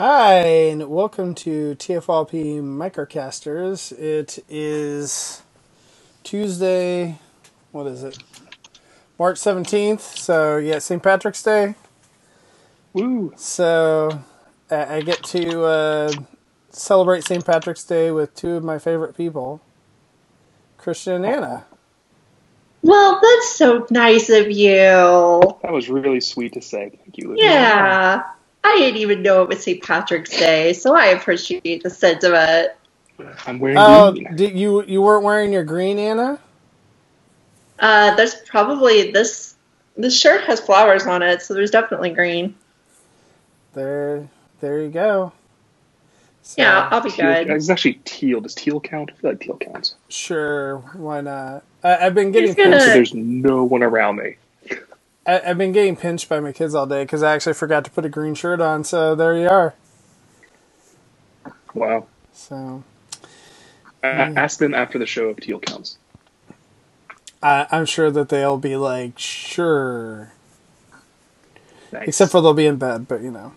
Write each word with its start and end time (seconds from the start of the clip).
Hi, 0.00 0.44
and 0.70 0.88
welcome 0.88 1.34
to 1.34 1.74
TFLP 1.74 2.62
Microcasters. 2.62 3.90
It 3.98 4.38
is 4.48 5.42
Tuesday, 6.22 7.18
what 7.72 7.88
is 7.88 8.04
it? 8.04 8.16
March 9.18 9.38
17th. 9.38 9.98
So, 9.98 10.56
yeah, 10.58 10.78
St. 10.78 11.02
Patrick's 11.02 11.42
Day. 11.42 11.74
Woo! 12.92 13.32
So, 13.36 14.22
I 14.70 14.98
I 14.98 15.00
get 15.00 15.24
to 15.24 15.64
uh, 15.64 16.12
celebrate 16.70 17.24
St. 17.24 17.44
Patrick's 17.44 17.82
Day 17.82 18.12
with 18.12 18.36
two 18.36 18.52
of 18.52 18.62
my 18.62 18.78
favorite 18.78 19.16
people, 19.16 19.60
Christian 20.76 21.14
and 21.14 21.26
Anna. 21.26 21.64
Well, 22.82 23.18
that's 23.20 23.48
so 23.48 23.84
nice 23.90 24.28
of 24.30 24.48
you. 24.48 24.76
That 24.76 25.72
was 25.72 25.88
really 25.88 26.20
sweet 26.20 26.52
to 26.52 26.62
say. 26.62 26.90
Thank 27.02 27.18
you. 27.18 27.32
Olivia. 27.32 27.44
Yeah. 27.44 28.24
I 28.68 28.76
didn't 28.78 29.00
even 29.00 29.22
know 29.22 29.42
it 29.42 29.48
was 29.48 29.62
St. 29.62 29.82
Patrick's 29.82 30.30
Day, 30.30 30.72
so 30.72 30.94
I 30.94 31.06
appreciate 31.06 31.82
the 31.82 31.90
sentiment. 31.90 32.72
I'm 33.46 33.58
wearing 33.58 33.76
Oh, 33.78 34.12
green. 34.12 34.36
did 34.36 34.56
you 34.56 34.84
you 34.84 35.02
weren't 35.02 35.24
wearing 35.24 35.52
your 35.52 35.64
green, 35.64 35.98
Anna? 35.98 36.38
Uh, 37.78 38.14
there's 38.16 38.34
probably 38.46 39.10
this 39.10 39.54
this 39.96 40.18
shirt 40.18 40.42
has 40.42 40.60
flowers 40.60 41.06
on 41.06 41.22
it, 41.22 41.42
so 41.42 41.54
there's 41.54 41.70
definitely 41.70 42.10
green. 42.10 42.54
There, 43.74 44.28
there 44.60 44.80
you 44.82 44.88
go. 44.90 45.32
So, 46.42 46.62
Yeah, 46.62 46.88
I'll 46.90 47.00
be 47.00 47.10
Teal, 47.10 47.26
good. 47.44 47.50
it's 47.50 47.68
actually 47.68 48.00
teal. 48.04 48.40
Does 48.40 48.54
teal 48.54 48.80
count? 48.80 49.10
I 49.12 49.20
feel 49.20 49.30
like 49.30 49.40
teal 49.40 49.56
counts. 49.58 49.96
Sure, 50.08 50.78
why 50.94 51.20
not? 51.20 51.64
I, 51.82 52.06
I've 52.06 52.14
been 52.14 52.30
getting 52.32 52.48
He's 52.48 52.56
gonna- 52.56 52.80
So 52.80 52.86
there's 52.86 53.14
no 53.14 53.64
one 53.64 53.82
around 53.82 54.16
me. 54.16 54.36
I, 55.28 55.42
I've 55.46 55.58
been 55.58 55.72
getting 55.72 55.96
pinched 55.96 56.30
by 56.30 56.40
my 56.40 56.52
kids 56.52 56.74
all 56.74 56.86
day 56.86 57.04
because 57.04 57.22
I 57.24 57.34
actually 57.36 57.54
forgot 57.54 57.84
to 57.86 57.92
put 57.92 58.06
a 58.06 58.10
green 58.10 58.34
shirt 58.36 58.62
on. 58.62 58.84
So 58.84 59.16
there 59.16 59.38
you 59.38 59.48
are. 59.50 59.76
Wow. 61.74 62.08
So 62.32 62.84
A- 64.04 64.06
Mm. 64.06 64.36
Ask 64.36 64.58
them 64.60 64.74
after 64.74 64.98
the 64.98 65.06
show 65.06 65.30
if 65.30 65.38
teal 65.38 65.60
counts. 65.60 65.98
I, 67.42 67.66
I'm 67.70 67.86
sure 67.86 68.10
that 68.10 68.30
they'll 68.30 68.58
be 68.58 68.76
like, 68.76 69.18
sure, 69.18 70.34
Thanks. 71.92 72.08
except 72.08 72.32
for 72.32 72.40
they'll 72.42 72.54
be 72.54 72.66
in 72.66 72.76
bed. 72.76 73.08
But 73.08 73.22
you 73.22 73.30
know, 73.32 73.54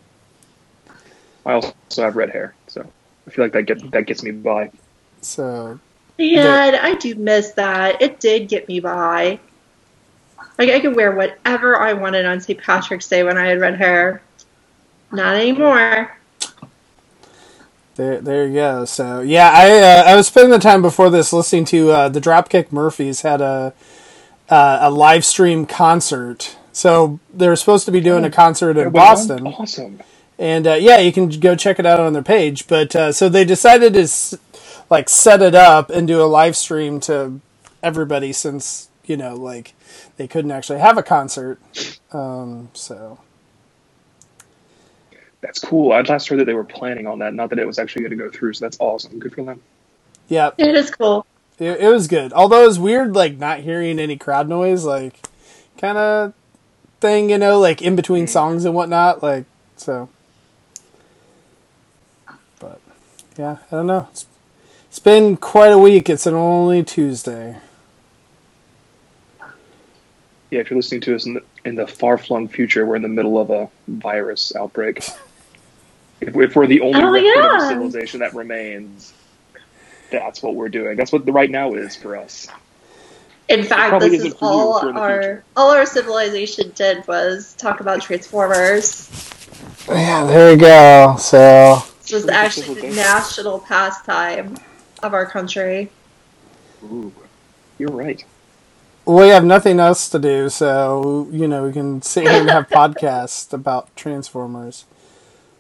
I 1.46 1.54
also 1.54 1.74
have 1.98 2.16
red 2.18 2.32
hair, 2.32 2.56
so 2.68 2.94
I 3.28 3.32
feel 3.32 3.46
like 3.46 3.54
that 3.54 3.64
get 3.64 3.92
that 3.92 4.08
gets 4.08 4.24
me 4.24 4.32
by. 4.32 4.72
so 5.22 5.80
Yeah, 6.18 6.80
I 6.82 6.96
do 6.96 7.16
miss 7.16 7.54
that. 7.54 8.02
It 8.02 8.20
did 8.20 8.50
get 8.50 8.68
me 8.68 8.80
by. 8.82 9.42
Like 10.58 10.70
I 10.70 10.80
could 10.80 10.96
wear 10.96 11.12
whatever 11.12 11.80
I 11.80 11.94
wanted 11.94 12.26
on 12.26 12.40
St. 12.42 12.60
Patrick's 12.62 13.08
Day 13.08 13.24
when 13.24 13.38
I 13.38 13.46
had 13.48 13.60
red 13.60 13.76
hair. 13.78 14.22
Not 15.12 15.36
anymore. 15.36 16.16
there, 17.96 18.22
there 18.22 18.48
you 18.48 18.54
go. 18.54 18.86
So 18.86 19.22
yeah, 19.22 19.52
I 19.54 19.70
uh, 19.80 20.04
I 20.12 20.16
was 20.16 20.28
spending 20.28 20.52
the 20.52 20.60
time 20.60 20.82
before 20.82 21.10
this 21.10 21.34
listening 21.34 21.66
to 21.66 21.92
uh, 21.92 22.10
the 22.10 22.22
Dropkick 22.22 22.72
Murphys 22.72 23.22
had 23.22 23.42
a 23.42 23.74
uh, 24.50 24.80
a 24.82 24.90
live 24.92 25.26
stream 25.26 25.66
concert. 25.66 26.58
So 26.74 27.20
they 27.34 27.48
were 27.48 27.56
supposed 27.58 27.86
to 27.86 27.92
be 27.92 28.00
doing 28.00 28.24
a 28.24 28.32
concert 28.32 28.72
in 28.78 28.88
It 28.88 28.94
went 28.94 28.96
on? 28.96 29.16
Boston. 29.16 29.48
Awesome. 29.48 30.00
and 30.40 30.66
uh, 30.68 30.74
yeah, 30.76 31.00
you 31.00 31.12
can 31.12 31.28
go 31.30 31.56
check 31.56 31.80
it 31.80 31.86
out 31.86 32.00
on 32.00 32.14
their 32.14 32.24
page. 32.24 32.68
But 32.68 32.96
uh, 32.96 33.12
so 33.12 33.28
they 33.28 33.44
decided 33.44 33.94
to 33.94 34.02
s- 34.04 34.36
like 34.90 35.10
set 35.10 35.42
it 35.42 35.56
up 35.56 35.90
and 35.90 36.08
do 36.08 36.22
a 36.22 36.26
live 36.26 36.56
stream 36.56 37.00
to 37.02 37.42
everybody 37.84 38.32
since 38.32 38.88
you 39.06 39.18
know 39.18 39.36
like 39.36 39.74
they 40.18 40.28
couldn't 40.28 40.52
actually 40.52 40.80
have 40.80 40.98
a 40.98 41.04
concert. 41.04 41.60
Um, 42.12 42.70
so 42.74 43.20
That's 45.42 45.60
cool. 45.60 45.92
I 45.92 46.02
last 46.02 46.28
heard 46.28 46.40
that 46.40 46.46
they 46.46 46.54
were 46.54 46.64
planning 46.64 47.08
on 47.08 47.20
that, 47.20 47.34
not 47.34 47.50
that 47.50 47.60
it 47.60 47.66
was 47.68 47.80
actually 47.80 48.04
going 48.04 48.18
to 48.18 48.24
go 48.24 48.30
through. 48.30 48.54
So 48.54 48.66
that's 48.66 48.78
awesome. 48.80 49.20
Good 49.20 49.34
for 49.34 49.44
them. 49.44 49.62
yeah, 50.28 50.52
It 50.58 50.76
is 50.76 50.92
cool. 50.92 51.26
it, 51.58 51.80
it 51.82 51.90
was 51.90 52.08
good. 52.08 52.34
Although 52.34 52.64
it 52.64 52.68
was 52.68 52.80
weird, 52.80 53.16
like 53.16 53.38
not 53.38 53.62
hearing 53.62 54.00
any 54.00 54.18
crowd 54.18 54.48
noise, 54.50 54.84
like 54.86 55.20
kind 55.78 55.98
of 55.98 56.34
thing, 57.00 57.30
you 57.32 57.38
know, 57.40 57.60
like 57.60 57.82
in 57.82 57.96
between 57.96 58.28
songs 58.28 58.66
and 58.66 58.76
whatnot, 58.76 59.24
like 59.24 59.46
so. 59.78 60.10
But 62.60 62.80
yeah, 63.38 63.58
I 63.72 63.76
don't 63.78 63.88
know. 63.88 64.08
It's, 64.12 64.26
it's 64.90 65.00
been 65.00 65.38
quite 65.38 65.72
a 65.72 65.78
week. 65.80 66.10
It's 66.10 66.28
an 66.28 66.36
only 66.36 66.84
Tuesday. 66.84 67.58
Yeah, 70.52 70.62
if 70.62 70.72
you're 70.72 70.78
listening 70.80 71.02
to 71.04 71.16
us 71.16 71.28
in 71.28 71.36
the, 71.36 71.44
in 71.66 71.76
the 71.76 71.88
far 71.88 72.18
flung 72.20 72.50
future, 72.50 72.86
we're 72.86 72.98
in 72.98 73.04
the 73.04 73.10
middle 73.10 73.40
of 73.40 73.52
a 73.52 73.70
virus 73.88 74.54
outbreak. 74.56 75.00
If, 76.22 76.36
if 76.38 76.56
we're 76.56 76.68
the 76.68 76.82
only 76.82 77.04
Oh, 77.04 77.12
remnant 77.12 77.46
of 77.46 77.54
yeah. 77.54 77.60
civilization 77.60 78.22
that 78.22 78.36
remains, 78.36 79.14
that's 80.12 80.44
what 80.44 80.56
we're 80.56 80.70
doing. 80.70 80.98
That's 80.98 81.12
what 81.12 81.26
the 81.26 81.34
right 81.34 81.52
now 81.52 81.76
is 81.76 81.96
for 81.98 82.18
us. 82.18 82.48
In 83.50 83.64
fact, 83.64 84.00
this 84.00 84.14
isn't 84.14 84.34
is 84.34 84.36
for 84.36 84.52
you 84.52 84.52
all 84.52 84.70
if 84.70 84.82
you're 84.82 84.92
in 84.92 84.96
the 84.96 85.02
our 85.02 85.46
all 85.56 85.72
our 85.72 85.86
civilization 85.86 86.72
did 86.76 87.08
was 87.08 87.54
talk 87.56 87.82
about 87.82 88.02
Transformers. 88.02 89.12
Yeah, 89.90 90.26
there 90.26 90.52
you 90.54 90.58
go. 90.58 91.16
So 91.20 91.84
This 92.02 92.12
was 92.14 92.30
actually 92.30 92.72
the 92.72 92.96
national 92.96 93.60
pastime 93.60 94.58
of 95.04 95.14
our 95.14 95.26
country. 95.26 95.92
Ooh, 96.84 97.14
you're 97.78 97.92
right. 97.92 98.24
We 99.12 99.30
have 99.30 99.44
nothing 99.46 99.80
else 99.80 100.10
to 100.10 100.20
do, 100.20 100.50
so 100.50 101.28
you 101.32 101.48
know 101.48 101.64
we 101.64 101.72
can 101.74 102.02
sit 102.02 102.24
here 102.24 102.42
and 102.42 102.50
have 102.50 102.70
podcasts 102.70 103.52
about 103.54 103.96
Transformers. 103.96 104.86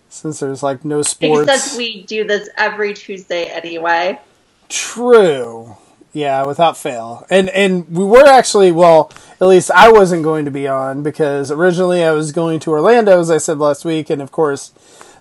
Since 0.09 0.41
there's 0.41 0.61
like 0.61 0.83
no 0.83 1.01
sports. 1.01 1.49
Except 1.49 1.77
we 1.77 2.03
do 2.03 2.25
this 2.25 2.49
every 2.57 2.93
Tuesday 2.93 3.45
anyway. 3.45 4.19
True. 4.67 5.77
Yeah, 6.13 6.45
without 6.45 6.75
fail. 6.77 7.25
And 7.29 7.49
and 7.49 7.89
we 7.89 8.03
were 8.03 8.25
actually 8.25 8.71
well, 8.73 9.11
at 9.39 9.47
least 9.47 9.71
I 9.71 9.91
wasn't 9.91 10.23
going 10.23 10.43
to 10.45 10.51
be 10.51 10.67
on 10.67 11.03
because 11.03 11.49
originally 11.51 12.03
I 12.03 12.11
was 12.11 12.33
going 12.33 12.59
to 12.61 12.71
Orlando 12.71 13.19
as 13.19 13.31
I 13.31 13.37
said 13.37 13.59
last 13.59 13.85
week 13.85 14.09
and 14.09 14.21
of 14.21 14.31
course 14.31 14.73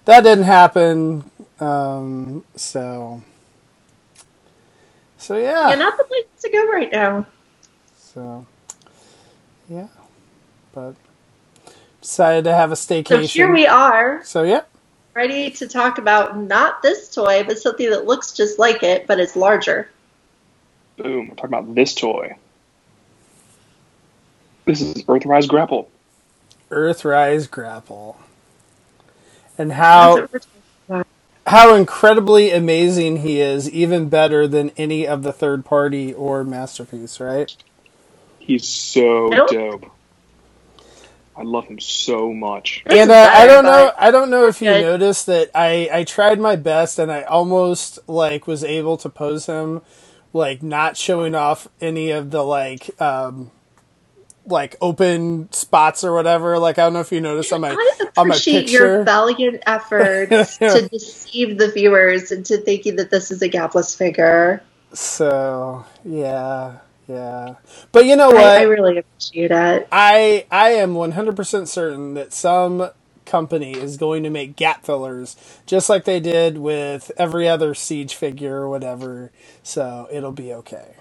that 0.07 0.23
didn't 0.23 0.45
happen. 0.45 1.31
Um 1.61 2.45
so 2.57 3.23
So 5.19 5.37
Yeah, 5.37 5.69
yeah. 5.71 5.75
not 5.77 5.97
the 5.99 6.05
place 6.05 6.25
to 6.43 6.51
go 6.51 6.67
right 6.69 6.91
now. 6.91 7.27
So 8.13 8.47
yeah. 9.69 9.89
But 10.73 10.95
decided 12.01 12.45
to 12.45 12.55
have 12.55 12.73
a 12.73 12.75
staycation. 12.75 13.07
So 13.07 13.27
here 13.27 13.53
we 13.53 13.67
are, 13.67 14.23
So 14.25 14.43
yeah. 14.43 14.63
ready 15.15 15.51
to 15.51 15.69
talk 15.69 15.99
about 15.99 16.37
not 16.39 16.83
this 16.83 17.15
toy, 17.15 17.45
but 17.47 17.59
something 17.59 17.91
that 17.91 18.07
looks 18.07 18.33
just 18.33 18.59
like 18.59 18.83
it, 18.83 19.07
but 19.07 19.21
it's 19.21 19.37
larger. 19.37 19.89
Boom. 20.97 21.29
We're 21.29 21.35
talking 21.35 21.55
about 21.55 21.75
this 21.75 21.95
toy. 21.95 22.37
This 24.65 24.81
is 24.81 25.03
Earthrise 25.05 25.49
Grapple. 25.49 25.91
Earthrise 26.71 27.51
grapple. 27.51 28.21
And 29.59 29.73
how 29.73 30.13
what 30.13 30.33
we're 30.33 30.39
talking 30.39 30.63
about. 30.89 31.07
how 31.47 31.75
incredibly 31.75 32.53
amazing 32.53 33.19
he 33.19 33.41
is, 33.41 33.69
even 33.69 34.09
better 34.09 34.47
than 34.47 34.71
any 34.77 35.07
of 35.07 35.23
the 35.23 35.33
third 35.33 35.65
party 35.65 36.15
or 36.15 36.45
masterpiece, 36.45 37.19
right? 37.19 37.55
He's 38.41 38.69
so 38.69 39.37
Nope. 39.37 39.49
dope. 39.49 39.87
I 41.37 41.43
love 41.45 41.67
him 41.67 41.81
so 41.81 42.33
much. 42.35 42.85
This 42.89 43.01
and 43.01 43.11
uh, 43.11 43.31
I 43.33 43.47
don't 43.47 43.67
know, 43.67 43.93
I 43.99 44.11
don't 44.11 44.31
know 44.31 44.47
if 44.49 44.63
you 44.63 44.75
Good. 44.75 44.77
noticed 44.77 45.27
that 45.27 45.51
I 45.55 45.89
I 45.93 46.05
tried 46.05 46.41
my 46.41 46.57
best 46.57 46.99
and 46.99 47.13
I 47.13 47.23
almost 47.23 47.99
like 48.09 48.47
was 48.47 48.65
able 48.65 48.97
to 48.99 49.11
pose 49.11 49.47
him 49.47 49.83
like 50.33 50.63
not 50.63 50.97
showing 50.97 51.35
off 51.35 51.69
any 51.81 52.11
of 52.11 52.31
the 52.31 52.43
like 52.45 53.01
um 53.03 53.53
like 54.47 54.77
open 54.81 55.53
spots 55.53 56.05
or 56.05 56.15
whatever. 56.15 56.59
Like 56.59 56.79
I 56.79 56.85
don't 56.85 56.95
know 56.95 57.01
if 57.01 57.13
you 57.13 57.21
noticed 57.21 57.53
on 57.53 57.63
my 57.63 57.79
I 57.79 57.95
on 58.17 58.29
my 58.29 58.39
appreciate 58.39 58.41
picture. 58.41 58.71
your 58.71 59.05
valiant 59.05 59.63
efforts 59.67 60.59
to 60.69 60.89
deceive 60.89 61.59
the 61.59 61.71
viewers 61.73 62.33
into 62.33 62.59
thinking 62.59 62.97
that 62.97 63.11
this 63.11 63.31
is 63.31 63.43
a 63.43 63.49
gapless 63.51 63.97
figure. 63.97 64.67
So 64.95 65.85
yeah, 66.05 66.79
yeah. 67.11 67.57
But 67.93 68.07
you 68.07 68.17
know 68.17 68.33
what? 68.33 68.45
I, 68.45 68.63
I 68.63 68.63
really 68.63 68.99
appreciate 68.99 69.49
that. 69.51 69.93
I 69.93 70.47
I 70.51 70.71
am 70.73 70.95
100% 70.95 71.69
certain 71.69 72.15
that 72.15 72.33
some 72.33 72.91
company 73.27 73.73
is 73.73 73.97
going 73.97 74.23
to 74.25 74.31
make 74.31 74.57
gap 74.57 74.85
fillers 74.85 75.37
just 75.67 75.89
like 75.91 76.05
they 76.05 76.21
did 76.21 76.59
with 76.59 77.13
every 77.19 77.49
other 77.49 77.75
siege 77.75 78.15
figure 78.15 78.57
or 78.57 78.69
whatever. 78.71 79.33
So 79.63 80.09
it'll 80.13 80.33
be 80.33 80.53
okay. 80.55 80.95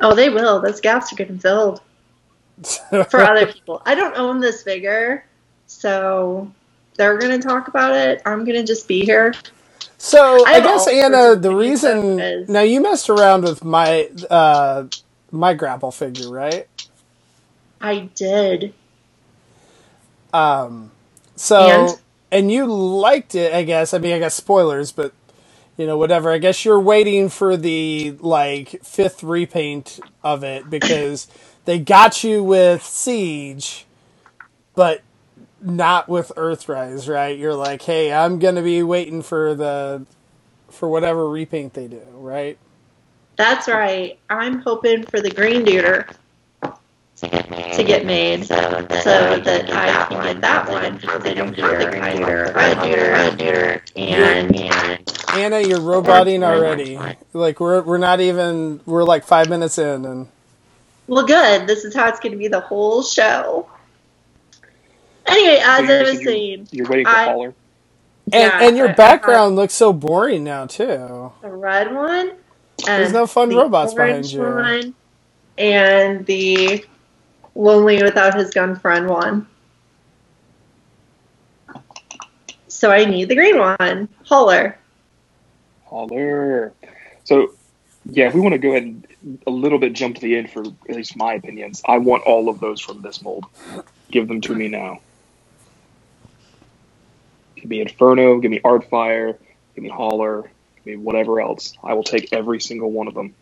Oh, 0.00 0.14
they 0.14 0.30
will. 0.30 0.60
Those 0.62 0.80
gaps 0.80 1.12
are 1.12 1.16
getting 1.16 1.38
filled 1.40 1.82
for 3.10 3.20
other 3.22 3.46
people. 3.46 3.82
I 3.86 3.94
don't 3.94 4.16
own 4.16 4.40
this 4.40 4.62
figure, 4.62 5.26
so 5.66 6.52
they're 6.96 7.18
going 7.18 7.40
to 7.40 7.46
talk 7.46 7.68
about 7.68 7.94
it. 7.96 8.22
I'm 8.26 8.44
going 8.44 8.58
to 8.58 8.64
just 8.64 8.88
be 8.88 9.04
here. 9.04 9.34
So 9.98 10.46
I 10.46 10.54
I, 10.54 10.60
guess 10.60 10.86
Anna, 10.88 11.36
the 11.36 11.54
reason 11.54 11.98
on 11.98 12.16
this. 12.16 12.48
now 12.48 12.60
you 12.60 12.80
messed 12.80 13.10
around 13.10 13.42
with 13.44 13.64
my 13.64 14.08
uh 14.30 14.84
my 15.32 15.54
grapple 15.54 15.90
figure, 15.90 16.30
right? 16.30 16.68
I 17.80 18.08
did. 18.14 18.72
Um 20.32 20.92
so 21.36 21.58
And? 21.60 22.00
and 22.30 22.52
you 22.52 22.66
liked 22.66 23.34
it, 23.34 23.52
I 23.52 23.64
guess. 23.64 23.92
I 23.92 23.98
mean, 23.98 24.12
I 24.14 24.18
guess 24.20 24.34
spoilers, 24.34 24.92
but 24.92 25.12
you 25.76 25.86
know, 25.86 25.98
whatever. 25.98 26.32
I 26.32 26.38
guess 26.38 26.64
you're 26.64 26.80
waiting 26.80 27.28
for 27.28 27.56
the 27.56 28.16
like 28.20 28.82
fifth 28.84 29.22
repaint 29.22 30.00
of 30.22 30.44
it 30.44 30.70
because 30.70 31.26
they 31.64 31.78
got 31.78 32.22
you 32.24 32.42
with 32.42 32.84
Siege, 32.84 33.84
but 34.74 35.02
not 35.60 36.08
with 36.08 36.32
Earthrise, 36.36 37.12
right? 37.12 37.38
You're 37.38 37.54
like, 37.54 37.82
hey, 37.82 38.12
I'm 38.12 38.38
gonna 38.38 38.62
be 38.62 38.82
waiting 38.82 39.22
for 39.22 39.54
the 39.54 40.06
for 40.70 40.88
whatever 40.88 41.28
repaint 41.28 41.74
they 41.74 41.88
do, 41.88 42.02
right? 42.12 42.58
That's 43.36 43.68
right. 43.68 44.18
I'm 44.30 44.60
hoping 44.60 45.04
for 45.04 45.20
the 45.20 45.30
green 45.30 45.64
duder 45.64 46.10
to 47.20 47.84
get 47.84 48.06
made 48.06 48.44
so 48.46 48.54
that 48.56 49.70
I 49.72 50.06
can 50.08 50.22
get 50.22 50.40
that 50.42 50.68
one 50.68 50.96
because 50.96 51.24
I 51.24 51.34
don't 51.34 51.56
have 51.58 51.78
the 51.78 51.86
green 51.86 52.02
duder, 52.18 52.54
red 52.54 52.78
duder, 52.78 53.12
red 53.12 53.38
duder, 53.38 53.80
and, 53.96 54.56
and 54.56 55.14
Anna, 55.34 55.60
you're 55.60 55.80
roboting 55.80 56.42
already. 56.44 56.98
Like 57.32 57.60
we're 57.60 57.82
we're 57.82 57.98
not 57.98 58.20
even 58.20 58.80
we're 58.86 59.04
like 59.04 59.24
five 59.24 59.48
minutes 59.48 59.78
in 59.78 60.04
and 60.04 60.28
well, 61.08 61.26
good. 61.26 61.66
This 61.66 61.84
is 61.84 61.94
how 61.94 62.08
it's 62.08 62.20
going 62.20 62.32
to 62.32 62.38
be 62.38 62.48
the 62.48 62.60
whole 62.60 63.02
show. 63.02 63.68
Anyway, 65.28 65.56
as 65.62 65.64
So 65.64 65.70
I 65.84 65.86
you're- 65.86 66.00
was 66.10 66.12
you're- 66.20 66.24
saying, 66.24 66.68
You're 66.70 66.86
waiting 66.88 67.06
for 67.06 67.12
I- 67.12 67.24
Holler. 67.24 67.46
and, 67.46 67.54
Yeah, 68.34 68.62
and 68.62 68.76
your 68.76 68.88
I- 68.88 68.92
I- 68.92 68.94
background 68.94 69.56
looks 69.56 69.74
so 69.74 69.92
boring 69.92 70.44
now 70.44 70.66
too. 70.66 71.32
the 71.42 71.48
red 71.50 71.94
one. 71.94 72.32
There's 72.86 73.12
no 73.12 73.26
fun 73.26 73.48
the 73.48 73.56
robots 73.56 73.92
behind 73.94 74.30
you. 74.30 74.40
One, 74.42 74.94
and 75.58 76.24
the 76.26 76.84
lonely 77.54 78.02
without 78.02 78.34
his 78.34 78.50
gun 78.50 78.76
friend 78.76 79.08
one. 79.08 79.46
So 82.68 82.90
I 82.92 83.04
need 83.04 83.28
the 83.28 83.34
green 83.34 83.58
one. 83.58 84.08
Holler. 84.24 84.78
Holler. 85.86 86.72
So, 87.24 87.52
yeah, 88.06 88.28
if 88.28 88.34
we 88.34 88.40
want 88.40 88.52
to 88.52 88.58
go 88.58 88.70
ahead 88.70 88.84
and 88.84 89.06
a 89.46 89.50
little 89.50 89.78
bit 89.78 89.92
jump 89.94 90.14
to 90.16 90.20
the 90.20 90.36
end 90.36 90.50
for 90.50 90.60
at 90.62 90.94
least 90.96 91.16
my 91.16 91.34
opinions, 91.34 91.82
I 91.84 91.98
want 91.98 92.22
all 92.24 92.48
of 92.48 92.60
those 92.60 92.80
from 92.80 93.02
this 93.02 93.20
mold. 93.22 93.46
Give 94.10 94.28
them 94.28 94.40
to 94.42 94.54
me 94.54 94.68
now. 94.68 95.00
Give 97.60 97.70
me 97.70 97.80
Inferno, 97.80 98.38
give 98.38 98.50
me 98.50 98.60
Artfire, 98.60 99.36
give 99.74 99.84
me 99.84 99.90
Holler, 99.90 100.42
give 100.76 100.86
me 100.86 100.96
whatever 100.96 101.40
else. 101.40 101.74
I 101.82 101.94
will 101.94 102.04
take 102.04 102.32
every 102.32 102.60
single 102.60 102.90
one 102.90 103.08
of 103.08 103.14
them. 103.14 103.34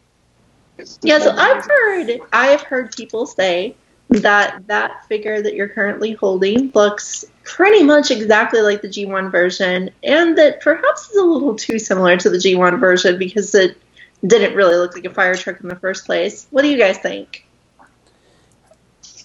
Yeah, 1.02 1.18
so 1.20 1.30
I've 1.30 1.64
heard 1.64 2.20
I've 2.32 2.62
heard 2.62 2.94
people 2.94 3.26
say 3.26 3.76
that 4.10 4.66
that 4.66 5.06
figure 5.06 5.40
that 5.40 5.54
you're 5.54 5.68
currently 5.68 6.12
holding 6.12 6.70
looks 6.74 7.24
pretty 7.44 7.82
much 7.82 8.10
exactly 8.10 8.60
like 8.60 8.82
the 8.82 8.88
G1 8.88 9.30
version, 9.30 9.90
and 10.02 10.36
that 10.38 10.60
perhaps 10.60 11.10
is 11.10 11.16
a 11.16 11.24
little 11.24 11.54
too 11.54 11.78
similar 11.78 12.16
to 12.18 12.28
the 12.30 12.36
G1 12.36 12.78
version 12.78 13.18
because 13.18 13.54
it 13.54 13.78
didn't 14.24 14.54
really 14.54 14.76
look 14.76 14.94
like 14.94 15.04
a 15.04 15.10
fire 15.10 15.34
truck 15.34 15.60
in 15.60 15.68
the 15.68 15.76
first 15.76 16.06
place. 16.06 16.46
What 16.50 16.62
do 16.62 16.68
you 16.68 16.78
guys 16.78 16.98
think? 16.98 17.46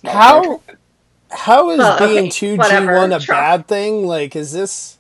How 0.03 0.57
fair. 0.57 0.77
How 1.31 1.71
is 1.71 1.77
Well, 1.79 1.95
okay, 1.95 2.21
being 2.21 2.29
two 2.29 2.57
G 2.57 2.57
whatever, 2.57 2.95
one 2.97 3.11
a 3.13 3.19
sure. 3.19 3.35
bad 3.35 3.67
thing? 3.67 4.05
Like, 4.05 4.35
is 4.35 4.51
this 4.51 4.97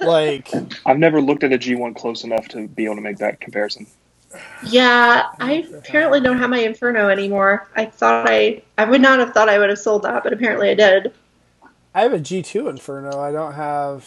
like 0.00 0.50
I've 0.86 0.98
never 0.98 1.20
looked 1.20 1.44
at 1.44 1.52
a 1.52 1.58
G1 1.58 1.96
close 1.96 2.24
enough 2.24 2.48
to 2.48 2.68
be 2.68 2.84
able 2.84 2.96
to 2.96 3.00
make 3.00 3.18
that 3.18 3.40
comparison. 3.40 3.86
Yeah, 4.62 5.26
I 5.40 5.66
apparently 5.76 6.20
don't 6.20 6.38
have 6.38 6.50
my 6.50 6.58
Inferno 6.60 7.08
anymore. 7.08 7.68
I 7.76 7.86
thought 7.86 8.28
I 8.28 8.62
I 8.78 8.84
would 8.84 9.00
not 9.00 9.18
have 9.18 9.34
thought 9.34 9.48
I 9.48 9.58
would 9.58 9.68
have 9.70 9.78
sold 9.78 10.02
that, 10.04 10.22
but 10.24 10.32
apparently 10.32 10.70
I 10.70 10.74
did. 10.74 11.12
I 11.94 12.02
have 12.02 12.12
a 12.12 12.20
G 12.20 12.42
two 12.42 12.68
Inferno. 12.68 13.20
I 13.20 13.32
don't 13.32 13.52
have 13.54 14.06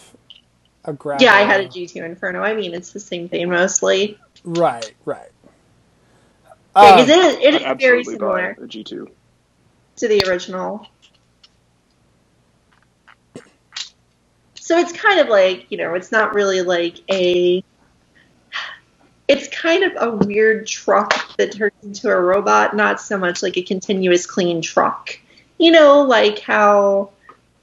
a 0.86 0.94
grab. 0.94 1.22
Yeah, 1.22 1.34
I 1.34 1.42
had 1.42 1.62
a 1.62 1.68
G2 1.68 2.04
Inferno. 2.04 2.42
I 2.42 2.54
mean, 2.54 2.74
it's 2.74 2.92
the 2.92 3.00
same 3.00 3.28
thing 3.28 3.50
mostly. 3.50 4.18
Right, 4.44 4.94
right. 5.06 5.30
Yeah, 6.76 6.92
Um, 6.92 7.00
'cause 7.00 7.10
it 7.10 7.20
is, 7.20 7.38
it 7.56 7.80
very 7.80 8.04
similar 8.04 8.58
a 8.62 8.68
G2. 8.68 9.10
To 9.98 10.08
the 10.08 10.24
original. 10.28 10.88
So 14.56 14.78
it's 14.80 14.92
kind 14.92 15.20
of 15.20 15.28
like, 15.28 15.68
you 15.70 15.78
know, 15.78 15.94
it's 15.94 16.12
not 16.12 16.34
really 16.34 16.62
like 16.62 17.00
a. 17.12 17.64
It's 19.28 19.48
kind 19.48 19.84
of 19.84 19.94
a 19.98 20.16
weird 20.26 20.68
truck 20.68 21.36
that 21.38 21.52
turns 21.52 21.74
into 21.84 22.10
a 22.10 22.20
robot, 22.20 22.76
not 22.76 23.02
so 23.02 23.18
much 23.18 23.42
like 23.42 23.58
a 23.58 23.64
continuous 23.64 24.26
clean 24.26 24.62
truck. 24.62 25.20
You 25.58 25.72
know, 25.72 26.02
like 26.02 26.40
how 26.40 27.12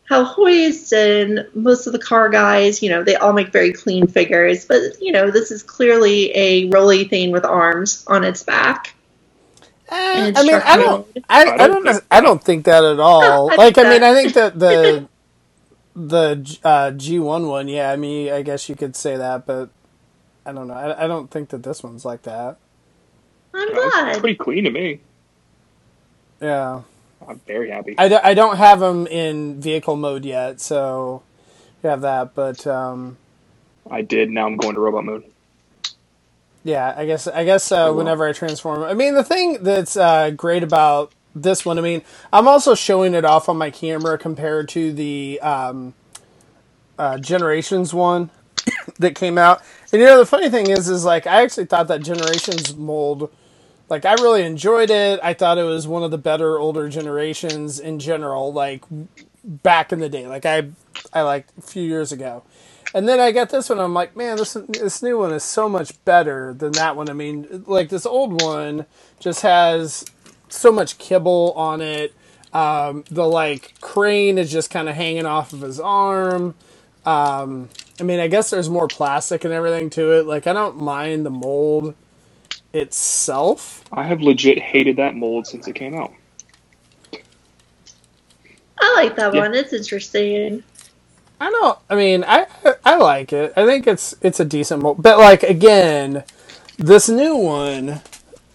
how 0.04 0.24
Hoist 0.24 0.92
and 0.92 1.46
most 1.54 1.86
of 1.86 1.92
the 1.92 1.98
car 1.98 2.28
guys, 2.28 2.82
you 2.82 2.90
know, 2.90 3.02
they 3.02 3.16
all 3.16 3.32
make 3.32 3.50
very 3.50 3.72
clean 3.72 4.06
figures, 4.06 4.64
but 4.64 5.00
you 5.00 5.10
know, 5.10 5.30
this 5.30 5.50
is 5.50 5.62
clearly 5.62 6.30
a 6.36 6.68
roly 6.68 7.04
thing 7.04 7.30
with 7.30 7.44
arms 7.44 8.04
on 8.06 8.22
its 8.22 8.42
back. 8.42 8.94
And 9.94 10.38
I 10.38 10.42
mean, 10.42 10.54
I 10.54 10.76
don't. 10.76 11.06
I, 11.28 11.44
I 11.44 11.54
I 11.54 11.56
don't 11.68 11.84
don't, 11.84 11.92
think- 11.94 12.04
I 12.10 12.20
don't 12.20 12.42
think 12.44 12.64
that 12.64 12.84
at 12.84 12.98
all. 13.00 13.50
I 13.52 13.56
like, 13.56 13.78
I 13.78 13.82
mean, 13.90 14.02
I 14.02 14.14
think 14.14 14.34
that 14.34 14.58
the 14.58 15.06
the 15.96 16.58
uh, 16.64 16.90
G 16.92 17.18
one 17.18 17.46
one, 17.48 17.68
yeah. 17.68 17.90
I 17.92 17.96
mean, 17.96 18.32
I 18.32 18.42
guess 18.42 18.68
you 18.68 18.74
could 18.76 18.96
say 18.96 19.16
that, 19.16 19.44
but 19.46 19.68
I 20.46 20.52
don't 20.52 20.68
know. 20.68 20.74
I, 20.74 21.04
I 21.04 21.06
don't 21.06 21.30
think 21.30 21.50
that 21.50 21.62
this 21.62 21.82
one's 21.82 22.04
like 22.04 22.22
that. 22.22 22.56
I'm 23.54 23.68
That 23.68 23.74
was 23.74 23.92
glad. 23.92 24.18
pretty 24.20 24.36
clean 24.36 24.64
to 24.64 24.70
me. 24.70 25.00
Yeah, 26.40 26.82
I'm 27.28 27.38
very 27.46 27.70
happy. 27.70 27.94
I, 27.98 28.08
d- 28.08 28.14
I 28.16 28.34
don't 28.34 28.56
have 28.56 28.80
them 28.80 29.06
in 29.06 29.60
vehicle 29.60 29.96
mode 29.96 30.24
yet, 30.24 30.60
so 30.60 31.22
you 31.82 31.90
have 31.90 32.00
that. 32.00 32.34
But 32.34 32.66
um, 32.66 33.18
I 33.90 34.02
did. 34.02 34.30
Now 34.30 34.46
I'm 34.46 34.56
going 34.56 34.74
to 34.74 34.80
robot 34.80 35.04
mode. 35.04 35.24
Yeah, 36.64 36.94
I 36.96 37.06
guess 37.06 37.26
I 37.26 37.44
guess 37.44 37.72
uh, 37.72 37.92
whenever 37.92 38.26
I 38.28 38.32
transform, 38.32 38.82
I 38.82 38.94
mean 38.94 39.14
the 39.14 39.24
thing 39.24 39.62
that's 39.62 39.96
uh, 39.96 40.30
great 40.30 40.62
about 40.62 41.12
this 41.34 41.64
one, 41.64 41.78
I 41.78 41.82
mean 41.82 42.02
I'm 42.32 42.46
also 42.46 42.74
showing 42.74 43.14
it 43.14 43.24
off 43.24 43.48
on 43.48 43.56
my 43.56 43.70
camera 43.70 44.16
compared 44.16 44.68
to 44.70 44.92
the 44.92 45.40
um, 45.40 45.94
uh, 46.98 47.18
Generations 47.18 47.92
one 47.92 48.30
that 48.98 49.16
came 49.16 49.38
out. 49.38 49.62
And 49.92 50.00
you 50.00 50.06
know 50.06 50.18
the 50.18 50.26
funny 50.26 50.50
thing 50.50 50.70
is, 50.70 50.88
is 50.88 51.04
like 51.04 51.26
I 51.26 51.42
actually 51.42 51.66
thought 51.66 51.88
that 51.88 52.02
Generations 52.02 52.76
mold, 52.76 53.32
like 53.88 54.04
I 54.04 54.14
really 54.14 54.44
enjoyed 54.44 54.90
it. 54.90 55.18
I 55.22 55.34
thought 55.34 55.58
it 55.58 55.64
was 55.64 55.88
one 55.88 56.04
of 56.04 56.12
the 56.12 56.18
better 56.18 56.58
older 56.58 56.88
generations 56.88 57.80
in 57.80 57.98
general, 57.98 58.52
like 58.52 58.84
back 59.42 59.92
in 59.92 59.98
the 59.98 60.08
day, 60.08 60.28
like 60.28 60.46
I 60.46 60.68
I 61.12 61.22
like 61.22 61.46
a 61.58 61.62
few 61.62 61.82
years 61.82 62.12
ago. 62.12 62.44
And 62.94 63.08
then 63.08 63.20
I 63.20 63.32
got 63.32 63.50
this 63.50 63.70
one. 63.70 63.80
I'm 63.80 63.94
like, 63.94 64.16
man, 64.16 64.38
this 64.38 64.56
this 64.68 65.02
new 65.02 65.18
one 65.18 65.32
is 65.32 65.44
so 65.44 65.68
much 65.68 66.04
better 66.04 66.54
than 66.54 66.72
that 66.74 66.96
one. 66.96 67.10
I 67.10 67.14
mean, 67.14 67.64
like 67.66 67.88
this 67.90 68.06
old 68.06 68.42
one 68.42 68.86
just 69.20 69.42
has 69.42 70.04
so 70.48 70.72
much 70.72 70.98
kibble 70.98 71.52
on 71.56 71.80
it. 71.80 72.14
Um, 72.52 73.04
the 73.10 73.26
like 73.26 73.74
crane 73.80 74.38
is 74.38 74.52
just 74.52 74.70
kind 74.70 74.88
of 74.88 74.96
hanging 74.96 75.26
off 75.26 75.52
of 75.54 75.62
his 75.62 75.80
arm. 75.80 76.56
Um, 77.06 77.70
I 78.00 78.04
mean, 78.04 78.20
I 78.20 78.28
guess 78.28 78.50
there's 78.50 78.70
more 78.70 78.88
plastic 78.88 79.44
and 79.44 79.54
everything 79.54 79.90
to 79.92 80.12
it. 80.12 80.26
Like, 80.26 80.46
I 80.46 80.52
don't 80.52 80.78
mind 80.78 81.26
the 81.26 81.30
mold 81.30 81.94
itself. 82.72 83.84
I 83.92 84.04
have 84.04 84.22
legit 84.22 84.58
hated 84.60 84.96
that 84.98 85.16
mold 85.16 85.46
since 85.46 85.68
it 85.68 85.74
came 85.74 85.94
out. 85.96 86.12
I 88.80 88.94
like 88.96 89.16
that 89.16 89.32
Yeah. 89.32 89.36
one. 89.36 89.54
It's 89.54 89.72
interesting. 89.72 90.64
I 91.42 91.50
don't. 91.50 91.78
I 91.90 91.96
mean, 91.96 92.24
I 92.24 92.46
I 92.84 92.96
like 92.98 93.32
it. 93.32 93.52
I 93.56 93.66
think 93.66 93.88
it's 93.88 94.14
it's 94.22 94.38
a 94.38 94.44
decent 94.44 94.80
mold. 94.80 95.02
But 95.02 95.18
like 95.18 95.42
again, 95.42 96.22
this 96.78 97.08
new 97.08 97.34
one 97.36 98.00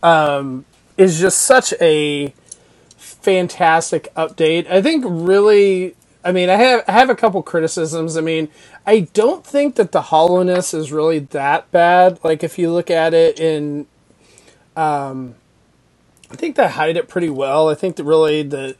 um, 0.01 0.63
is 0.95 1.19
just 1.19 1.41
such 1.41 1.73
a 1.81 2.33
fantastic 2.95 4.13
update. 4.15 4.71
I 4.71 4.81
think 4.81 5.03
really. 5.05 5.95
I 6.23 6.31
mean, 6.31 6.49
I 6.49 6.55
have 6.55 6.85
I 6.87 6.93
have 6.93 7.09
a 7.09 7.15
couple 7.15 7.43
criticisms. 7.43 8.15
I 8.15 8.21
mean, 8.21 8.47
I 8.85 9.01
don't 9.01 9.45
think 9.45 9.75
that 9.75 9.91
the 9.91 10.03
hollowness 10.03 10.73
is 10.73 10.89
really 10.89 11.19
that 11.19 11.69
bad. 11.71 12.21
Like 12.23 12.41
if 12.41 12.57
you 12.57 12.71
look 12.71 12.89
at 12.89 13.13
it 13.13 13.37
in, 13.37 13.85
um, 14.77 15.35
I 16.31 16.37
think 16.37 16.55
they 16.55 16.69
hide 16.69 16.95
it 16.95 17.09
pretty 17.09 17.29
well. 17.29 17.67
I 17.67 17.75
think 17.75 17.97
that 17.97 18.05
really 18.05 18.43
the 18.43 18.77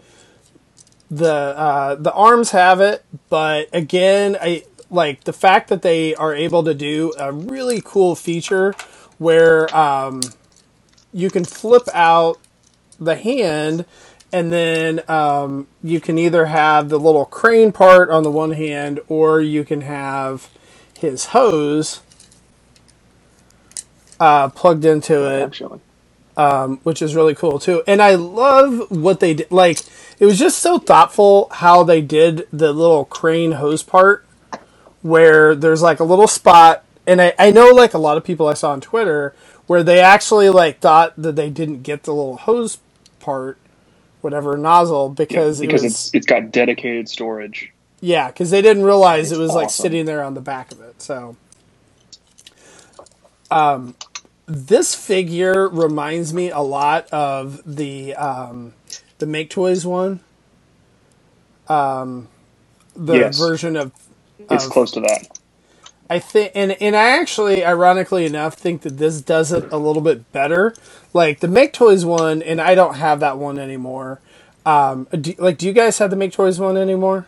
the 1.10 1.34
uh, 1.34 1.96
the 1.96 2.12
arms 2.14 2.52
have 2.52 2.82
it, 2.82 3.06
but 3.30 3.70
again, 3.74 4.38
I 4.42 4.64
like 4.90 5.24
the 5.24 5.34
fact 5.34 5.70
that 5.70 5.82
they 5.82 6.16
are 6.16 6.34
able 6.34 6.64
to 6.64 6.74
do 6.74 7.14
a 7.20 7.32
really 7.32 7.82
cool 7.84 8.16
feature 8.16 8.74
where 9.18 9.74
um, 9.76 10.22
you 11.14 11.30
can 11.30 11.44
flip 11.44 11.88
out 11.94 12.38
the 13.00 13.16
hand, 13.16 13.86
and 14.32 14.52
then 14.52 15.02
um, 15.08 15.68
you 15.84 16.00
can 16.00 16.18
either 16.18 16.48
have 16.48 16.90
the 16.90 17.00
little 17.00 17.26
crane 17.26 17.72
part 17.72 18.10
on 18.10 18.24
the 18.24 18.32
one 18.32 18.52
hand, 18.52 19.00
or 19.08 19.42
you 19.42 19.64
can 19.64 19.82
have 19.82 20.50
his 20.98 21.28
hose 21.28 22.02
uh, 24.20 24.50
plugged 24.50 24.84
into 24.84 25.26
it. 25.30 25.44
Actually, 25.44 25.80
um, 26.38 26.80
which 26.84 27.02
is 27.02 27.16
really 27.16 27.36
cool 27.36 27.60
too. 27.60 27.84
And 27.88 28.02
I 28.02 28.16
love 28.16 28.90
what 28.90 29.20
they 29.20 29.34
did. 29.34 29.52
Like 29.52 29.80
it 30.20 30.26
was 30.26 30.40
just 30.40 30.60
so 30.60 30.78
thoughtful 30.80 31.50
how 31.52 31.84
they 31.84 32.00
did 32.00 32.48
the 32.54 32.72
little 32.72 33.04
crane 33.04 33.54
hose 33.54 33.84
part, 33.84 34.26
where 35.02 35.54
there's 35.56 35.82
like 35.82 36.00
a 36.00 36.06
little 36.06 36.28
spot. 36.28 36.86
And 37.06 37.22
I, 37.22 37.34
I 37.40 37.52
know 37.52 37.68
like 37.70 37.94
a 37.94 37.98
lot 37.98 38.18
of 38.18 38.24
people 38.24 38.48
I 38.48 38.54
saw 38.54 38.72
on 38.72 38.82
Twitter 38.82 39.36
where 39.66 39.84
they 39.84 40.00
actually 40.00 40.50
like 40.50 40.80
thought 40.80 41.14
that 41.18 41.36
they 41.36 41.50
didn't 41.50 41.82
get 41.82 42.04
the 42.04 42.14
little 42.14 42.38
hose 42.38 42.78
part, 43.20 43.58
whatever 44.22 44.56
nozzle, 44.58 45.10
because 45.10 45.60
because 45.60 45.82
it 45.82 45.86
was, 45.86 45.94
it's 45.94 46.14
it's 46.14 46.26
got 46.26 46.52
dedicated 46.52 47.10
storage. 47.10 47.74
yeah, 48.00 48.28
because 48.28 48.52
they 48.52 48.62
didn't 48.62 48.84
realize 48.84 49.32
It's 49.32 49.40
it 49.40 49.42
was 49.42 49.54
like 49.54 49.70
sitting 49.70 50.06
there 50.06 50.24
on 50.24 50.36
the 50.36 50.42
back 50.42 50.72
of 50.72 50.82
it. 50.82 51.02
So, 51.02 51.36
um, 53.50 53.96
this 54.48 54.96
figure 54.96 55.70
reminds 55.70 56.34
me 56.34 56.52
a 56.52 56.60
lot 56.62 57.08
of 57.12 57.62
the 57.66 58.16
um, 58.16 58.76
the 59.20 59.28
Make 59.28 59.52
Toys 59.52 59.86
one. 59.86 60.22
Um, 61.68 62.30
the 62.96 63.26
Yes. 63.26 63.30
version 63.30 63.76
of 63.78 63.94
It's 64.50 64.68
close 64.68 64.92
to 64.94 65.02
that. 65.02 65.28
I 66.10 66.20
think, 66.20 66.54
and 66.56 66.74
and 66.82 66.96
I 66.96 67.20
actually, 67.20 67.66
ironically 67.66 68.26
enough, 68.26 68.56
think 68.56 68.84
that 68.84 68.98
this 68.98 69.22
does 69.22 69.52
it 69.52 69.68
a 69.72 69.78
little 69.78 70.02
bit 70.02 70.32
better. 70.32 70.76
Like 71.14 71.42
the 71.42 71.50
Make 71.50 71.74
Toys 71.74 72.06
one, 72.06 72.42
and 72.44 72.62
I 72.62 72.76
don't 72.76 72.96
have 72.96 73.20
that 73.22 73.38
one 73.40 73.60
anymore. 73.60 74.22
Um, 74.66 75.08
do, 75.12 75.36
like, 75.40 75.58
do 75.60 75.68
you 75.68 75.74
guys 75.74 76.00
have 76.00 76.12
the 76.12 76.18
Make 76.18 76.34
Toys 76.34 76.60
one 76.60 76.78
anymore? 76.78 77.28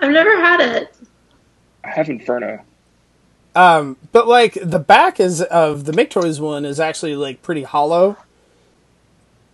I've 0.00 0.12
never 0.12 0.36
had 0.40 0.60
it. 0.60 0.96
I 1.84 1.90
have 1.90 2.08
Inferno. 2.10 2.60
Um, 3.54 3.96
but 4.12 4.26
like 4.26 4.58
the 4.60 4.78
back 4.78 5.20
is 5.20 5.40
of 5.42 5.84
the 5.84 5.92
Make 5.92 6.10
Toys 6.10 6.40
one 6.40 6.64
is 6.64 6.80
actually 6.80 7.14
like 7.16 7.42
pretty 7.42 7.62
hollow. 7.62 8.16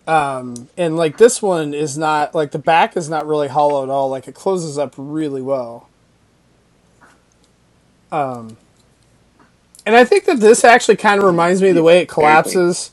Um, 0.06 0.68
and 0.76 0.96
like 0.96 1.18
this 1.18 1.42
one 1.42 1.74
is 1.74 1.98
not 1.98 2.34
like 2.34 2.50
the 2.50 2.58
back 2.58 2.96
is 2.96 3.08
not 3.08 3.26
really 3.26 3.48
hollow 3.48 3.82
at 3.82 3.90
all. 3.90 4.08
Like 4.08 4.26
it 4.26 4.34
closes 4.34 4.78
up 4.78 4.94
really 4.96 5.42
well. 5.42 5.88
Um, 8.10 8.56
and 9.86 9.94
I 9.94 10.04
think 10.04 10.24
that 10.24 10.40
this 10.40 10.64
actually 10.64 10.96
kind 10.96 11.20
of 11.20 11.26
reminds 11.26 11.62
me 11.62 11.68
of 11.68 11.74
the 11.74 11.82
way 11.82 12.00
it 12.00 12.08
collapses. 12.08 12.90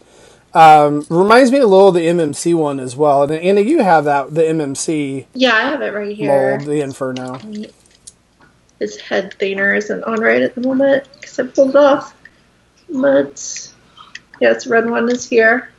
Um, 0.54 1.06
reminds 1.10 1.52
me 1.52 1.60
a 1.60 1.68
little 1.68 1.90
of 1.90 1.94
the 1.96 2.08
MMC 2.08 2.56
one 2.56 2.80
as 2.80 2.96
well. 2.96 3.24
And 3.24 3.32
Anna, 3.32 3.62
you 3.62 3.84
have 3.84 4.06
that 4.06 4.34
the 4.34 4.42
MMC 4.44 5.26
Yeah, 5.34 5.54
I 5.54 5.62
have 5.62 5.82
it 5.82 5.94
right 5.94 6.16
here. 6.16 6.58
mold, 6.58 6.68
the 6.68 6.82
Inferno. 6.82 7.40
His 8.80 8.98
head 9.00 9.34
thinner 9.40 9.74
isn't 9.74 10.04
on 10.04 10.20
right 10.22 10.42
at 10.42 10.56
the 10.56 10.62
moment 10.62 11.08
because 11.14 11.40
I 11.40 11.48
pulled 11.48 11.72
it 11.72 11.76
off. 11.76 12.14
But 12.90 13.72
yeah, 14.40 14.50
yes, 14.54 14.68
red 14.68 14.90
one 14.90 15.10
is 15.10 15.28
here. 15.28 15.70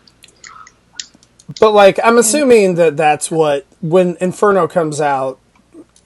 But 1.61 1.73
like, 1.73 1.99
I'm 2.05 2.19
assuming 2.19 2.75
that 2.75 2.97
that's 2.97 3.31
what 3.31 3.67
when 3.81 4.17
Inferno 4.21 4.67
comes 4.69 5.01
out 5.01 5.39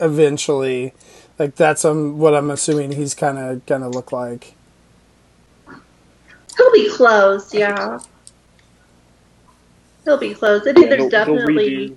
eventually. 0.00 0.92
Like 1.38 1.56
that's 1.56 1.84
um 1.84 2.18
what 2.18 2.34
I'm 2.34 2.50
assuming 2.50 2.92
he's 2.92 3.14
kind 3.14 3.38
of 3.38 3.64
gonna 3.66 3.88
look 3.88 4.12
like. 4.12 4.54
He'll 6.56 6.72
be 6.72 6.90
closed, 6.90 7.54
yeah. 7.54 7.98
He'll 10.04 10.18
be 10.18 10.34
closed. 10.34 10.68
I 10.68 10.72
think 10.74 10.90
Yeah, 10.90 10.96
there's 10.96 11.10
they'll- 11.10 11.24
they'll 11.24 11.36
definitely 11.36 11.96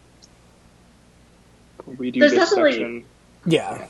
redo, 1.87 1.97
redo 1.97 2.19
There's 2.19 2.31
this 2.31 2.49
definitely- 2.49 2.71
section. 2.71 3.05
Yeah, 3.45 3.85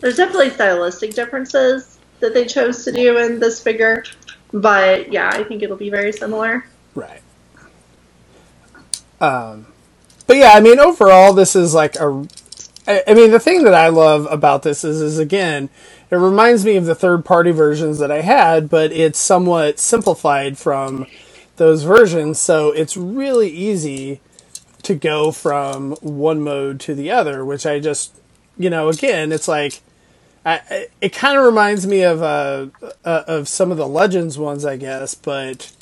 there's 0.00 0.16
definitely 0.16 0.50
stylistic 0.50 1.14
differences 1.14 1.98
that 2.20 2.34
they 2.34 2.44
chose 2.44 2.84
to 2.84 2.92
do 2.92 3.18
in 3.18 3.38
this 3.38 3.62
figure. 3.62 4.04
But 4.52 5.12
yeah, 5.12 5.30
I 5.32 5.44
think 5.44 5.62
it'll 5.62 5.76
be 5.76 5.90
very 5.90 6.12
similar. 6.12 6.66
right. 6.94 7.22
Um, 9.20 9.66
but 10.26 10.36
yeah, 10.36 10.52
I 10.54 10.60
mean, 10.60 10.78
overall, 10.78 11.32
this 11.32 11.54
is 11.54 11.74
like 11.74 11.96
a. 11.96 12.26
I 12.86 13.02
I 13.06 13.14
mean, 13.14 13.30
the 13.30 13.38
thing 13.38 13.64
that 13.64 13.74
I 13.74 13.88
love 13.88 14.26
about 14.30 14.62
this 14.62 14.82
is, 14.82 15.00
is 15.00 15.18
again, 15.18 15.68
it 16.10 16.16
reminds 16.16 16.64
me 16.64 16.76
of 16.76 16.86
the 16.86 16.94
third-party 16.94 17.50
versions 17.52 17.98
that 17.98 18.10
I 18.10 18.22
had, 18.22 18.70
but 18.70 18.92
it's 18.92 19.18
somewhat 19.18 19.78
simplified 19.78 20.56
from 20.58 21.06
those 21.56 21.82
versions, 21.82 22.40
so 22.40 22.72
it's 22.72 22.96
really 22.96 23.50
easy 23.50 24.20
to 24.82 24.94
go 24.94 25.30
from 25.30 25.92
one 26.00 26.40
mode 26.40 26.80
to 26.80 26.94
the 26.94 27.10
other, 27.10 27.44
which 27.44 27.66
I 27.66 27.78
just, 27.80 28.18
you 28.56 28.70
know, 28.70 28.88
again, 28.88 29.30
it's 29.30 29.46
like, 29.46 29.82
It 30.44 31.12
kind 31.12 31.38
of 31.38 31.44
reminds 31.44 31.86
me 31.86 32.02
of 32.02 32.22
uh, 32.22 32.66
uh, 33.04 33.24
of 33.26 33.48
some 33.48 33.70
of 33.70 33.76
the 33.76 33.86
Legends 33.86 34.38
ones, 34.38 34.64
I 34.64 34.76
guess, 34.76 35.14
but 35.14 35.72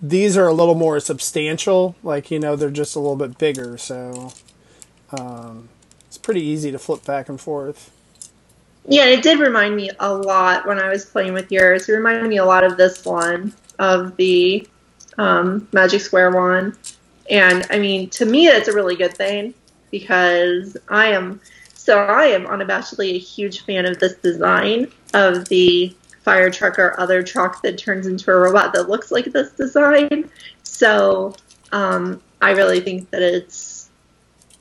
these 0.00 0.36
are 0.36 0.48
a 0.48 0.54
little 0.54 0.74
more 0.74 1.00
substantial. 1.00 1.96
Like 2.02 2.30
you 2.30 2.38
know, 2.38 2.56
they're 2.56 2.70
just 2.70 2.96
a 2.96 3.00
little 3.00 3.16
bit 3.16 3.38
bigger, 3.38 3.76
so 3.78 4.32
um, 5.12 5.68
it's 6.06 6.18
pretty 6.18 6.42
easy 6.42 6.72
to 6.72 6.78
flip 6.78 7.04
back 7.04 7.28
and 7.28 7.40
forth. 7.40 7.90
Yeah, 8.86 9.06
it 9.06 9.22
did 9.22 9.38
remind 9.38 9.76
me 9.76 9.90
a 10.00 10.12
lot 10.12 10.66
when 10.66 10.78
I 10.78 10.88
was 10.88 11.04
playing 11.04 11.34
with 11.34 11.52
yours. 11.52 11.88
It 11.88 11.92
reminded 11.92 12.28
me 12.28 12.38
a 12.38 12.44
lot 12.44 12.64
of 12.64 12.76
this 12.76 13.04
one, 13.04 13.52
of 13.78 14.16
the 14.16 14.66
um, 15.18 15.68
Magic 15.72 16.00
Square 16.00 16.32
one. 16.32 16.76
And 17.28 17.66
I 17.70 17.78
mean, 17.78 18.08
to 18.10 18.24
me, 18.24 18.46
that's 18.46 18.68
a 18.68 18.74
really 18.74 18.96
good 18.96 19.14
thing 19.14 19.54
because 19.90 20.76
I 20.88 21.08
am 21.08 21.40
so 21.80 21.98
I 21.98 22.26
am 22.26 22.44
unabashedly 22.44 23.14
a 23.14 23.18
huge 23.18 23.62
fan 23.62 23.86
of 23.86 23.98
this 23.98 24.12
design 24.16 24.92
of 25.14 25.48
the 25.48 25.96
fire 26.20 26.50
truck 26.50 26.78
or 26.78 27.00
other 27.00 27.22
truck 27.22 27.62
that 27.62 27.78
turns 27.78 28.06
into 28.06 28.30
a 28.30 28.36
robot 28.36 28.74
that 28.74 28.90
looks 28.90 29.10
like 29.10 29.24
this 29.24 29.50
design. 29.52 30.30
So 30.62 31.34
um, 31.72 32.20
I 32.42 32.50
really 32.50 32.80
think 32.80 33.08
that 33.12 33.22
it's 33.22 33.88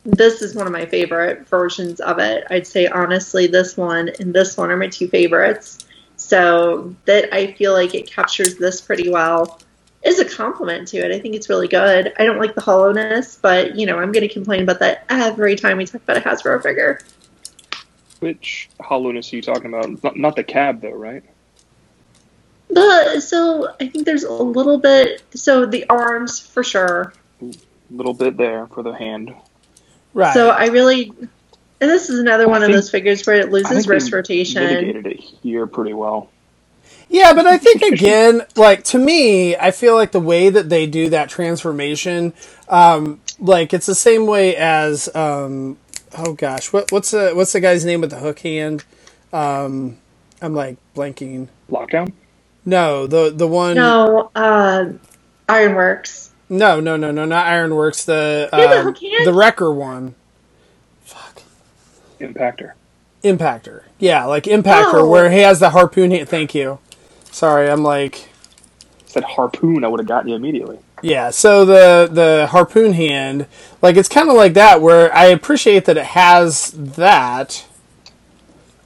this 0.05 0.41
is 0.41 0.55
one 0.55 0.65
of 0.65 0.71
my 0.71 0.85
favorite 0.85 1.45
versions 1.49 1.99
of 1.99 2.19
it. 2.19 2.45
I'd 2.49 2.65
say 2.65 2.88
honestly, 2.88 3.47
this 3.47 3.75
one 3.75 4.09
and 4.21 4.33
this 4.33 4.55
one 4.55 4.71
are 4.71 4.77
my 4.77 4.88
two 4.88 5.09
favorites. 5.09 5.85
So 6.15 6.95
that 7.03 7.33
I 7.35 7.51
feel 7.51 7.73
like 7.73 7.95
it 7.95 8.09
captures 8.09 8.55
this 8.55 8.79
pretty 8.79 9.09
well 9.09 9.59
is 10.03 10.19
a 10.19 10.25
compliment 10.25 10.87
to 10.89 10.97
it. 10.97 11.11
I 11.11 11.19
think 11.19 11.35
it's 11.35 11.49
really 11.49 11.67
good. 11.67 12.13
I 12.17 12.25
don't 12.25 12.39
like 12.39 12.55
the 12.55 12.61
hollowness, 12.61 13.37
but 13.41 13.75
you 13.75 13.85
know, 13.85 13.97
I'm 13.97 14.11
going 14.11 14.27
to 14.27 14.33
complain 14.33 14.63
about 14.63 14.79
that 14.79 15.05
every 15.09 15.55
time 15.55 15.77
we 15.77 15.85
talk 15.85 16.01
about 16.03 16.17
a 16.17 16.21
Hasbro 16.21 16.63
figure. 16.63 17.01
Which 18.19 18.69
hollowness 18.81 19.31
are 19.31 19.35
you 19.37 19.41
talking 19.41 19.67
about? 19.73 20.03
Not, 20.03 20.17
not 20.17 20.35
the 20.35 20.43
cab, 20.43 20.81
though, 20.81 20.91
right? 20.91 21.23
The 22.69 23.19
so 23.19 23.73
I 23.79 23.87
think 23.87 24.05
there's 24.05 24.23
a 24.23 24.31
little 24.31 24.77
bit. 24.77 25.23
So 25.33 25.65
the 25.65 25.89
arms 25.89 26.39
for 26.39 26.63
sure. 26.63 27.13
A 27.41 27.51
little 27.89 28.13
bit 28.13 28.37
there 28.37 28.67
for 28.67 28.83
the 28.83 28.93
hand. 28.93 29.33
Right. 30.13 30.33
So 30.33 30.49
I 30.49 30.67
really, 30.67 31.11
and 31.81 31.89
this 31.89 32.09
is 32.09 32.19
another 32.19 32.43
I 32.43 32.47
one 32.47 32.61
of 32.61 32.67
think- 32.67 32.75
those 32.75 32.91
figures 32.91 33.25
where 33.25 33.37
it 33.37 33.51
loses 33.51 33.87
wrist 33.87 34.11
rotation. 34.11 34.63
Mitigated 34.63 35.07
it 35.07 35.19
here 35.19 35.65
pretty 35.65 35.93
well. 35.93 36.29
Yeah, 37.09 37.33
but 37.33 37.47
I 37.47 37.57
think 37.57 37.81
again, 37.93 38.43
like 38.55 38.83
to 38.85 38.97
me, 38.99 39.55
I 39.55 39.71
feel 39.71 39.95
like 39.95 40.11
the 40.11 40.19
way 40.19 40.49
that 40.49 40.69
they 40.69 40.85
do 40.87 41.09
that 41.09 41.29
transformation, 41.29 42.33
um, 42.67 43.19
like 43.39 43.73
it's 43.73 43.85
the 43.87 43.95
same 43.95 44.27
way 44.27 44.55
as, 44.55 45.13
um, 45.15 45.77
oh 46.17 46.33
gosh, 46.33 46.71
what, 46.71 46.91
what's 46.91 47.11
the 47.11 47.31
what's 47.33 47.51
the 47.53 47.59
guy's 47.59 47.83
name 47.85 48.01
with 48.01 48.11
the 48.11 48.19
hook 48.19 48.39
hand? 48.39 48.83
Um, 49.33 49.97
I'm 50.41 50.53
like 50.53 50.77
blanking. 50.95 51.47
Lockdown? 51.69 52.13
No, 52.65 53.07
the 53.07 53.31
the 53.31 53.47
one. 53.47 53.75
No, 53.75 54.29
uh, 54.35 54.85
Ironworks. 55.47 56.31
no, 56.49 56.79
no, 56.79 56.95
no, 56.97 57.11
no, 57.11 57.25
not 57.25 57.47
Ironworks. 57.47 58.05
The 58.05 58.49
Yeah, 58.53 58.67
the 58.67 58.79
um, 58.79 58.85
hook 58.85 58.97
the 59.25 59.33
Wrecker 59.33 59.73
one. 59.73 60.13
Fuck. 61.03 61.41
Impactor. 62.19 62.73
Impactor. 63.23 63.83
Yeah, 63.97 64.25
like 64.25 64.43
Impactor, 64.43 65.01
Oh. 65.01 65.09
where 65.09 65.31
he 65.31 65.39
has 65.39 65.59
the 65.59 65.71
harpoon 65.71 66.11
hand. 66.11 66.29
Thank 66.29 66.53
you. 66.53 66.79
Sorry, 67.31 67.69
I'm 67.69 67.83
like. 67.83 68.29
Said 69.05 69.24
harpoon, 69.24 69.83
I 69.86 69.88
would 69.89 70.00
have 70.00 70.07
gotten 70.07 70.29
you 70.29 70.36
immediately. 70.36 70.79
Yeah, 71.01 71.31
so 71.31 71.65
the 71.65 72.09
the 72.12 72.48
harpoon 72.51 72.93
hand, 72.93 73.48
like 73.81 73.98
it's 73.98 74.09
kind 74.09 74.29
of 74.29 74.36
like 74.36 74.55
that, 74.55 74.81
where 74.81 75.13
I 75.15 75.27
appreciate 75.27 75.86
that 75.86 75.98
it 75.98 76.05
has 76.07 76.71
that. 76.75 77.65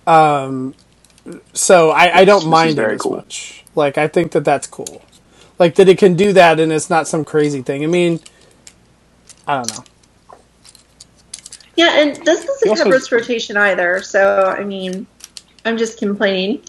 Um, 0.07 0.75
so 1.53 1.91
I, 1.91 2.19
I 2.19 2.25
don't 2.25 2.47
is 2.47 2.47
mind 2.47 2.79
it 2.79 2.91
as 2.91 2.99
cool. 2.99 3.11
much. 3.11 3.65
Like 3.75 3.97
I 3.97 4.07
think 4.07 4.33
that 4.33 4.45
that's 4.45 4.67
cool, 4.67 5.03
like 5.59 5.75
that 5.75 5.89
it 5.89 5.97
can 5.99 6.15
do 6.15 6.33
that 6.33 6.59
and 6.59 6.71
it's 6.73 6.89
not 6.89 7.07
some 7.07 7.25
crazy 7.25 7.61
thing. 7.63 7.83
I 7.83 7.87
mean, 7.87 8.21
I 9.47 9.55
don't 9.57 9.69
know. 9.77 9.85
Yeah, 11.77 11.99
and 12.01 12.17
this 12.25 12.45
doesn't 12.45 12.69
He 12.69 12.75
have 12.79 12.89
wrist 12.89 13.11
rotation 13.11 13.57
either. 13.57 14.01
So 14.03 14.55
I 14.57 14.63
mean, 14.65 15.07
I'm 15.65 15.77
just 15.77 15.99
complaining. 15.99 16.63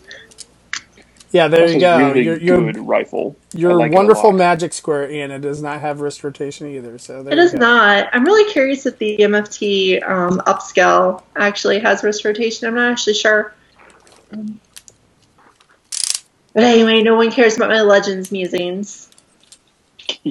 Yeah, 1.35 1.49
there 1.49 1.67
Also 1.67 1.75
you 1.75 1.81
go. 1.81 1.99
Really 1.99 2.23
your 2.23 2.39
your 2.39 2.63
good 2.63 2.79
rifle. 2.79 3.37
Your 3.55 3.75
like 3.75 3.93
wonderful 3.93 4.33
magic 4.33 4.73
square 4.75 5.11
Anna 5.11 5.39
does 5.41 5.63
not 5.63 5.81
have 5.83 6.01
wrist 6.01 6.25
rotation 6.25 6.69
either. 6.69 6.99
So 6.99 7.23
there 7.25 7.35
It 7.35 7.39
you 7.39 7.49
go. 7.51 7.61
not. 7.61 8.09
I'm 8.13 8.25
really 8.25 8.51
curious 8.53 8.87
if 8.87 8.99
the 8.99 9.19
MFT 9.19 10.09
um, 10.09 10.41
upscale 10.47 11.25
actually 11.37 11.81
has 11.81 12.05
wrist 12.05 12.25
rotation. 12.25 12.69
I'm 12.69 12.77
not 12.77 12.93
actually 12.93 13.15
sure. 13.15 13.55
But 16.55 16.65
anyway, 16.65 17.03
no 17.03 17.17
one 17.17 17.33
cares 17.33 17.57
about 17.57 17.71
my 17.71 17.83
Legends 17.83 18.33
musings. 18.33 19.11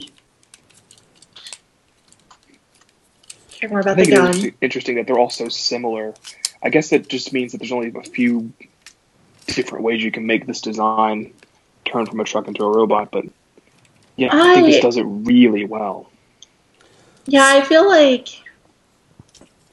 Care 3.52 3.70
more 3.70 3.82
about 3.82 3.98
I 3.98 4.02
the 4.02 4.06
think 4.06 4.10
it 4.10 4.16
gun. 4.16 4.34
is 4.36 4.48
interesting 4.62 4.96
that 4.98 5.08
they're 5.08 5.20
all 5.20 5.30
so 5.30 5.50
similar. 5.50 6.16
I 6.64 6.70
guess 6.70 6.90
that 6.92 7.10
just 7.10 7.34
means 7.34 7.52
that 7.54 7.60
there's 7.60 7.72
only 7.74 7.94
a 7.96 8.04
few 8.04 8.54
different 9.56 9.84
ways 9.84 10.04
you 10.04 10.12
can 10.12 10.26
make 10.26 10.46
this 10.46 10.62
design 10.62 11.34
turn 11.86 12.06
from 12.06 12.20
a 12.20 12.24
truck 12.24 12.48
into 12.48 12.64
a 12.64 12.72
robot, 12.72 13.12
but 13.12 13.26
yeah, 14.16 14.30
I, 14.32 14.54
think 14.54 14.68
I- 14.68 14.72
this 14.72 14.82
does 14.82 14.98
it 14.98 15.04
really 15.04 15.66
well. 15.66 16.10
Yeah, 17.26 17.46
I 17.46 17.62
feel 17.62 17.88
like 17.88 18.28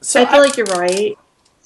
So 0.01 0.21
I 0.21 0.25
feel 0.25 0.41
like 0.41 0.57
you're 0.57 0.65
right. 0.67 1.17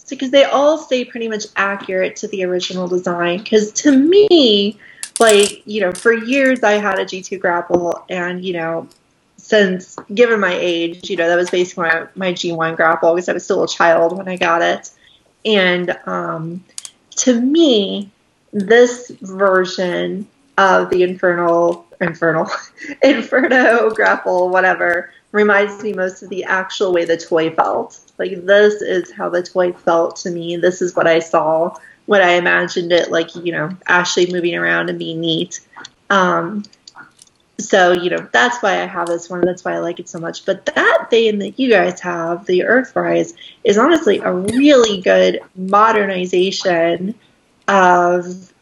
Because 0.10 0.30
they 0.30 0.44
all 0.44 0.78
stay 0.78 1.04
pretty 1.04 1.28
much 1.28 1.46
accurate 1.56 2.16
to 2.18 2.28
the 2.28 2.44
original 2.44 2.88
design. 2.88 3.40
Because 3.40 3.72
to 3.74 3.92
me, 3.98 4.80
like, 5.20 5.66
you 5.66 5.82
know, 5.82 5.92
for 5.92 6.14
years 6.14 6.62
I 6.64 6.74
had 6.74 7.00
a 7.00 7.06
G2 7.06 7.40
grapple, 7.40 8.06
and, 8.10 8.46
you 8.46 8.54
know, 8.54 8.88
since 9.38 9.96
given 10.14 10.40
my 10.40 10.54
age, 10.54 11.10
you 11.10 11.16
know, 11.16 11.28
that 11.28 11.36
was 11.36 11.50
basically 11.50 11.86
my, 11.86 12.08
my 12.16 12.34
G1 12.34 12.76
grapple 12.76 13.16
because 13.16 13.30
I 13.30 13.34
was 13.34 13.44
still 13.44 13.64
a 13.64 13.68
child 13.68 14.16
when 14.18 14.28
I 14.28 14.38
got 14.38 14.62
it. 14.62 14.92
And 15.44 15.98
um, 16.06 16.64
to 17.18 17.40
me, 17.40 18.10
this 18.52 19.10
version 19.22 20.28
of 20.58 20.90
the 20.90 21.04
Infernal, 21.04 21.86
Infernal, 22.02 22.50
Inferno 23.04 23.90
grapple, 23.92 24.50
whatever, 24.50 25.12
reminds 25.32 25.84
me 25.84 25.92
most 25.94 26.24
of 26.24 26.30
the 26.30 26.46
actual 26.46 26.94
way 26.94 27.06
the 27.06 27.18
toy 27.18 27.52
felt. 27.52 28.00
Like 28.18 28.46
this 28.46 28.82
is 28.82 29.12
how 29.12 29.30
the 29.30 29.44
toy 29.44 29.74
felt 29.74 30.16
to 30.18 30.30
me. 30.30 30.56
This 30.56 30.82
is 30.82 30.96
what 30.96 31.08
I 31.08 31.20
saw 31.20 31.78
when 32.06 32.22
I 32.22 32.32
imagined 32.32 32.92
it, 32.92 33.12
like 33.12 33.36
you 33.36 33.52
know, 33.52 33.70
Ashley 33.88 34.32
moving 34.32 34.56
around 34.56 34.90
and 34.90 35.00
being 35.00 35.20
neat. 35.20 35.60
Um, 36.10 36.64
so 37.58 37.94
you 37.94 38.10
know 38.10 38.28
that's 38.32 38.62
why 38.62 38.82
I 38.82 38.86
have 38.86 39.08
this 39.08 39.30
one. 39.30 39.42
That's 39.42 39.64
why 39.64 39.74
I 39.74 39.80
like 39.80 40.00
it 40.00 40.10
so 40.10 40.20
much. 40.20 40.46
But 40.46 40.66
that 40.68 41.08
thing 41.10 41.40
that 41.40 41.60
you 41.60 41.70
guys 41.70 42.00
have, 42.02 42.46
the 42.46 42.62
Earthrise, 42.62 43.34
is 43.64 43.78
honestly 43.78 44.20
a 44.20 44.32
really 44.32 45.02
good 45.02 45.40
modernization 45.56 47.16
of 47.68 48.54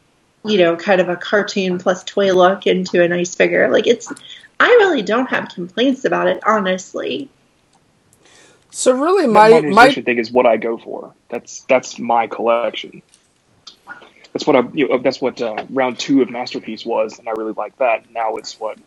you 0.46 0.58
know 0.58 0.76
kind 0.76 1.02
of 1.02 1.10
a 1.10 1.16
cartoon 1.16 1.80
plus 1.80 2.04
toy 2.04 2.34
look 2.34 2.68
into 2.68 3.04
a 3.04 3.08
nice 3.08 3.34
figure. 3.34 3.70
Like 3.72 3.88
it's 3.88 4.12
I 4.60 4.68
really 4.68 5.02
don't 5.02 5.30
have 5.30 5.50
complaints 5.50 6.06
about 6.06 6.28
it, 6.28 6.42
honestly. 6.46 7.30
so 8.70 8.94
really 8.94 9.26
The 9.26 9.32
my 9.34 9.62
my 9.62 9.92
thing 9.92 10.20
is 10.20 10.32
what 10.32 10.46
I 10.46 10.58
go 10.58 10.78
for. 10.78 11.14
That's 11.30 11.62
that's 11.62 11.98
my 11.98 12.28
collection. 12.28 13.02
That's 14.34 14.46
what 14.48 14.56
I. 14.56 14.64
You 14.74 14.90
know, 14.90 14.98
that's 14.98 15.22
what 15.22 15.42
uh, 15.42 15.66
round 15.70 16.00
two 16.00 16.22
of 16.22 16.30
masterpiece 16.30 16.86
was, 16.86 17.20
and 17.20 17.30
I 17.30 17.32
really 17.32 17.54
like 17.54 17.78
that. 17.78 18.12
Now 18.12 18.36
it's 18.36 18.60
what 18.60 18.78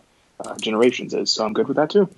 uh, 0.40 0.56
generations 0.58 1.14
is, 1.14 1.30
so 1.30 1.46
I'm 1.46 1.52
good 1.52 1.68
with 1.68 1.76
that 1.76 1.90
too. 1.90 2.08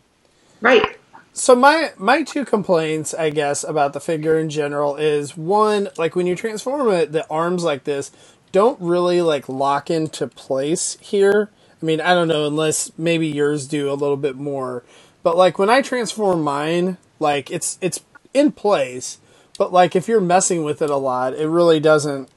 Right. 0.61 0.97
So 1.35 1.55
my 1.55 1.93
my 1.99 2.23
two 2.23 2.45
complaints, 2.45 3.15
I 3.15 3.31
guess, 3.31 3.63
about 3.63 3.93
the 3.93 4.01
figure 4.01 4.39
in 4.39 4.51
general 4.51 4.97
is 4.97 5.37
one, 5.37 5.89
like 5.97 6.17
when 6.17 6.27
you 6.27 6.35
transform 6.35 6.91
it, 6.91 7.13
the 7.13 7.29
arms 7.31 7.63
like 7.63 7.85
this 7.85 8.11
don't 8.51 8.81
really 8.81 9.21
like 9.23 9.49
lock 9.49 9.91
into 9.91 10.27
place 10.27 10.97
here. 11.01 11.51
I 11.81 11.87
mean, 11.87 12.01
I 12.01 12.15
don't 12.15 12.29
know 12.29 12.47
unless 12.47 12.91
maybe 12.99 13.29
yours 13.29 13.69
do 13.69 13.91
a 13.91 13.95
little 13.95 14.17
bit 14.17 14.37
more. 14.37 14.83
But 15.23 15.37
like 15.37 15.59
when 15.59 15.71
I 15.71 15.83
transform 15.83 16.43
mine, 16.43 16.97
like 17.21 17.51
it's 17.51 17.79
it's 17.81 18.01
in 18.35 18.53
place, 18.53 19.19
but 19.59 19.73
like 19.73 19.95
if 19.95 20.09
you're 20.09 20.21
messing 20.21 20.65
with 20.65 20.83
it 20.83 20.91
a 20.91 20.97
lot, 20.97 21.35
it 21.35 21.49
really 21.49 21.79
doesn't 21.79 22.29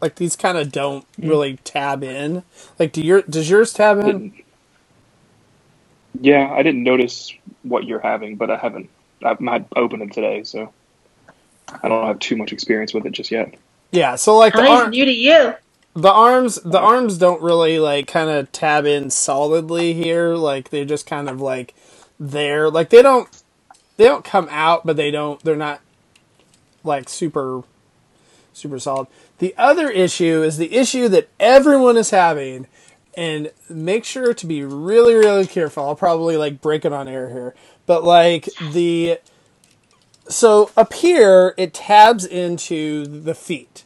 like 0.00 0.16
these 0.16 0.36
kind 0.36 0.58
of 0.58 0.72
don't 0.72 1.06
mm. 1.20 1.28
really 1.28 1.58
tab 1.64 2.04
in. 2.04 2.44
Like 2.78 2.92
do 2.92 3.02
your 3.02 3.22
does 3.22 3.50
yours 3.50 3.72
tab 3.72 3.98
in? 3.98 4.34
Yeah, 6.20 6.50
I 6.52 6.62
didn't 6.62 6.84
notice 6.84 7.32
what 7.62 7.84
you're 7.84 8.00
having, 8.00 8.36
but 8.36 8.50
I 8.50 8.56
haven't. 8.56 8.90
I've 9.24 9.40
not 9.40 9.66
opened 9.76 10.02
it 10.02 10.12
today, 10.12 10.44
so 10.44 10.72
I 11.82 11.88
don't 11.88 12.06
have 12.06 12.20
too 12.20 12.36
much 12.36 12.52
experience 12.52 12.94
with 12.94 13.06
it 13.06 13.12
just 13.12 13.30
yet. 13.30 13.54
Yeah, 13.92 14.16
so 14.16 14.36
like 14.36 14.54
the 14.54 14.62
Nice 14.62 14.68
ar- 14.68 14.90
new 14.90 15.04
to 15.06 15.12
you. 15.12 15.54
the 15.94 16.10
arms 16.12 16.56
the 16.64 16.80
arms 16.80 17.18
don't 17.18 17.42
really 17.42 17.78
like 17.78 18.06
kind 18.06 18.30
of 18.30 18.50
tab 18.52 18.86
in 18.86 19.10
solidly 19.10 19.94
here 19.94 20.34
like 20.36 20.70
they're 20.70 20.84
just 20.86 21.06
kind 21.06 21.28
of 21.28 21.40
like 21.40 21.74
there 22.20 22.70
like 22.70 22.90
they 22.90 23.02
don't 23.02 23.28
they 23.98 24.04
don't 24.04 24.24
come 24.24 24.48
out 24.50 24.86
but 24.86 24.96
they 24.96 25.10
don't 25.10 25.42
they're 25.44 25.56
not 25.56 25.80
like 26.84 27.08
super 27.08 27.62
super 28.52 28.78
solid 28.78 29.08
the 29.38 29.54
other 29.58 29.90
issue 29.90 30.42
is 30.42 30.56
the 30.58 30.74
issue 30.74 31.08
that 31.08 31.28
everyone 31.40 31.96
is 31.96 32.10
having 32.10 32.66
and 33.16 33.50
make 33.68 34.04
sure 34.04 34.34
to 34.34 34.46
be 34.46 34.64
really 34.64 35.14
really 35.14 35.46
careful. 35.46 35.84
I'll 35.86 35.96
probably 35.96 36.36
like 36.36 36.60
break 36.60 36.84
it 36.84 36.92
on 36.92 37.08
air 37.08 37.30
here. 37.30 37.54
But 37.86 38.04
like 38.04 38.48
the 38.72 39.18
so 40.28 40.70
up 40.76 40.92
here 40.94 41.54
it 41.56 41.74
tabs 41.74 42.24
into 42.26 43.06
the 43.06 43.34
feet. 43.34 43.84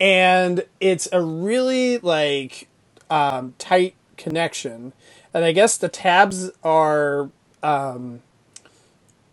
And 0.00 0.64
it's 0.80 1.08
a 1.12 1.22
really 1.22 1.98
like 1.98 2.68
um, 3.10 3.54
tight 3.58 3.94
connection. 4.16 4.92
And 5.34 5.44
i 5.44 5.52
guess 5.52 5.76
the 5.78 5.88
tabs 5.88 6.50
are 6.64 7.30
um, 7.62 8.20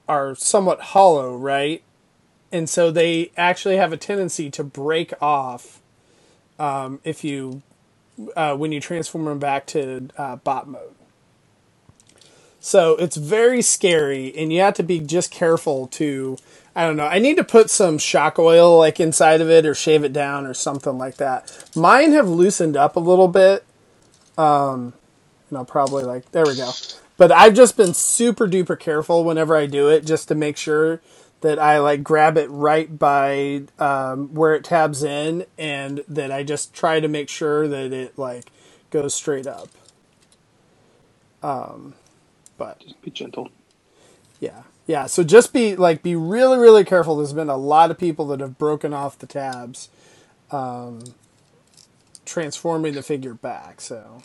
are 0.08 0.36
somewhat 0.36 0.80
hollow 0.82 1.36
right 1.36 1.82
and 2.52 2.70
so 2.70 2.92
they 2.92 3.32
actually 3.38 3.78
have 3.78 3.94
a 3.94 3.98
tendency 3.98 4.50
to 4.50 4.64
break 4.64 5.14
off 5.22 5.82
um, 6.60 7.00
if 7.04 7.24
you 7.24 7.62
uh, 8.36 8.56
when 8.56 8.72
you 8.72 8.80
transform 8.80 9.26
them 9.26 9.40
back 9.40 9.66
to 9.68 10.10
uh, 10.18 10.36
bot 10.38 10.68
mode 10.68 10.96
so 12.60 12.96
it's 12.98 13.16
very 13.16 13.62
scary 13.62 14.36
and 14.36 14.52
you 14.52 14.60
have 14.60 14.74
to 14.74 14.84
be 14.84 15.00
just 15.00 15.32
careful 15.32 15.88
to 15.88 16.38
I 16.76 16.86
don't 16.86 16.98
know. 16.98 17.08
I 17.08 17.18
need 17.18 17.38
to 17.38 17.44
put 17.44 17.72
some 17.72 17.98
shock 17.98 18.38
oil 18.38 18.78
like 18.78 19.00
inside 19.00 19.42
of 19.42 19.50
it 19.50 19.66
or 19.66 19.74
shave 19.74 20.04
it 20.04 20.14
down 20.14 20.46
or 20.46 20.54
something 20.54 20.98
like 20.98 21.16
that. 21.16 21.72
Mine 21.76 22.12
have 22.12 22.28
loosened 22.28 22.78
up 22.78 22.96
a 22.96 23.00
little 23.00 23.30
bit. 23.30 23.64
Um 24.38 24.94
no, 25.50 25.64
probably 25.64 26.04
like 26.04 26.32
there 26.34 26.46
we 26.46 26.58
go. 26.58 26.72
But 27.16 27.32
I've 27.32 27.54
just 27.54 27.78
been 27.78 27.94
super 27.94 28.48
duper 28.48 28.78
careful 28.78 29.24
whenever 29.24 29.56
I 29.56 29.66
do 29.66 29.88
it 29.90 30.06
just 30.06 30.28
to 30.28 30.36
make 30.36 30.58
sure 30.58 31.02
that 31.42 31.60
I 31.60 31.80
like 31.80 32.04
grab 32.04 32.38
it 32.38 32.50
right 32.52 32.98
by 33.00 33.64
um, 33.80 34.34
where 34.34 34.56
it 34.56 34.66
tabs 34.66 35.04
in 35.04 35.46
and 35.58 36.04
that 36.10 36.32
I 36.32 36.44
just 36.44 36.74
try 36.74 37.00
to 37.00 37.08
make 37.08 37.30
sure 37.30 37.68
that 37.68 37.94
it 37.94 38.18
like 38.18 38.52
goes 38.92 39.14
straight 39.16 39.48
up. 39.48 39.70
Um 41.44 41.96
but 42.58 42.82
Just 42.82 43.02
be 43.02 43.12
gentle. 43.12 43.50
yeah. 44.40 44.64
Yeah. 44.88 45.08
So 45.08 45.24
just 45.24 45.54
be 45.54 45.76
like 45.76 46.04
be 46.04 46.16
really, 46.16 46.60
really 46.60 46.86
careful. 46.86 47.18
There's 47.18 47.34
been 47.34 47.50
a 47.50 47.58
lot 47.58 47.92
of 47.92 47.98
people 48.00 48.28
that 48.30 48.42
have 48.42 48.58
broken 48.58 48.94
off 48.94 49.20
the 49.20 49.28
tabs, 49.28 49.90
um, 50.52 51.16
transforming 52.26 52.96
the 52.96 53.04
figure 53.04 53.36
back. 53.36 53.82
So 53.82 54.24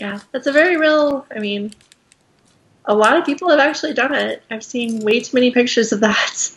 Yeah, 0.00 0.20
that's 0.32 0.46
a 0.48 0.52
very 0.52 0.76
real. 0.78 1.26
I 1.34 1.40
mean, 1.40 1.74
a 2.86 2.94
lot 2.94 3.16
of 3.18 3.26
people 3.26 3.50
have 3.50 3.60
actually 3.60 3.94
done 3.94 4.14
it. 4.14 4.42
I've 4.50 4.64
seen 4.64 5.00
way 5.04 5.20
too 5.20 5.36
many 5.36 5.52
pictures 5.52 5.92
of 5.92 6.00
that, 6.00 6.50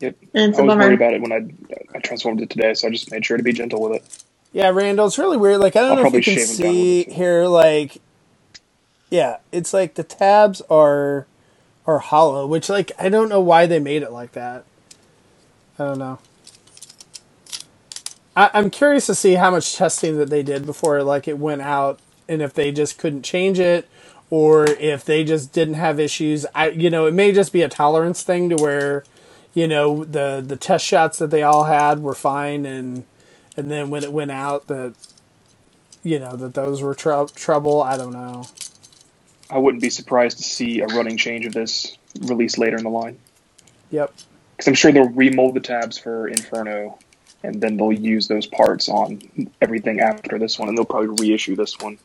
Yep. 0.00 0.16
and 0.34 0.50
it's 0.50 0.58
I 0.58 0.60
a 0.60 0.62
was 0.62 0.76
bummer. 0.76 0.76
worried 0.76 0.94
about 0.94 1.14
it 1.14 1.22
when 1.22 1.32
I 1.32 1.46
I 1.96 2.00
transformed 2.00 2.42
it 2.42 2.50
today, 2.50 2.74
so 2.74 2.88
I 2.88 2.92
just 2.92 3.10
made 3.12 3.24
sure 3.26 3.36
to 3.38 3.42
be 3.44 3.52
gentle 3.52 3.82
with 3.82 4.02
it. 4.02 4.04
yeah, 4.52 4.70
Randall, 4.70 5.06
it's 5.08 5.18
really 5.18 5.36
weird. 5.38 5.60
Like 5.60 5.76
I 5.76 5.80
don't 5.82 5.94
I'll 5.94 5.96
know 5.96 6.02
if 6.02 6.12
you 6.14 6.22
can 6.22 6.36
shave 6.36 6.50
'em 6.50 6.58
down 6.60 6.78
a 6.78 6.86
see 6.86 7.04
here. 7.04 7.46
Like, 7.46 7.98
yeah, 9.10 9.38
it's 9.52 9.74
like 9.74 9.94
the 9.94 10.04
tabs 10.04 10.62
are 10.70 11.26
are 11.86 12.00
hollow, 12.00 12.46
which 12.46 12.68
like 12.70 12.92
I 12.98 13.08
don't 13.10 13.28
know 13.30 13.40
why 13.40 13.66
they 13.66 13.80
made 13.80 14.02
it 14.02 14.12
like 14.12 14.32
that. 14.32 14.64
I 15.78 15.84
don't 15.86 15.98
know. 15.98 16.18
I, 18.36 18.50
I'm 18.54 18.70
curious 18.70 19.06
to 19.06 19.14
see 19.16 19.34
how 19.34 19.50
much 19.50 19.76
testing 19.76 20.18
that 20.18 20.30
they 20.30 20.42
did 20.42 20.66
before 20.66 21.02
like 21.04 21.28
it 21.28 21.38
went 21.38 21.62
out, 21.62 22.00
and 22.28 22.42
if 22.42 22.54
they 22.54 22.72
just 22.72 22.98
couldn't 22.98 23.22
change 23.24 23.60
it, 23.60 23.88
or 24.30 24.64
if 24.66 25.04
they 25.04 25.24
just 25.24 25.52
didn't 25.52 25.74
have 25.74 26.00
issues. 26.00 26.46
I 26.54 26.70
you 26.70 26.90
know 26.90 27.06
it 27.06 27.14
may 27.14 27.32
just 27.32 27.52
be 27.52 27.62
a 27.62 27.68
tolerance 27.68 28.22
thing 28.22 28.50
to 28.50 28.56
where, 28.56 29.04
you 29.52 29.68
know 29.68 30.04
the 30.04 30.42
the 30.46 30.56
test 30.56 30.84
shots 30.84 31.18
that 31.18 31.30
they 31.30 31.42
all 31.42 31.64
had 31.64 32.00
were 32.00 32.14
fine, 32.14 32.66
and 32.66 33.04
and 33.56 33.70
then 33.70 33.90
when 33.90 34.02
it 34.02 34.12
went 34.12 34.30
out 34.30 34.66
that, 34.68 34.94
you 36.02 36.18
know 36.18 36.36
that 36.36 36.54
those 36.54 36.82
were 36.82 36.94
trou- 36.94 37.28
trouble. 37.34 37.82
I 37.82 37.96
don't 37.96 38.12
know. 38.12 38.46
I 39.50 39.58
wouldn't 39.58 39.82
be 39.82 39.90
surprised 39.90 40.38
to 40.38 40.44
see 40.44 40.80
a 40.80 40.86
running 40.86 41.16
change 41.16 41.46
of 41.46 41.52
this 41.52 41.96
released 42.22 42.58
later 42.58 42.76
in 42.76 42.82
the 42.84 42.90
line. 42.90 43.18
Yep. 43.90 44.12
Because 44.56 44.68
I'm 44.68 44.74
sure 44.74 44.90
they'll 44.92 45.08
remold 45.08 45.54
the 45.54 45.60
tabs 45.60 45.98
for 45.98 46.28
Inferno, 46.28 46.98
and 47.42 47.60
then 47.60 47.76
they'll 47.76 47.92
use 47.92 48.26
those 48.28 48.46
parts 48.46 48.88
on 48.88 49.20
everything 49.60 50.00
after 50.00 50.38
this 50.38 50.58
one, 50.58 50.68
and 50.68 50.78
they'll 50.78 50.84
probably 50.84 51.08
reissue 51.28 51.56
this 51.56 51.78
one 51.78 51.98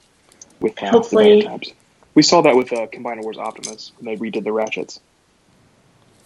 with 0.59 0.75
the 0.75 0.87
Hopefully. 0.87 1.43
tabs. 1.43 1.73
We 2.15 2.23
saw 2.23 2.41
that 2.41 2.55
with 2.55 2.73
uh, 2.73 2.87
Combiner 2.87 3.21
Wars 3.21 3.37
Optimus 3.37 3.91
when 3.97 4.05
they 4.05 4.19
redid 4.19 4.43
the 4.43 4.51
ratchets. 4.51 4.99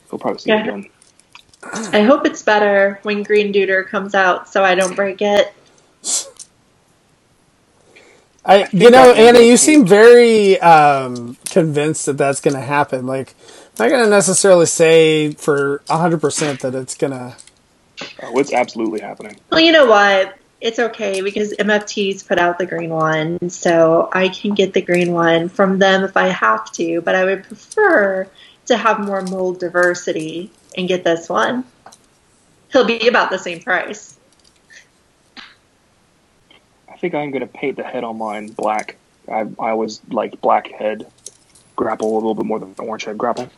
They'll 0.10 0.20
probably 0.20 0.40
see 0.40 0.52
it 0.52 0.56
Yeah. 0.56 0.62
again. 0.64 0.90
I 1.94 2.02
hope 2.02 2.26
it's 2.26 2.42
better 2.42 3.00
when 3.04 3.24
Green 3.24 3.54
Duder 3.54 3.88
comes 3.88 4.16
out, 4.16 4.50
so 4.50 4.64
I 4.64 4.76
don't 4.76 4.96
break 4.96 5.22
it. 5.22 5.54
I, 8.46 8.68
you 8.74 8.92
know, 8.92 9.14
Anna, 9.14 9.40
you 9.40 9.56
seem 9.56 9.86
very 9.86 10.60
um, 10.60 11.38
convinced 11.46 12.06
that 12.08 12.18
that's 12.18 12.42
going 12.42 12.56
to 12.56 12.62
happen. 12.62 13.08
Like, 13.08 13.36
I'm 13.80 13.86
not 13.86 13.90
going 13.90 14.04
to 14.04 14.10
necessarily 14.10 14.66
say 14.66 15.32
for 15.32 15.80
100% 15.88 16.60
that 16.60 16.76
it's 16.76 16.96
going 16.96 17.12
to. 17.12 17.36
Oh, 18.22 18.38
it's 18.40 18.52
absolutely 18.52 19.00
happening. 19.00 19.40
Well, 19.50 19.62
you 19.62 19.72
know 19.72 19.86
what? 19.86 20.38
It's 20.64 20.80
okay 20.80 21.20
because 21.20 21.52
MFT's 21.52 22.24
put 22.24 22.40
out 22.40 22.58
the 22.58 22.66
green 22.66 22.90
one, 22.90 23.50
so 23.50 24.08
I 24.14 24.30
can 24.30 24.54
get 24.54 24.72
the 24.72 24.82
green 24.82 25.12
one 25.12 25.50
from 25.50 25.78
them 25.78 26.06
if 26.06 26.16
I 26.16 26.30
have 26.30 26.72
to, 26.72 27.02
but 27.02 27.16
I 27.16 27.26
would 27.26 27.44
prefer 27.44 28.30
to 28.68 28.78
have 28.78 28.98
more 29.02 29.22
mold 29.24 29.60
diversity 29.60 30.52
and 30.78 30.88
get 30.88 31.04
this 31.04 31.28
one. 31.28 31.66
He'll 32.72 32.86
be 32.86 33.10
about 33.10 33.30
the 33.30 33.38
same 33.38 33.60
price. 33.60 34.18
I 36.88 36.96
think 36.96 37.14
I'm 37.14 37.32
gonna 37.32 37.46
paint 37.46 37.76
the 37.76 37.84
head 37.84 38.06
on 38.06 38.18
mine 38.18 38.48
black. 38.48 38.96
I 39.28 39.42
I 39.60 39.72
always 39.72 40.00
liked 40.08 40.40
black 40.40 40.68
head 40.68 41.06
grapple 41.76 42.14
a 42.14 42.16
little 42.16 42.36
bit 42.36 42.46
more 42.46 42.60
than 42.60 42.74
orange 42.80 43.04
head 43.04 43.18
grapple. 43.18 43.50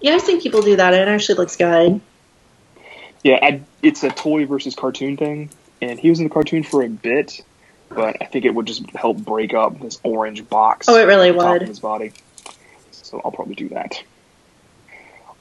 Yeah, 0.00 0.14
I've 0.14 0.22
seen 0.22 0.40
people 0.40 0.62
do 0.62 0.76
that, 0.76 0.94
and 0.94 1.10
it 1.10 1.12
actually 1.12 1.34
looks 1.34 1.56
good. 1.56 2.00
Yeah, 3.22 3.38
I, 3.42 3.60
it's 3.82 4.02
a 4.02 4.08
toy 4.08 4.46
versus 4.46 4.74
cartoon 4.74 5.18
thing, 5.18 5.50
and 5.90 6.00
he 6.00 6.10
was 6.10 6.18
in 6.18 6.24
the 6.24 6.30
cartoon 6.30 6.62
for 6.62 6.82
a 6.82 6.88
bit, 6.88 7.44
but 7.88 8.16
I 8.22 8.26
think 8.26 8.44
it 8.44 8.54
would 8.54 8.66
just 8.66 8.88
help 8.90 9.18
break 9.18 9.54
up 9.54 9.80
this 9.80 9.98
orange 10.02 10.48
box. 10.48 10.88
Oh, 10.88 10.96
it 10.96 11.04
really 11.04 11.30
would. 11.30 11.62
his 11.62 11.80
body. 11.80 12.12
So 12.90 13.20
I'll 13.24 13.30
probably 13.30 13.54
do 13.54 13.68
that. 13.70 14.02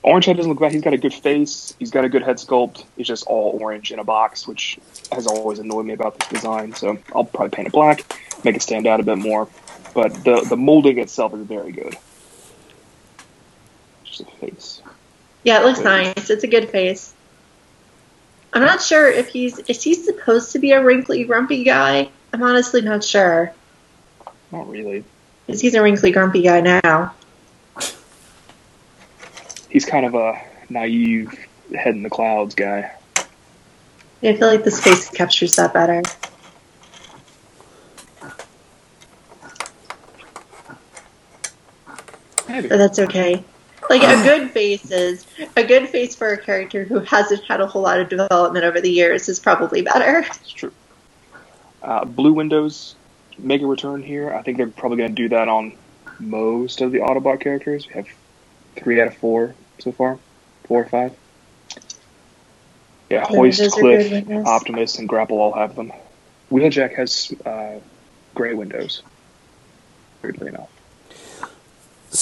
Orange 0.01 0.25
head 0.25 0.35
doesn't 0.35 0.51
look 0.51 0.59
bad. 0.59 0.73
He's 0.73 0.81
got 0.81 0.93
a 0.93 0.97
good 0.97 1.13
face. 1.13 1.73
He's 1.79 1.91
got 1.91 2.03
a 2.03 2.09
good 2.09 2.23
head 2.23 2.35
sculpt. 2.35 2.83
He's 2.97 3.07
just 3.07 3.25
all 3.25 3.57
orange 3.61 3.91
in 3.91 3.99
a 3.99 4.03
box, 4.03 4.45
which 4.45 4.77
has 5.13 5.27
always 5.27 5.59
annoyed 5.59 5.85
me 5.85 5.93
about 5.93 6.19
this 6.19 6.27
design. 6.27 6.73
So 6.73 6.97
I'll 7.15 7.23
probably 7.23 7.51
paint 7.51 7.69
it 7.69 7.71
black, 7.71 8.03
make 8.43 8.55
it 8.55 8.61
stand 8.61 8.85
out 8.85 8.99
a 8.99 9.03
bit 9.03 9.17
more. 9.17 9.47
But 9.93 10.25
the 10.25 10.45
the 10.49 10.57
molding 10.57 10.99
itself 10.99 11.33
is 11.33 11.45
very 11.45 11.71
good. 11.71 11.95
Just 14.03 14.21
a 14.21 14.25
face. 14.25 14.81
Yeah, 15.43 15.61
it 15.61 15.65
looks 15.65 15.79
nice. 15.79 16.29
It's 16.29 16.43
a 16.43 16.47
good 16.47 16.69
face. 16.69 17.13
I'm 18.53 18.61
not 18.61 18.81
sure 18.81 19.09
if 19.09 19.29
he's 19.29 19.57
is 19.59 19.81
he 19.81 19.93
supposed 19.95 20.51
to 20.51 20.59
be 20.59 20.71
a 20.71 20.83
wrinkly, 20.83 21.23
grumpy 21.23 21.63
guy. 21.63 22.09
I'm 22.31 22.43
honestly 22.43 22.81
not 22.81 23.03
sure 23.03 23.51
Not 24.51 24.69
really. 24.69 25.03
because 25.45 25.59
he's 25.61 25.73
a 25.75 25.81
wrinkly, 25.81 26.11
grumpy 26.11 26.43
guy 26.43 26.61
now. 26.61 27.13
He's 29.69 29.85
kind 29.85 30.05
of 30.05 30.13
a 30.13 30.39
naive 30.69 31.33
head 31.75 31.95
in 31.95 32.03
the 32.03 32.09
clouds 32.09 32.53
guy. 32.53 32.91
Yeah, 34.21 34.31
I 34.31 34.37
feel 34.37 34.47
like 34.47 34.63
this 34.63 34.79
face 34.79 35.09
captures 35.09 35.55
that 35.55 35.73
better. 35.73 36.01
Maybe. 42.47 42.67
But 42.67 42.77
that's 42.77 42.99
okay. 42.99 43.43
Like 43.89 44.03
a 44.03 44.23
good 44.23 44.51
face 44.51 44.89
is 44.91 45.25
a 45.55 45.63
good 45.63 45.89
face 45.89 46.15
for 46.15 46.29
a 46.29 46.37
character 46.37 46.83
who 46.83 46.99
hasn't 46.99 47.43
had 47.43 47.61
a 47.61 47.67
whole 47.67 47.81
lot 47.81 47.99
of 47.99 48.09
development 48.09 48.65
over 48.65 48.81
the 48.81 48.89
years 48.89 49.29
is 49.29 49.39
probably 49.39 49.81
better. 49.81 50.25
It's 50.41 50.51
true. 50.51 50.71
Uh, 51.81 52.05
Blue 52.05 52.33
Windows 52.33 52.95
make 53.37 53.61
a 53.61 53.65
return 53.67 54.01
here. 54.01 54.33
I 54.33 54.41
think 54.41 54.57
they're 54.57 54.67
probably 54.67 54.97
going 54.97 55.09
to 55.09 55.15
do 55.15 55.29
that 55.29 55.47
on 55.47 55.75
most 56.19 56.81
of 56.81 56.91
the 56.91 56.99
Autobot 56.99 57.41
characters. 57.41 57.87
We 57.87 57.93
have 57.93 58.07
three 58.75 59.01
out 59.01 59.07
of 59.07 59.17
four 59.17 59.55
so 59.79 59.91
far, 59.91 60.17
four 60.65 60.81
or 60.81 60.85
five. 60.85 61.13
Yeah, 63.09 63.25
Hoist, 63.25 63.71
Cliff. 63.71 64.27
Optimus, 64.47 64.97
and 64.97 65.07
Grapple 65.07 65.39
all 65.39 65.53
have 65.53 65.75
them. 65.75 65.91
Wheeljack 66.51 66.95
has 66.95 67.33
uh, 67.45 67.79
gray 68.33 68.53
windows. 68.53 69.03
Weirdly 70.21 70.47
enough. 70.47 70.69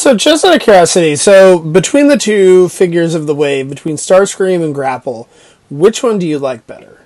So, 0.02 0.16
just 0.16 0.44
out 0.44 0.56
of 0.56 0.62
curiosity, 0.62 1.16
so 1.16 1.60
between 1.60 2.08
the 2.08 2.18
two 2.18 2.70
figures 2.70 3.14
of 3.14 3.28
the 3.28 3.36
wave, 3.36 3.70
between 3.70 3.98
Starscream 3.98 4.64
and 4.64 4.74
Grapple, 4.74 5.30
which 5.70 6.02
one 6.02 6.18
do 6.18 6.28
you 6.28 6.40
like 6.40 6.66
better? 6.66 7.06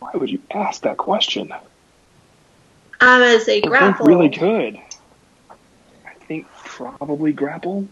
Why 0.00 0.10
would 0.14 0.28
you 0.28 0.42
ask 0.50 0.82
that 0.82 0.96
question? 0.96 1.52
I'm 3.00 3.20
gonna 3.20 3.38
say 3.38 3.60
grapple. 3.60 4.06
really 4.06 4.28
good. 4.28 4.80
I 6.04 6.14
think 6.26 6.48
probably 6.64 7.32
Grapple. 7.32 7.86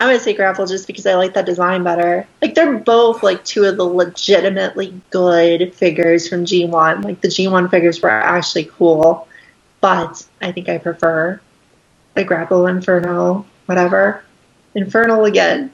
I'm 0.00 0.08
gonna 0.08 0.18
say 0.18 0.34
grapple 0.34 0.66
just 0.66 0.88
because 0.88 1.06
I 1.06 1.14
like 1.14 1.34
that 1.34 1.46
design 1.46 1.84
better. 1.84 2.26
Like 2.42 2.56
they're 2.56 2.78
both 2.78 3.22
like 3.22 3.44
two 3.44 3.66
of 3.66 3.76
the 3.76 3.84
legitimately 3.84 5.00
good 5.10 5.72
figures 5.74 6.26
from 6.26 6.44
G1. 6.44 7.04
Like 7.04 7.20
the 7.20 7.28
G1 7.28 7.70
figures 7.70 8.02
were 8.02 8.10
actually 8.10 8.64
cool, 8.64 9.28
but 9.84 10.26
I 10.40 10.50
think 10.50 10.70
I 10.70 10.78
prefer 10.78 11.38
the 12.14 12.24
grapple 12.24 12.68
Inferno, 12.68 13.44
whatever. 13.66 14.24
Infernal 14.74 15.26
again. 15.26 15.70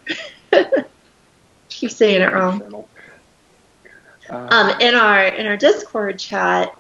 Keep 1.69 1.93
saying 1.93 2.23
it 2.23 2.33
wrong. 2.33 2.87
Uh, 4.29 4.49
Um, 4.51 4.81
in 4.81 4.97
our 4.97 5.27
in 5.27 5.47
our 5.47 5.57
Discord 5.57 6.19
chat, 6.19 6.77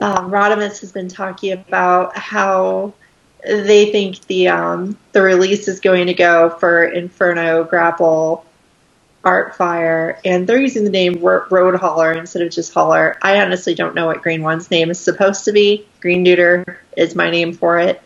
um, 0.00 0.30
Rodimus 0.30 0.80
has 0.80 0.92
been 0.92 1.08
talking 1.08 1.52
about 1.52 2.16
how 2.16 2.94
they 3.44 3.92
think 3.92 4.26
the 4.28 4.48
um, 4.48 4.96
the 5.12 5.20
release 5.20 5.68
is 5.68 5.78
going 5.78 6.06
to 6.06 6.14
go 6.14 6.56
for 6.58 6.84
Inferno 6.84 7.64
Grapple 7.64 8.46
Artfire, 9.22 10.18
and 10.24 10.46
they're 10.46 10.60
using 10.60 10.84
the 10.84 10.90
name 10.90 11.20
Ro- 11.20 11.46
Road 11.50 11.76
Hauler 11.76 12.12
instead 12.12 12.42
of 12.42 12.50
just 12.50 12.72
Hauler. 12.74 13.16
I 13.22 13.40
honestly 13.40 13.74
don't 13.74 13.94
know 13.94 14.06
what 14.06 14.22
Green 14.22 14.42
One's 14.42 14.70
name 14.70 14.90
is 14.90 14.98
supposed 14.98 15.44
to 15.44 15.52
be. 15.52 15.86
Green 16.00 16.22
Neuter 16.22 16.80
is 16.96 17.14
my 17.14 17.30
name 17.30 17.52
for 17.52 17.78
it. 17.78 18.02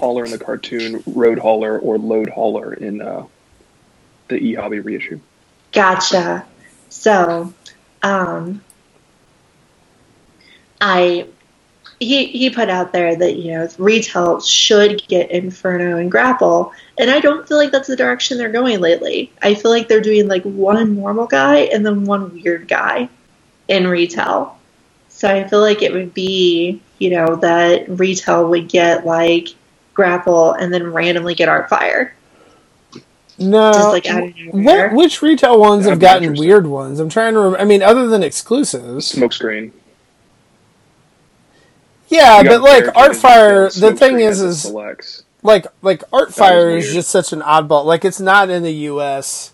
Hauler 0.00 0.24
in 0.24 0.30
the 0.30 0.38
cartoon, 0.38 1.02
Road 1.06 1.38
Hauler, 1.38 1.78
or 1.78 1.98
Load 1.98 2.30
Hauler 2.30 2.72
in 2.72 3.02
uh, 3.02 3.26
the 4.28 4.36
E 4.36 4.54
Hobby 4.54 4.80
reissue. 4.80 5.20
Gotcha. 5.72 6.46
So, 6.88 7.52
um, 8.02 8.62
I 10.80 11.28
he 12.04 12.26
he 12.26 12.50
put 12.50 12.68
out 12.68 12.92
there 12.92 13.14
that 13.16 13.36
you 13.36 13.52
know 13.52 13.68
retail 13.78 14.40
should 14.40 15.06
get 15.08 15.30
Inferno 15.30 15.98
and 15.98 16.10
Grapple, 16.10 16.72
and 16.98 17.10
I 17.10 17.20
don't 17.20 17.46
feel 17.46 17.56
like 17.56 17.72
that's 17.72 17.88
the 17.88 17.96
direction 17.96 18.38
they're 18.38 18.50
going 18.50 18.80
lately. 18.80 19.32
I 19.42 19.54
feel 19.54 19.70
like 19.70 19.88
they're 19.88 20.00
doing 20.00 20.28
like 20.28 20.42
one 20.44 20.96
normal 20.96 21.26
guy 21.26 21.60
and 21.60 21.84
then 21.84 22.04
one 22.04 22.32
weird 22.32 22.68
guy 22.68 23.08
in 23.68 23.86
retail. 23.86 24.58
So 25.08 25.28
I 25.28 25.46
feel 25.48 25.60
like 25.60 25.82
it 25.82 25.92
would 25.92 26.14
be 26.14 26.80
you 26.98 27.10
know 27.10 27.36
that 27.36 27.88
retail 27.88 28.48
would 28.48 28.68
get 28.68 29.06
like 29.06 29.48
Grapple 29.94 30.52
and 30.52 30.72
then 30.72 30.92
randomly 30.92 31.34
get 31.34 31.48
Artfire. 31.48 32.12
No. 33.38 33.70
Like 33.70 34.06
out 34.06 34.24
of 34.24 34.36
nowhere. 34.36 34.88
what, 34.88 34.96
which 34.96 35.22
retail 35.22 35.58
ones 35.58 35.86
have 35.86 36.00
That'd 36.00 36.20
be 36.20 36.26
gotten 36.26 36.40
weird 36.40 36.66
ones? 36.66 37.00
I'm 37.00 37.08
trying 37.08 37.34
to 37.34 37.40
remember. 37.40 37.60
I 37.60 37.64
mean, 37.64 37.82
other 37.82 38.06
than 38.06 38.22
exclusives. 38.22 39.12
Smokescreen. 39.12 39.72
Yeah, 42.12 42.42
but 42.42 42.62
like 42.62 42.84
Barricade 42.84 42.94
Artfire, 42.94 43.80
the 43.80 43.94
thing 43.96 44.20
is, 44.20 44.40
is, 44.40 44.44
as 44.44 44.62
selects. 44.62 45.24
like 45.42 45.66
like 45.82 46.02
Artfire 46.10 46.76
is 46.78 46.92
just 46.92 47.10
such 47.10 47.32
an 47.32 47.40
oddball. 47.40 47.84
Like 47.84 48.04
it's 48.04 48.20
not 48.20 48.50
in 48.50 48.62
the 48.62 48.72
U.S. 48.92 49.52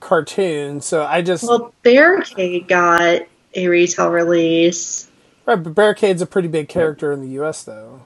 cartoon, 0.00 0.80
so 0.80 1.04
I 1.04 1.22
just 1.22 1.44
Well, 1.44 1.74
Barricade 1.82 2.68
got 2.68 3.22
a 3.54 3.68
retail 3.68 4.10
release. 4.10 5.08
right. 5.46 5.56
But 5.62 5.74
Barricade's 5.74 6.22
a 6.22 6.26
pretty 6.26 6.48
big 6.48 6.68
character 6.68 7.12
in 7.12 7.20
the 7.22 7.28
U.S. 7.34 7.64
though, 7.64 8.02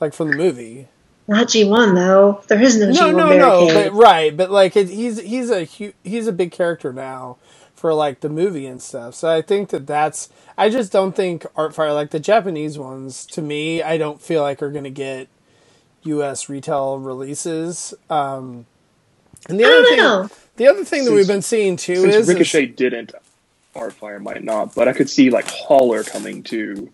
like 0.00 0.12
from 0.14 0.30
the 0.32 0.36
movie. 0.36 0.88
Not 1.28 1.48
G1 1.48 1.94
though. 1.94 2.42
There 2.48 2.60
is 2.62 2.78
no, 2.80 2.90
No, 2.90 3.12
G1 3.12 3.16
no, 3.16 3.36
no. 3.38 3.66
Barricade. 3.66 3.92
But, 3.92 3.92
right, 3.98 4.36
but 4.36 4.50
like 4.50 4.76
it, 4.76 4.88
he's 4.88 5.20
he's 5.20 5.50
a 5.50 5.64
hu- 5.66 5.92
he's 6.02 6.26
a 6.26 6.32
big 6.32 6.52
character 6.52 6.92
now 6.92 7.36
for 7.78 7.94
like 7.94 8.20
the 8.20 8.28
movie 8.28 8.66
and 8.66 8.82
stuff. 8.82 9.14
So 9.14 9.28
I 9.30 9.40
think 9.40 9.70
that 9.70 9.86
that's. 9.86 10.28
I 10.56 10.68
just 10.68 10.90
don't 10.90 11.14
think 11.14 11.42
Artfire 11.54 11.94
like 11.94 12.10
the 12.10 12.20
Japanese 12.20 12.78
ones. 12.78 13.24
To 13.26 13.40
me, 13.42 13.82
I 13.82 13.96
don't 13.96 14.20
feel 14.20 14.42
like 14.42 14.62
are 14.62 14.70
going 14.70 14.84
to 14.84 14.90
get 14.90 15.28
U.S. 16.02 16.48
retail 16.48 16.98
releases. 16.98 17.94
Um, 18.10 18.66
and 19.48 19.60
the 19.60 19.64
I 19.64 19.68
other 19.68 19.82
don't 19.82 19.88
thing, 19.88 19.98
know. 19.98 20.28
the 20.56 20.66
other 20.66 20.84
thing 20.84 21.04
that 21.04 21.12
we've 21.12 21.28
been 21.28 21.42
seeing 21.42 21.76
too 21.76 21.96
Since 21.96 22.14
is, 22.14 22.28
is 22.28 22.28
Ricochet 22.28 22.66
didn't, 22.66 23.12
Artfire 23.74 24.20
might 24.20 24.42
not, 24.42 24.74
but 24.74 24.88
I 24.88 24.92
could 24.92 25.08
see 25.08 25.30
like 25.30 25.48
Hauler 25.48 26.02
coming 26.02 26.42
to 26.44 26.90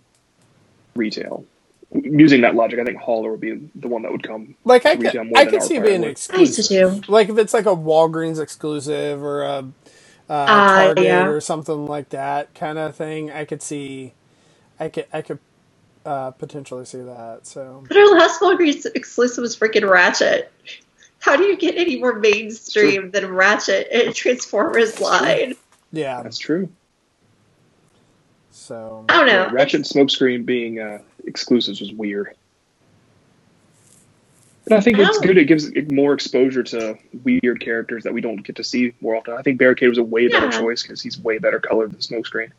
retail. 0.95 1.45
Using 1.91 2.41
that 2.41 2.55
logic, 2.55 2.79
I 2.79 2.83
think 2.83 2.97
Hauler 2.99 3.31
would 3.31 3.39
be 3.39 3.69
the 3.73 3.87
one 3.87 4.03
that 4.03 4.11
would 4.11 4.23
come. 4.23 4.55
like 4.65 4.85
I 4.85 4.95
could 4.97 5.15
I 5.35 5.45
could 5.45 5.63
see 5.63 5.77
Artfire 5.77 5.83
being 5.83 6.01
would. 6.01 6.09
I 6.31 6.35
to 6.37 6.41
exclusive. 6.43 7.09
Like 7.09 7.29
if 7.29 7.37
it's 7.37 7.53
like 7.53 7.65
a 7.65 7.75
Walgreens 7.75 8.39
exclusive 8.39 9.23
or 9.23 9.43
a 9.43 9.65
uh, 10.29 10.45
Ah, 10.47 10.83
Target 10.85 11.03
yeah. 11.05 11.27
or 11.27 11.39
something 11.41 11.85
like 11.87 12.09
that 12.09 12.53
kind 12.55 12.77
of 12.77 12.95
thing, 12.95 13.31
I 13.31 13.45
could 13.45 13.61
see. 13.61 14.13
I 14.79 14.89
could 14.89 15.05
I 15.13 15.21
could 15.21 15.39
uh, 16.05 16.31
potentially 16.31 16.85
see 16.85 16.99
that. 17.01 17.41
So 17.47 17.83
But 17.87 17.97
our 17.97 18.11
last 18.11 18.41
Walgreens 18.41 18.85
exclusive 18.95 19.41
was 19.41 19.55
freaking 19.57 19.89
Ratchet. 19.89 20.51
How 21.19 21.35
do 21.35 21.43
you 21.43 21.57
get 21.57 21.75
any 21.75 21.99
more 21.99 22.13
mainstream 22.19 23.11
than 23.11 23.31
Ratchet 23.33 23.87
and 23.91 24.13
Transformers 24.13 24.99
line? 24.99 25.55
yeah. 25.91 26.21
That's 26.21 26.37
true. 26.37 26.69
So 28.51 29.05
I 29.09 29.17
don't 29.17 29.27
know. 29.27 29.33
Yeah, 29.33 29.51
Ratchet 29.51 29.75
and 29.75 29.85
Smokescreen 29.85 30.45
being 30.45 30.79
uh, 30.79 30.99
exclusives 31.25 31.81
was 31.81 31.91
weird. 31.93 32.35
But 34.67 34.77
I 34.77 34.81
think 34.81 34.97
it's 34.97 35.19
good. 35.19 35.37
It 35.37 35.45
gives 35.45 35.69
more 35.91 36.13
exposure 36.13 36.63
to 36.63 36.97
weird 37.23 37.61
characters 37.61 38.03
that 38.03 38.13
we 38.13 38.21
don't 38.21 38.37
get 38.43 38.55
to 38.55 38.63
see 38.63 38.93
more 38.99 39.15
often. 39.15 39.35
I 39.35 39.41
think 39.43 39.59
Barricade 39.59 39.89
was 39.89 39.99
a 39.99 40.03
way 40.03 40.27
better 40.27 40.47
Yeah. 40.47 40.59
choice 40.59 40.81
because 40.81 41.01
he's 41.01 41.19
way 41.19 41.37
better 41.37 41.59
colored 41.59 41.91
than 41.91 41.99
Smokescreen. 41.99 42.49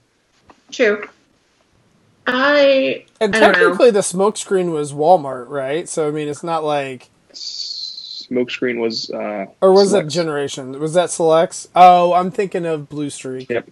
True. 0.71 1.05
I 2.29 3.05
and 3.21 3.35
I 3.35 3.41
don't 3.41 3.53
know. 3.53 3.59
technically 3.59 3.91
the 3.93 4.01
smokescreen 4.01 4.73
was 4.73 4.93
Walmart, 4.93 5.49
right? 5.49 5.89
So 5.89 6.09
I 6.09 6.11
mean, 6.11 6.29
it's 6.29 6.43
not 6.43 6.65
like 6.65 7.09
Smokescreen 7.33 8.81
was. 8.81 9.11
Uh, 9.11 9.47
or 9.61 9.73
was 9.73 9.93
that 9.93 10.09
Generation? 10.09 10.79
Was 10.81 10.95
that 10.95 11.11
Selects? 11.11 11.69
Oh, 11.77 12.13
I'm 12.15 12.31
thinking 12.33 12.67
of 12.67 12.89
Bluestreak. 12.89 13.49
Yep. 13.49 13.69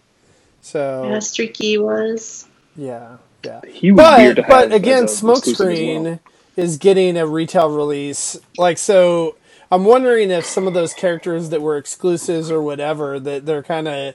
So 0.63 1.09
yeah, 1.11 1.19
Streaky 1.19 1.79
was. 1.79 2.47
yeah, 2.77 3.17
yeah. 3.45 3.61
He 3.67 3.91
was 3.93 4.19
weird 4.19 4.37
to 4.37 4.43
But 4.43 4.51
have 4.51 4.71
but 4.71 4.73
again, 4.77 5.05
as 5.05 5.23
a 5.23 5.31
exclusive 5.31 5.49
as 5.69 5.79
Smokescreen 5.79 6.05
well. 6.05 6.21
Is 6.57 6.79
getting 6.79 7.17
a 7.17 7.27
retail 7.27 7.71
release. 7.71 8.39
Like 8.57 8.79
so, 8.79 9.37
I'm 9.71 9.85
wondering 9.85 10.31
if 10.31 10.45
some 10.45 10.67
of 10.67 10.75
those 10.75 10.95
characters 10.95 11.51
that 11.51 11.61
were 11.61 11.77
exclusives 11.77 12.51
or 12.51 12.63
whatever 12.63 13.19
that 13.21 13.47
they're 13.47 13.63
kind 13.63 13.89
of 13.89 14.15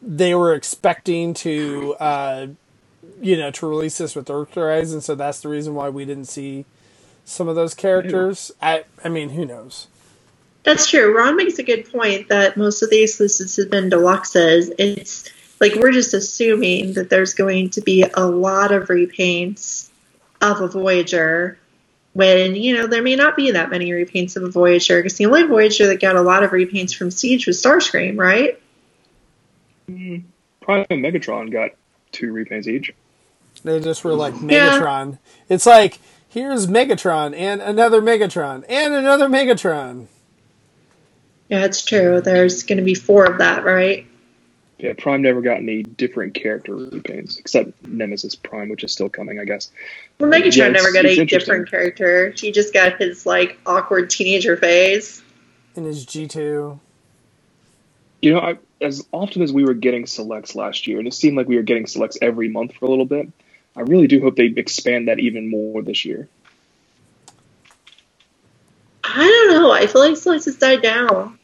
they 0.00 0.34
were 0.34 0.54
expecting 0.54 1.32
to 1.32 1.94
uh, 2.00 2.46
you 3.20 3.36
know 3.36 3.50
to 3.52 3.66
release 3.66 3.98
this 3.98 4.14
with 4.14 4.26
Earthrise, 4.26 4.92
and 4.92 5.02
so 5.02 5.14
that's 5.14 5.40
the 5.40 5.48
reason 5.48 5.74
why 5.74 5.88
we 5.88 6.04
didn't 6.04 6.26
see 6.26 6.64
some 7.24 7.48
of 7.48 7.56
those 7.56 7.74
characters. 7.74 8.52
I 8.60 8.84
I 9.04 9.08
mean, 9.08 9.30
who 9.30 9.46
knows? 9.46 9.86
That's 10.64 10.88
true. 10.88 11.16
Ron 11.16 11.36
makes 11.36 11.58
a 11.58 11.64
good 11.64 11.90
point 11.90 12.28
that 12.28 12.56
most 12.56 12.82
of 12.82 12.90
the 12.90 13.02
exclusives 13.02 13.56
have 13.56 13.70
been 13.70 13.90
deluxes. 13.90 14.70
It's 14.78 15.28
like 15.60 15.74
we're 15.74 15.92
just 15.92 16.14
assuming 16.14 16.94
that 16.94 17.10
there's 17.10 17.34
going 17.34 17.70
to 17.70 17.80
be 17.80 18.04
a 18.14 18.26
lot 18.26 18.72
of 18.72 18.88
repaints 18.88 19.88
of 20.40 20.60
a 20.60 20.68
Voyager 20.68 21.58
when, 22.12 22.54
you 22.54 22.76
know, 22.76 22.86
there 22.86 23.02
may 23.02 23.16
not 23.16 23.36
be 23.36 23.52
that 23.52 23.70
many 23.70 23.90
repaints 23.90 24.36
of 24.36 24.42
a 24.42 24.50
Voyager 24.50 24.98
because 24.98 25.16
the 25.16 25.26
only 25.26 25.44
Voyager 25.44 25.86
that 25.88 26.00
got 26.00 26.16
a 26.16 26.22
lot 26.22 26.42
of 26.42 26.50
repaints 26.50 26.94
from 26.94 27.10
Siege 27.10 27.46
was 27.46 27.62
Starscream, 27.62 28.18
right? 28.18 28.60
Mm. 29.90 30.24
Prime 30.60 30.86
and 30.90 31.04
Megatron 31.04 31.50
got 31.50 31.70
two 32.12 32.32
repaints 32.32 32.66
each. 32.66 32.92
They 33.64 33.80
just 33.80 34.04
were 34.04 34.14
like 34.14 34.34
Yeah. 34.42 34.78
Megatron. 34.78 35.18
It's 35.48 35.66
like 35.66 35.98
here's 36.28 36.66
Megatron 36.66 37.36
and 37.36 37.60
another 37.60 38.00
Megatron 38.00 38.64
and 38.68 38.94
another 38.94 39.28
Megatron. 39.28 40.06
Yeah, 41.48 41.64
it's 41.64 41.84
true. 41.84 42.20
There's 42.20 42.62
going 42.62 42.78
to 42.78 42.84
be 42.84 42.94
four 42.94 43.24
of 43.24 43.38
that, 43.38 43.64
right? 43.64 44.06
Yeah, 44.78 44.94
Prime 44.98 45.22
never 45.22 45.40
got 45.42 45.58
any 45.58 45.82
different 45.84 46.34
character 46.34 46.74
repaints 46.74 47.38
except 47.38 47.86
Nemesis 47.86 48.34
Prime, 48.34 48.68
which 48.68 48.82
is 48.82 48.92
still 48.92 49.08
coming, 49.08 49.38
I 49.38 49.44
guess. 49.44 49.70
Well, 50.18 50.30
Megatron 50.30 50.56
Yeah, 50.56 50.68
never 50.68 50.92
got 50.92 51.04
a 51.04 51.24
different 51.24 51.70
character. 51.70 52.30
He 52.36 52.50
just 52.50 52.74
got 52.74 52.98
his, 53.00 53.24
like, 53.24 53.58
awkward 53.64 54.10
teenager 54.10 54.56
phase. 54.56 55.22
in 55.76 55.84
his 55.84 56.04
G 56.04 56.26
two. 56.26 56.80
You 58.20 58.34
know, 58.34 58.40
I, 58.40 58.58
as 58.80 59.06
often 59.12 59.42
as 59.42 59.52
we 59.52 59.64
were 59.64 59.74
getting 59.74 60.06
selects 60.06 60.54
last 60.54 60.86
year, 60.86 60.98
and 60.98 61.08
it 61.08 61.14
seemed 61.14 61.36
like 61.36 61.48
we 61.48 61.56
were 61.56 61.62
getting 61.62 61.86
selects 61.86 62.18
every 62.20 62.48
month 62.48 62.74
for 62.74 62.86
a 62.86 62.88
little 62.88 63.04
bit, 63.04 63.28
I 63.76 63.80
really 63.82 64.06
do 64.06 64.20
hope 64.20 64.36
they 64.36 64.46
expand 64.46 65.08
that 65.08 65.18
even 65.18 65.48
more 65.48 65.82
this 65.82 66.04
year. 66.04 66.28
I 69.04 69.24
don't 69.24 69.50
know. 69.50 69.70
I 69.72 69.86
feel 69.86 70.00
like 70.00 70.16
selects 70.16 70.44
has 70.46 70.56
died 70.56 70.82
down. 70.82 71.38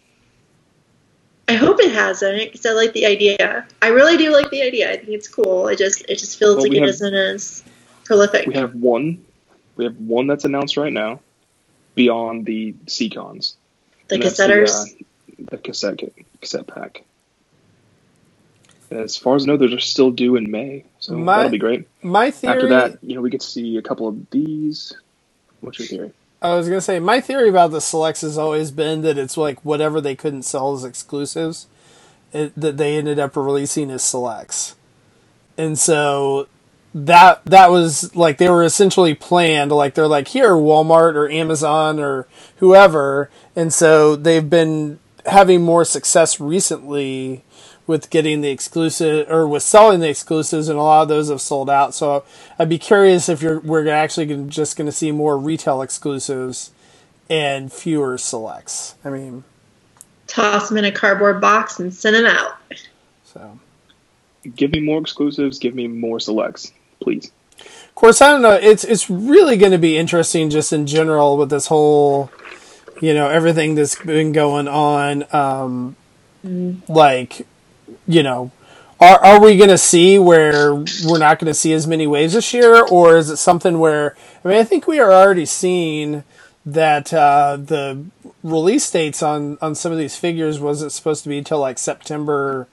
I 1.48 1.54
hope 1.54 1.80
it 1.80 1.92
hasn't 1.92 2.52
because 2.52 2.66
I 2.66 2.72
like 2.72 2.92
the 2.92 3.06
idea. 3.06 3.66
I 3.80 3.88
really 3.88 4.16
do 4.18 4.30
like 4.32 4.50
the 4.50 4.62
idea. 4.62 4.90
I 4.92 4.96
think 4.96 5.08
it's 5.10 5.28
cool. 5.28 5.68
It 5.68 5.78
just 5.78 6.02
it 6.08 6.16
just 6.16 6.38
feels 6.38 6.56
Well, 6.56 6.64
like 6.64 6.70
we 6.72 6.78
it 6.78 6.82
have- 6.82 6.90
isn't 6.90 7.14
as 7.14 7.64
prolific. 8.04 8.46
We 8.46 8.54
have 8.54 8.74
one, 8.74 9.24
we 9.76 9.84
have 9.84 9.96
one 9.98 10.26
that's 10.26 10.44
announced 10.44 10.76
right 10.76 10.92
now, 10.92 11.20
beyond 11.94 12.44
the 12.46 12.74
Seacons. 12.86 13.56
the 14.08 14.16
And 14.16 14.24
cassetters. 14.24 14.72
The, 14.72 14.90
uh, 15.44 15.46
the 15.50 15.58
cassette 15.58 16.00
cassette 16.40 16.66
pack. 16.66 17.04
As 18.90 19.16
far 19.16 19.36
as 19.36 19.44
I 19.44 19.46
know, 19.46 19.56
those 19.58 19.74
are 19.74 19.78
still 19.80 20.10
due 20.10 20.36
in 20.36 20.50
May, 20.50 20.84
so 20.98 21.12
My- 21.14 21.36
that'll 21.38 21.52
be 21.52 21.58
great. 21.58 21.86
My 22.02 22.30
theory. 22.30 22.54
After 22.54 22.68
that, 22.70 22.98
you 23.02 23.14
know, 23.14 23.20
we 23.20 23.28
get 23.30 23.40
to 23.42 23.46
see 23.46 23.76
a 23.76 23.82
couple 23.82 24.08
of 24.08 24.30
these. 24.30 24.94
What's 25.60 25.78
your 25.78 25.88
theory? 25.88 26.12
I 26.40 26.54
was 26.54 26.68
gonna 26.68 26.80
say 26.80 27.00
my 27.00 27.20
theory 27.20 27.48
about 27.48 27.72
the 27.72 27.80
selects 27.80 28.20
has 28.20 28.38
always 28.38 28.70
been 28.70 29.02
that 29.02 29.18
it's 29.18 29.36
like 29.36 29.64
whatever 29.64 30.00
they 30.00 30.14
couldn't 30.14 30.42
sell 30.42 30.72
as 30.74 30.84
exclusives, 30.84 31.66
it, 32.32 32.52
that 32.56 32.76
they 32.76 32.96
ended 32.96 33.18
up 33.18 33.36
releasing 33.36 33.90
as 33.90 34.04
selects, 34.04 34.76
and 35.56 35.78
so 35.78 36.46
that 36.94 37.44
that 37.44 37.70
was 37.70 38.14
like 38.14 38.38
they 38.38 38.48
were 38.48 38.62
essentially 38.62 39.14
planned. 39.14 39.72
Like 39.72 39.94
they're 39.94 40.06
like 40.06 40.28
here 40.28 40.50
Walmart 40.50 41.14
or 41.14 41.28
Amazon 41.28 41.98
or 41.98 42.28
whoever, 42.58 43.30
and 43.56 43.72
so 43.72 44.14
they've 44.14 44.48
been 44.48 45.00
having 45.28 45.62
more 45.62 45.84
success 45.84 46.40
recently 46.40 47.44
with 47.86 48.10
getting 48.10 48.42
the 48.42 48.50
exclusive 48.50 49.30
or 49.30 49.46
with 49.48 49.62
selling 49.62 50.00
the 50.00 50.08
exclusives, 50.10 50.68
and 50.68 50.78
a 50.78 50.82
lot 50.82 51.02
of 51.02 51.08
those 51.08 51.30
have 51.30 51.40
sold 51.40 51.70
out. 51.70 51.94
So 51.94 52.24
I'd 52.58 52.68
be 52.68 52.78
curious 52.78 53.28
if 53.28 53.42
you're 53.42 53.60
we're 53.60 53.88
actually 53.88 54.26
gonna, 54.26 54.44
just 54.46 54.76
going 54.76 54.86
to 54.86 54.92
see 54.92 55.12
more 55.12 55.38
retail 55.38 55.82
exclusives 55.82 56.70
and 57.30 57.72
fewer 57.72 58.18
selects. 58.18 58.94
I 59.04 59.10
mean, 59.10 59.44
Toss 60.26 60.68
them 60.68 60.78
in 60.78 60.84
a 60.84 60.92
cardboard 60.92 61.40
box 61.40 61.80
and 61.80 61.92
send 61.94 62.16
them 62.16 62.26
out. 62.26 62.58
so 63.24 63.58
Give 64.56 64.72
me 64.72 64.80
more 64.80 65.00
exclusives. 65.00 65.58
Give 65.58 65.74
me 65.74 65.86
more 65.88 66.20
selects, 66.20 66.72
please. 67.00 67.32
of 67.88 67.94
course 67.94 68.22
I 68.22 68.30
don't 68.32 68.42
know. 68.42 68.54
It's 68.54 68.84
it's 68.84 69.10
really 69.10 69.56
going 69.56 69.72
to 69.72 69.78
be 69.78 69.96
interesting 69.96 70.50
just 70.50 70.72
in 70.72 70.86
general 70.86 71.36
with 71.36 71.50
this 71.50 71.66
whole, 71.68 72.30
you 73.00 73.14
know, 73.14 73.28
everything 73.28 73.74
that's 73.74 73.96
been 73.96 74.32
going 74.32 74.68
on. 74.68 75.24
Um, 75.34 75.96
like, 76.88 77.46
you 78.06 78.22
know. 78.22 78.50
Are, 79.00 79.24
are 79.24 79.40
we 79.40 79.56
going 79.56 79.70
to 79.70 79.78
see 79.78 80.18
where 80.18 80.74
we're 80.74 81.18
not 81.18 81.38
going 81.38 81.46
to 81.46 81.54
see 81.54 81.72
as 81.72 81.86
many 81.86 82.08
waves 82.08 82.32
this 82.32 82.52
year, 82.52 82.84
or 82.84 83.16
is 83.16 83.30
it 83.30 83.36
something 83.36 83.78
where 83.78 84.16
I 84.44 84.48
mean 84.48 84.56
I 84.56 84.64
think 84.64 84.88
we 84.88 84.98
are 84.98 85.12
already 85.12 85.46
seeing 85.46 86.24
that 86.66 87.14
uh, 87.14 87.56
the 87.56 88.06
release 88.42 88.90
dates 88.90 89.22
on 89.22 89.56
on 89.62 89.74
some 89.74 89.92
of 89.92 89.98
these 89.98 90.16
figures 90.16 90.58
wasn't 90.58 90.92
supposed 90.92 91.22
to 91.22 91.28
be 91.28 91.38
until 91.38 91.60
like 91.60 91.78
September 91.78 92.66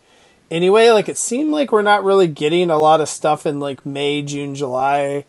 anyway. 0.50 0.90
Like 0.90 1.10
it 1.10 1.18
seemed 1.18 1.52
like 1.52 1.72
we're 1.72 1.82
not 1.82 2.04
really 2.04 2.28
getting 2.28 2.70
a 2.70 2.78
lot 2.78 3.02
of 3.02 3.10
stuff 3.10 3.46
in 3.46 3.60
like 3.60 3.86
May, 3.86 4.22
June, 4.22 4.56
July 4.56 5.26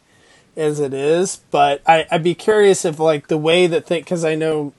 as 0.57 0.81
it 0.81 0.95
is. 0.95 1.37
But 1.51 1.83
I, 1.87 2.07
I'd 2.11 2.23
be 2.23 2.35
curious 2.35 2.85
if 2.85 2.99
like 2.99 3.29
the 3.29 3.39
way 3.39 3.67
that 3.67 3.87
think 3.87 4.07
because 4.07 4.25
I 4.25 4.35
know 4.35 4.73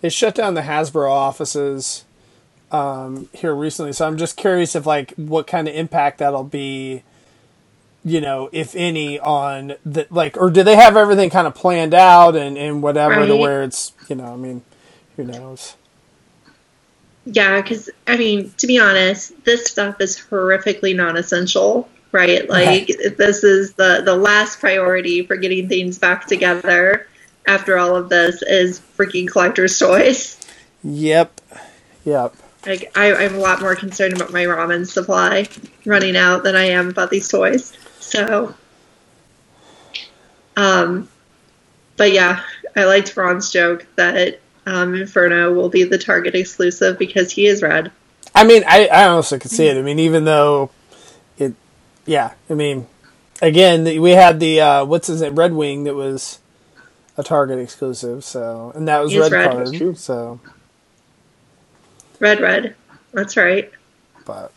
they 0.00 0.08
shut 0.10 0.34
down 0.34 0.54
the 0.54 0.62
Hasbro 0.62 1.10
offices 1.10 2.04
um, 2.72 3.28
here 3.32 3.54
recently, 3.54 3.92
so 3.92 4.06
I'm 4.06 4.18
just 4.18 4.36
curious 4.36 4.76
if 4.76 4.86
like 4.86 5.12
what 5.16 5.46
kind 5.46 5.68
of 5.68 5.74
impact 5.74 6.18
that'll 6.18 6.44
be. 6.44 7.04
You 8.04 8.20
know, 8.20 8.48
if 8.52 8.74
any, 8.76 9.20
on 9.20 9.74
the 9.84 10.06
like, 10.10 10.36
or 10.38 10.50
do 10.50 10.62
they 10.62 10.76
have 10.76 10.96
everything 10.96 11.30
kind 11.30 11.46
of 11.46 11.54
planned 11.54 11.94
out 11.94 12.36
and 12.36 12.58
and 12.58 12.82
whatever 12.82 13.26
to 13.26 13.34
Right. 13.34 13.36
where 13.36 13.62
it's 13.64 13.92
you 14.08 14.16
know, 14.16 14.32
I 14.32 14.36
mean, 14.36 14.62
who 15.16 15.24
knows? 15.24 15.76
Yeah, 17.26 17.60
because 17.62 17.90
I 18.06 18.16
mean, 18.16 18.52
to 18.58 18.66
be 18.66 18.78
honest, 18.80 19.32
this 19.44 19.66
stuff 19.66 20.00
is 20.00 20.18
horrifically 20.18 20.96
non-essential, 20.96 21.88
right? 22.12 22.48
Like 22.48 22.88
this 23.18 23.44
is 23.44 23.74
the 23.74 24.02
the 24.04 24.16
last 24.16 24.60
priority 24.60 25.26
for 25.26 25.36
getting 25.36 25.68
things 25.68 25.98
back 25.98 26.26
together. 26.26 27.06
After 27.48 27.78
all 27.78 27.96
of 27.96 28.10
this, 28.10 28.42
is 28.42 28.78
freaking 28.98 29.26
collector's 29.26 29.78
toys. 29.78 30.38
Yep, 30.84 31.40
yep. 32.04 32.34
Like 32.66 32.92
I, 32.94 33.14
I'm 33.14 33.36
a 33.36 33.38
lot 33.38 33.62
more 33.62 33.74
concerned 33.74 34.14
about 34.14 34.34
my 34.34 34.44
ramen 34.44 34.86
supply 34.86 35.48
running 35.86 36.14
out 36.14 36.42
than 36.42 36.54
I 36.54 36.64
am 36.64 36.90
about 36.90 37.10
these 37.10 37.26
toys. 37.26 37.72
So, 38.00 38.54
um, 40.58 41.08
but 41.96 42.12
yeah, 42.12 42.42
I 42.76 42.84
liked 42.84 43.16
Ron's 43.16 43.50
joke 43.50 43.86
that 43.96 44.40
um, 44.66 44.94
Inferno 44.94 45.54
will 45.54 45.70
be 45.70 45.84
the 45.84 45.96
Target 45.96 46.34
exclusive 46.34 46.98
because 46.98 47.32
he 47.32 47.46
is 47.46 47.62
red. 47.62 47.90
I 48.34 48.44
mean, 48.44 48.62
I, 48.68 48.88
I 48.88 49.08
honestly 49.08 49.38
could 49.38 49.50
see 49.50 49.68
it. 49.68 49.78
I 49.78 49.82
mean, 49.82 49.98
even 49.98 50.24
though 50.24 50.70
it, 51.38 51.54
yeah, 52.04 52.34
I 52.50 52.54
mean, 52.54 52.86
again, 53.40 53.84
we 54.02 54.10
had 54.10 54.38
the, 54.38 54.60
uh, 54.60 54.84
what's 54.84 55.06
his 55.06 55.22
name, 55.22 55.34
Red 55.34 55.54
Wing 55.54 55.84
that 55.84 55.94
was 55.94 56.40
a 57.18 57.22
Target 57.22 57.58
exclusive, 57.58 58.24
so, 58.24 58.72
and 58.74 58.88
that 58.88 59.02
was 59.02 59.12
He 59.12 59.20
Red 59.20 59.32
red. 59.32 59.50
Card, 59.50 59.66
That's 59.66 59.76
true. 59.76 59.94
so, 59.94 60.40
Red, 62.20 62.40
red. 62.40 62.74
That's 63.12 63.36
right. 63.36 63.70
but, 64.24 64.52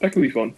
That 0.00 0.12
could 0.12 0.22
be 0.22 0.30
fun. 0.30 0.54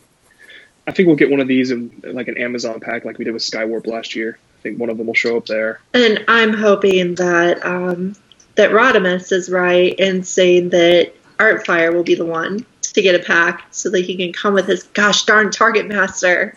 I 0.87 0.93
think 0.93 1.07
we'll 1.07 1.17
get 1.17 1.31
one 1.31 1.41
of 1.41 1.49
these 1.49 1.71
in 1.71 2.03
like 2.03 2.29
an 2.29 2.38
Amazon 2.38 2.81
pack, 2.81 3.05
like 3.05 3.19
we 3.19 3.25
did 3.27 3.33
with 3.33 3.43
Skywarp 3.43 3.87
last 3.87 4.17
year. 4.17 4.38
I 4.59 4.62
think 4.62 4.79
one 4.79 4.88
of 4.88 4.97
them 4.97 5.07
will 5.07 5.14
show 5.14 5.37
up 5.37 5.45
there. 5.47 5.81
And 5.93 6.25
I'm 6.29 6.55
hoping 6.55 7.14
that 7.17 7.64
um, 7.64 8.17
that 8.55 8.71
Rodimus 8.71 9.31
is 9.31 9.51
right 9.51 9.95
in 9.99 10.25
saying 10.25 10.71
that 10.71 11.12
Artfire 11.38 11.93
will 11.93 12.05
be 12.05 12.14
the 12.14 12.25
one 12.25 12.64
to 12.81 12.93
to 12.99 13.03
get 13.03 13.14
a 13.14 13.25
pack 13.25 13.67
so 13.71 13.91
that 13.91 14.01
he 14.05 14.17
can 14.17 14.33
come 14.33 14.55
with 14.55 14.67
his 14.67 14.83
gosh 14.83 15.25
darn 15.25 15.51
Target 15.53 15.87
Master. 15.87 16.57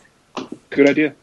Good 0.71 0.89
idea. 0.89 1.13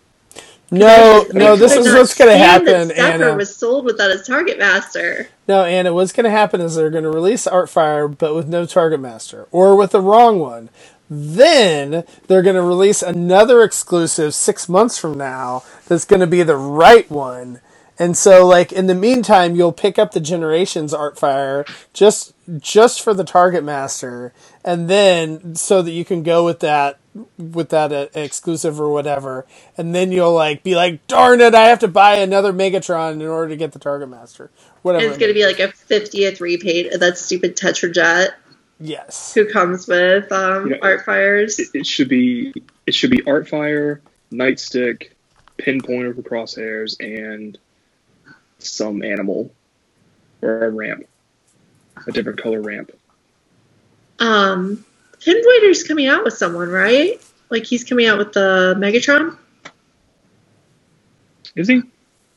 No, 0.70 1.26
no, 1.32 1.56
this 1.56 1.74
is 1.74 1.86
what's 1.94 2.14
going 2.14 2.30
to 2.30 2.36
happen, 2.36 2.90
Anna. 2.90 3.34
was 3.34 3.54
sold 3.54 3.86
without 3.86 4.10
his 4.10 4.26
Target 4.26 4.58
Master. 4.58 5.28
No, 5.46 5.64
Anna, 5.64 5.94
what's 5.94 6.12
going 6.12 6.24
to 6.24 6.30
happen 6.30 6.60
is 6.60 6.74
they're 6.74 6.90
going 6.90 7.04
to 7.04 7.10
release 7.10 7.46
Artfire, 7.46 8.16
but 8.16 8.34
with 8.34 8.48
no 8.48 8.66
Target 8.66 9.00
Master, 9.00 9.46
or 9.50 9.76
with 9.76 9.92
the 9.92 10.00
wrong 10.00 10.38
one. 10.38 10.68
Then 11.10 12.04
they're 12.26 12.42
going 12.42 12.56
to 12.56 12.62
release 12.62 13.02
another 13.02 13.62
exclusive 13.62 14.34
six 14.34 14.68
months 14.68 14.98
from 14.98 15.16
now 15.16 15.62
that's 15.86 16.04
going 16.04 16.20
to 16.20 16.26
be 16.26 16.42
the 16.42 16.56
right 16.56 17.10
one. 17.10 17.60
And 17.98 18.16
so, 18.16 18.46
like 18.46 18.72
in 18.72 18.86
the 18.86 18.94
meantime, 18.94 19.56
you'll 19.56 19.72
pick 19.72 19.98
up 19.98 20.12
the 20.12 20.20
Generations 20.20 20.92
Artfire 20.92 21.66
just 21.92 22.34
just 22.58 23.02
for 23.02 23.12
the 23.14 23.24
Target 23.24 23.64
Master, 23.64 24.32
and 24.64 24.88
then 24.88 25.54
so 25.54 25.82
that 25.82 25.90
you 25.90 26.04
can 26.04 26.22
go 26.22 26.44
with 26.44 26.60
that 26.60 26.98
with 27.36 27.70
that 27.70 27.92
uh, 27.92 28.06
exclusive 28.14 28.80
or 28.80 28.90
whatever, 28.90 29.46
and 29.76 29.94
then 29.94 30.12
you'll 30.12 30.34
like 30.34 30.62
be 30.62 30.74
like, 30.76 31.06
darn 31.06 31.40
it, 31.40 31.54
I 31.54 31.66
have 31.68 31.78
to 31.80 31.88
buy 31.88 32.16
another 32.16 32.52
Megatron 32.52 33.12
in 33.14 33.22
order 33.22 33.48
to 33.50 33.56
get 33.56 33.72
the 33.72 33.78
Target 33.78 34.08
Master. 34.08 34.50
Whatever. 34.82 35.04
And 35.04 35.10
it's 35.12 35.18
going 35.18 35.30
to 35.30 35.34
be 35.34 35.44
like 35.46 35.58
a 35.58 35.68
50th 35.68 36.40
repaint 36.40 36.92
of 36.92 37.00
that 37.00 37.18
stupid 37.18 37.56
Tetrajet 37.56 38.30
Yes. 38.80 39.34
who 39.34 39.50
comes 39.50 39.88
with 39.88 40.30
um, 40.32 40.70
Yeah. 40.70 40.76
Artfire's. 40.82 41.58
It, 41.58 41.68
it 41.74 41.86
should 41.86 42.08
be 42.08 42.52
it 42.86 42.94
should 42.94 43.10
be 43.10 43.18
Artfire, 43.22 44.00
Nightstick, 44.32 45.10
Pinpointer 45.58 46.14
for 46.14 46.22
crosshairs, 46.22 46.96
and 47.00 47.58
some 48.58 49.02
animal 49.02 49.52
or 50.42 50.64
a 50.66 50.70
ramp, 50.70 51.04
a 52.06 52.12
different 52.12 52.40
color 52.40 52.60
ramp. 52.60 52.92
Um, 54.20 54.84
Pinpointer's 55.28 55.82
coming 55.82 56.06
out 56.06 56.24
with 56.24 56.34
someone, 56.34 56.70
right? 56.70 57.20
Like 57.50 57.66
he's 57.66 57.84
coming 57.84 58.06
out 58.06 58.16
with 58.16 58.32
the 58.32 58.74
Megatron. 58.78 59.36
Is 61.54 61.68
he? 61.68 61.82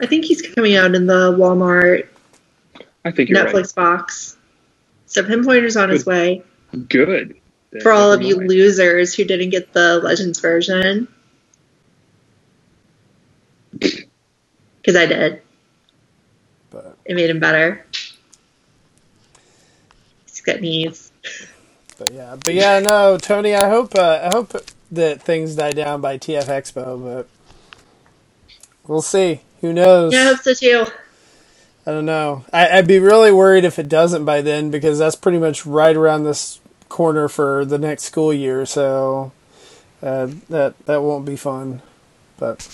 I 0.01 0.07
think 0.07 0.25
he's 0.25 0.41
coming 0.41 0.75
out 0.75 0.93
in 0.95 1.05
the 1.05 1.31
Walmart 1.31 2.07
I 3.05 3.11
think 3.11 3.29
you're 3.29 3.45
Netflix 3.45 3.73
box. 3.73 4.37
So 5.05 5.23
Pinpointer's 5.23 5.77
on 5.77 5.89
his 5.89 6.05
way. 6.05 6.43
right. 6.73 6.89
Good. 6.89 7.37
For 7.81 7.91
all 7.91 8.11
of 8.11 8.21
you 8.21 8.37
mind. 8.37 8.49
losers 8.49 9.13
who 9.13 9.23
didn't 9.23 9.49
get 9.51 9.71
the 9.73 9.99
Legends 9.99 10.39
version. 10.39 11.07
Because 13.71 14.95
I 14.95 15.05
did. 15.05 15.41
But 16.69 16.97
It 17.05 17.15
made 17.15 17.29
him 17.29 17.39
better. 17.39 17.85
He's 20.25 20.41
got 20.41 20.59
knees. 20.59 21.10
But 22.01 22.13
yeah, 22.15 22.35
but 22.43 22.53
yeah, 22.55 22.79
no, 22.79 23.17
Tony. 23.19 23.53
I 23.53 23.69
hope 23.69 23.93
uh, 23.93 24.21
I 24.23 24.35
hope 24.35 24.55
that 24.91 25.21
things 25.21 25.55
die 25.55 25.71
down 25.71 26.01
by 26.01 26.17
TF 26.17 26.45
Expo, 26.45 27.01
but 27.03 27.27
we'll 28.87 29.03
see. 29.03 29.41
Who 29.61 29.71
knows? 29.71 30.11
Yeah, 30.11 30.21
I 30.21 30.23
hope 30.25 30.39
so 30.39 30.53
too. 30.55 30.85
I 31.85 31.91
don't 31.91 32.05
know. 32.05 32.43
I, 32.51 32.77
I'd 32.77 32.87
be 32.87 32.97
really 32.97 33.31
worried 33.31 33.65
if 33.65 33.77
it 33.77 33.87
doesn't 33.87 34.25
by 34.25 34.41
then 34.41 34.71
because 34.71 34.97
that's 34.97 35.15
pretty 35.15 35.37
much 35.37 35.63
right 35.65 35.95
around 35.95 36.23
this 36.23 36.59
corner 36.89 37.27
for 37.27 37.65
the 37.65 37.77
next 37.77 38.03
school 38.03 38.33
year. 38.33 38.65
So 38.65 39.31
uh, 40.01 40.29
that 40.49 40.83
that 40.87 41.03
won't 41.03 41.25
be 41.25 41.35
fun. 41.35 41.83
But 42.37 42.67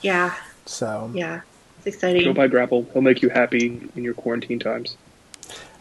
Yeah, 0.00 0.36
so 0.64 1.10
yeah. 1.12 1.40
It's 1.84 1.96
Go 2.22 2.32
exciting. 2.32 2.34
buy 2.34 2.48
Grapple. 2.48 2.88
He'll 2.92 3.02
make 3.02 3.22
you 3.22 3.28
happy 3.30 3.90
in 3.96 4.04
your 4.04 4.14
quarantine 4.14 4.58
times. 4.58 4.96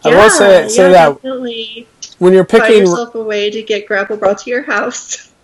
I 0.03 0.09
will 0.09 0.29
say 0.29 0.67
say 0.69 0.89
yeah, 0.89 0.89
that 0.89 1.19
definitely. 1.21 1.87
when 2.19 2.33
you're 2.33 2.45
Find 2.55 2.63
picking. 2.63 2.81
yourself 2.83 3.15
a 3.15 3.23
way 3.23 3.49
to 3.51 3.63
get 3.63 3.87
grapple 3.87 4.17
brought 4.17 4.39
to 4.39 4.49
your 4.49 4.63
house. 4.63 5.31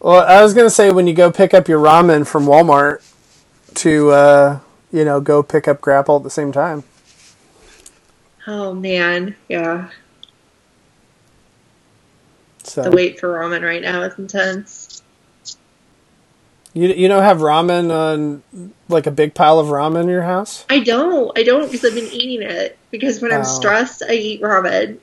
Well, 0.00 0.22
I 0.26 0.42
was 0.42 0.54
gonna 0.54 0.70
say 0.70 0.90
when 0.90 1.06
you 1.06 1.14
go 1.14 1.32
pick 1.32 1.54
up 1.54 1.68
your 1.68 1.82
ramen 1.82 2.26
from 2.26 2.46
Walmart, 2.46 3.02
to 3.76 4.10
uh, 4.10 4.60
you 4.92 5.04
know 5.04 5.20
go 5.20 5.42
pick 5.42 5.66
up 5.68 5.80
grapple 5.80 6.16
at 6.18 6.22
the 6.22 6.30
same 6.30 6.52
time. 6.52 6.84
Oh 8.46 8.74
man, 8.74 9.36
yeah. 9.48 9.90
So 12.64 12.82
The 12.82 12.90
wait 12.90 13.20
for 13.20 13.28
ramen 13.28 13.62
right 13.62 13.82
now 13.82 14.02
is 14.02 14.18
intense. 14.18 14.93
You 16.74 16.88
you 16.88 17.08
don't 17.08 17.22
have 17.22 17.38
ramen 17.38 17.90
on 17.90 18.42
like 18.88 19.06
a 19.06 19.10
big 19.10 19.32
pile 19.34 19.58
of 19.58 19.68
ramen 19.68 20.02
in 20.02 20.08
your 20.08 20.22
house? 20.22 20.64
I 20.68 20.80
don't. 20.80 21.36
I 21.38 21.42
don't 21.42 21.70
because 21.70 21.84
I've 21.84 21.94
been 21.94 22.12
eating 22.12 22.42
it. 22.46 22.76
Because 22.90 23.22
when 23.22 23.32
Oh. 23.32 23.36
I'm 23.36 23.44
stressed, 23.44 24.02
I 24.08 24.12
eat 24.14 24.42
ramen. 24.42 24.98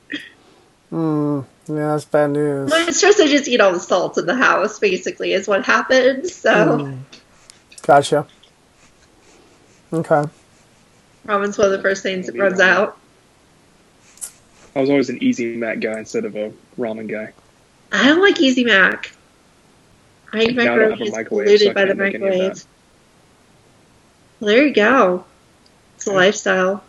Hmm. 0.89 1.39
Yeah, 1.67 1.91
that's 1.93 2.05
bad 2.05 2.31
news. 2.31 2.69
When 2.69 2.81
I'm 2.81 2.91
stressed, 2.91 3.19
I 3.21 3.27
just 3.27 3.47
eat 3.47 3.61
all 3.61 3.71
the 3.71 3.79
salt 3.79 4.17
in 4.17 4.25
the 4.25 4.35
house. 4.35 4.77
Basically, 4.79 5.33
is 5.33 5.47
what 5.47 5.65
happens. 5.65 6.33
So 6.35 6.77
Hmm. 6.85 6.97
Gotcha. 7.83 8.27
Okay. 9.93 10.23
ramen's 11.27 11.57
one 11.57 11.67
of 11.67 11.71
the 11.71 11.81
first 11.81 12.03
things 12.03 12.27
that 12.27 12.37
runs 12.37 12.59
out. 12.59 12.97
I 14.75 14.79
was 14.81 14.89
always 14.89 15.09
an 15.09 15.21
Easy 15.21 15.55
Mac 15.57 15.79
guy 15.81 15.99
instead 15.99 16.23
of 16.25 16.35
a 16.35 16.51
ramen 16.79 17.07
guy. 17.09 17.33
I 17.91 18.07
don't 18.07 18.21
like 18.21 18.39
Easy 18.39 18.63
Mac. 18.63 19.11
My 20.33 20.43
Now 20.45 20.61
I 20.73 20.77
don't 20.77 20.99
microwave 20.99 21.01
is 21.01 21.27
polluted 21.27 21.59
so 21.61 21.73
by 21.73 21.81
the 21.81 21.87
can't 21.87 21.97
make 21.99 22.15
any 22.15 22.23
of 22.23 22.31
microwave. 22.31 22.65
Well, 24.39 24.47
there 24.49 24.67
you 24.67 24.73
go. 24.73 25.25
It's 25.95 26.07
a 26.07 26.11
Yeah. 26.11 26.15
lifestyle. 26.17 26.83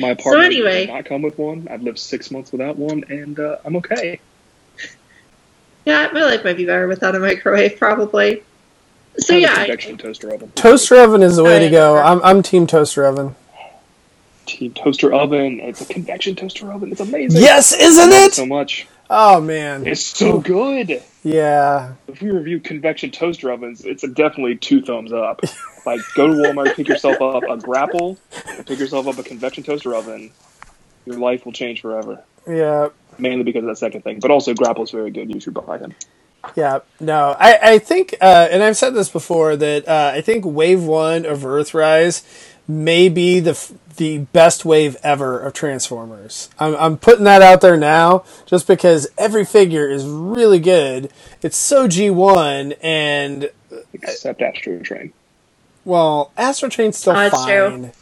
My 0.00 0.10
apartment 0.10 0.44
anyway- 0.46 0.86
does 0.86 0.94
not 0.94 1.04
come 1.06 1.22
with 1.22 1.38
one. 1.38 1.66
I've 1.70 1.82
lived 1.82 1.98
six 1.98 2.30
months 2.30 2.52
without 2.52 2.76
one, 2.76 3.04
and 3.08 3.38
uh, 3.40 3.56
I'm 3.64 3.76
okay. 3.76 4.20
Yeah, 5.84 6.10
my 6.12 6.20
life 6.22 6.44
might 6.44 6.58
be 6.58 6.66
better 6.66 6.86
without 6.86 7.14
a 7.14 7.18
microwave, 7.18 7.78
probably. 7.78 8.42
So 9.18 9.34
I 9.34 9.38
have 9.40 9.50
a 9.50 9.52
yeah, 9.52 9.52
I- 9.52 9.64
convection 9.64 9.96
toaster 9.96 10.34
oven. 10.34 10.52
Toaster 10.54 10.96
oven 11.00 11.22
is 11.22 11.36
the 11.36 11.44
way 11.44 11.56
Oh, 11.56 11.60
to 11.60 11.70
go. 11.70 11.96
I'm 11.96 12.20
I'm 12.22 12.42
team 12.42 12.66
toaster 12.66 13.06
oven. 13.06 13.34
Team 14.44 14.74
toaster 14.74 15.10
oven. 15.14 15.60
It's 15.60 15.80
a 15.80 15.86
convection 15.86 16.36
toaster 16.36 16.70
oven. 16.70 16.92
It's 16.92 17.00
amazing. 17.00 17.40
Yes, 17.40 17.72
isn't 17.72 18.10
love 18.10 18.22
it? 18.22 18.34
so 18.34 18.44
much? 18.44 18.86
Oh 19.08 19.40
man. 19.40 19.86
It's 19.86 20.02
so 20.04 20.40
good. 20.40 21.02
Yeah. 21.28 21.94
If 22.06 22.22
you 22.22 22.32
review 22.32 22.60
convection 22.60 23.10
toaster 23.10 23.50
ovens, 23.52 23.84
it's 23.84 24.02
a 24.02 24.08
definitely 24.08 24.56
two 24.56 24.82
thumbs 24.82 25.12
up. 25.12 25.42
like, 25.86 26.00
go 26.14 26.26
to 26.26 26.32
Walmart, 26.32 26.74
pick 26.74 26.88
yourself 26.88 27.20
up 27.20 27.42
a 27.48 27.56
grapple, 27.58 28.18
and 28.56 28.66
pick 28.66 28.78
yourself 28.78 29.06
up 29.06 29.18
a 29.18 29.22
convection 29.22 29.62
toaster 29.62 29.94
oven. 29.94 30.30
Your 31.04 31.16
life 31.16 31.44
will 31.44 31.52
change 31.52 31.82
forever. 31.82 32.22
Yeah. 32.46 32.88
Mainly 33.18 33.44
because 33.44 33.62
of 33.64 33.68
that 33.68 33.78
second 33.78 34.02
thing, 34.02 34.20
but 34.20 34.30
also 34.30 34.54
grapple's 34.54 34.90
very 34.90 35.10
good. 35.10 35.32
You 35.32 35.40
should 35.40 35.54
buy 35.54 35.76
them. 35.76 35.94
Yeah, 36.54 36.80
no, 37.00 37.36
I, 37.38 37.58
I 37.74 37.78
think, 37.78 38.14
uh, 38.20 38.48
and 38.50 38.62
I've 38.62 38.76
said 38.76 38.94
this 38.94 39.08
before, 39.08 39.56
that 39.56 39.86
uh, 39.88 40.12
I 40.14 40.20
think 40.20 40.44
Wave 40.44 40.82
1 40.84 41.26
of 41.26 41.40
Earthrise 41.40 42.22
may 42.68 43.08
be 43.08 43.40
the, 43.40 43.50
f- 43.52 43.72
the 43.96 44.18
best 44.18 44.64
wave 44.64 44.96
ever 45.02 45.40
of 45.40 45.54
Transformers. 45.54 46.50
I'm, 46.58 46.76
I'm 46.76 46.96
putting 46.98 47.24
that 47.24 47.40
out 47.42 47.60
there 47.62 47.76
now 47.76 48.24
just 48.46 48.66
because 48.66 49.08
every 49.16 49.44
figure 49.44 49.88
is 49.88 50.04
really 50.06 50.60
good. 50.60 51.10
It's 51.42 51.56
so 51.56 51.88
G1, 51.88 52.76
and, 52.82 53.50
Except 53.94 54.40
Astrotrain. 54.40 55.12
well, 55.84 56.30
Astrotrain's 56.36 56.98
still 56.98 57.16
Oh, 57.16 57.20
it's 57.20 57.44
true. 57.46 57.70
fine. 57.70 57.92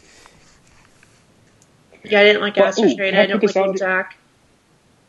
yeah, 2.03 2.19
I 2.19 2.23
didn't 2.25 2.41
like 2.41 2.55
Well, 2.57 2.65
Astro 2.67 2.83
Train. 2.95 2.97
can 2.97 3.15
I 3.15 3.23
I 3.23 3.25
don't 3.25 3.41
like 3.41 3.41
this 3.41 3.55
on- 3.57 3.73
Wheeljack. 3.73 4.05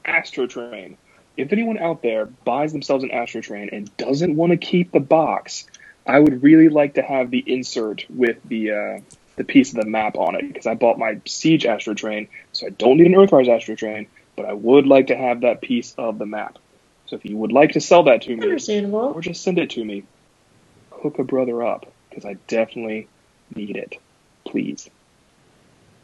Astrotrain. 0.05 0.97
If 1.37 1.53
anyone 1.53 1.79
out 1.79 2.03
there 2.03 2.27
buys 2.27 2.73
themselves 2.73 3.05
an 3.05 3.11
Astrotrain 3.11 3.69
and 3.73 3.95
doesn't 3.97 4.35
want 4.35 4.51
to 4.53 4.57
keep 4.57 4.91
the 4.91 5.01
box, 5.01 5.67
I 6.07 6.19
would 6.19 6.43
really 6.43 6.69
like 6.69 6.95
to 6.95 7.03
have 7.03 7.31
the 7.31 7.45
insert 7.47 8.07
with 8.09 8.39
the 8.45 8.73
uh, 8.73 9.01
the 9.39 9.45
piece 9.45 9.71
of 9.73 9.81
the 9.81 9.87
map 9.87 10.17
on 10.17 10.35
it 10.35 10.47
because 10.47 10.67
I 10.67 10.75
bought 10.75 10.99
my 10.99 11.21
Siege 11.25 11.65
Astrotrain, 11.65 12.29
so 12.53 12.67
I 12.67 12.71
don't 12.71 12.99
need 12.99 13.07
an 13.07 13.15
Earthrise 13.15 13.49
Astrotrain, 13.49 14.09
but 14.37 14.45
I 14.45 14.53
would 14.53 14.87
like 14.87 15.07
to 15.07 15.17
have 15.17 15.41
that 15.41 15.63
piece 15.63 15.95
of 15.97 16.19
the 16.19 16.27
map. 16.27 16.59
So 17.07 17.17
if 17.17 17.25
you 17.25 17.37
would 17.39 17.53
like 17.53 17.73
to 17.73 17.81
sell 17.81 18.03
that 18.05 18.23
to 18.23 18.37
me, 18.37 18.43
Understandable. 18.43 19.13
or 19.15 19.23
just 19.23 19.43
send 19.43 19.59
it 19.59 19.71
to 19.71 19.85
me, 19.85 20.05
hook 20.91 21.19
a 21.19 21.25
brother 21.25 21.63
up 21.63 21.91
because 22.11 22.27
I 22.27 22.35
definitely 22.49 23.09
need 23.55 23.77
it. 23.77 23.97
Please. 24.45 24.91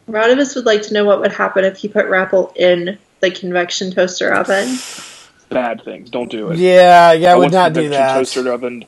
A 0.09 0.13
lot 0.13 0.31
of 0.31 0.39
us 0.39 0.55
would 0.55 0.67
like 0.67 0.83
to 0.83 0.95
know 0.95 1.05
what 1.05 1.21
would 1.21 1.33
happen 1.33 1.65
if 1.65 1.79
he 1.79 1.89
put 1.89 2.07
Grapple 2.07 2.53
in 2.57 2.99
the 3.21 3.31
convection 3.31 3.91
toaster 3.91 4.33
oven. 4.33 4.79
Bad 5.49 5.83
things. 5.85 6.11
Don't 6.11 6.31
do 6.31 6.51
it. 6.51 6.59
Yeah, 6.59 7.13
yeah, 7.13 7.33
I 7.33 7.37
would 7.37 7.53
not 7.53 7.73
do 7.73 7.83
convection 7.83 7.91
that. 7.91 8.15
Toaster 8.15 8.53
oven. 8.53 8.85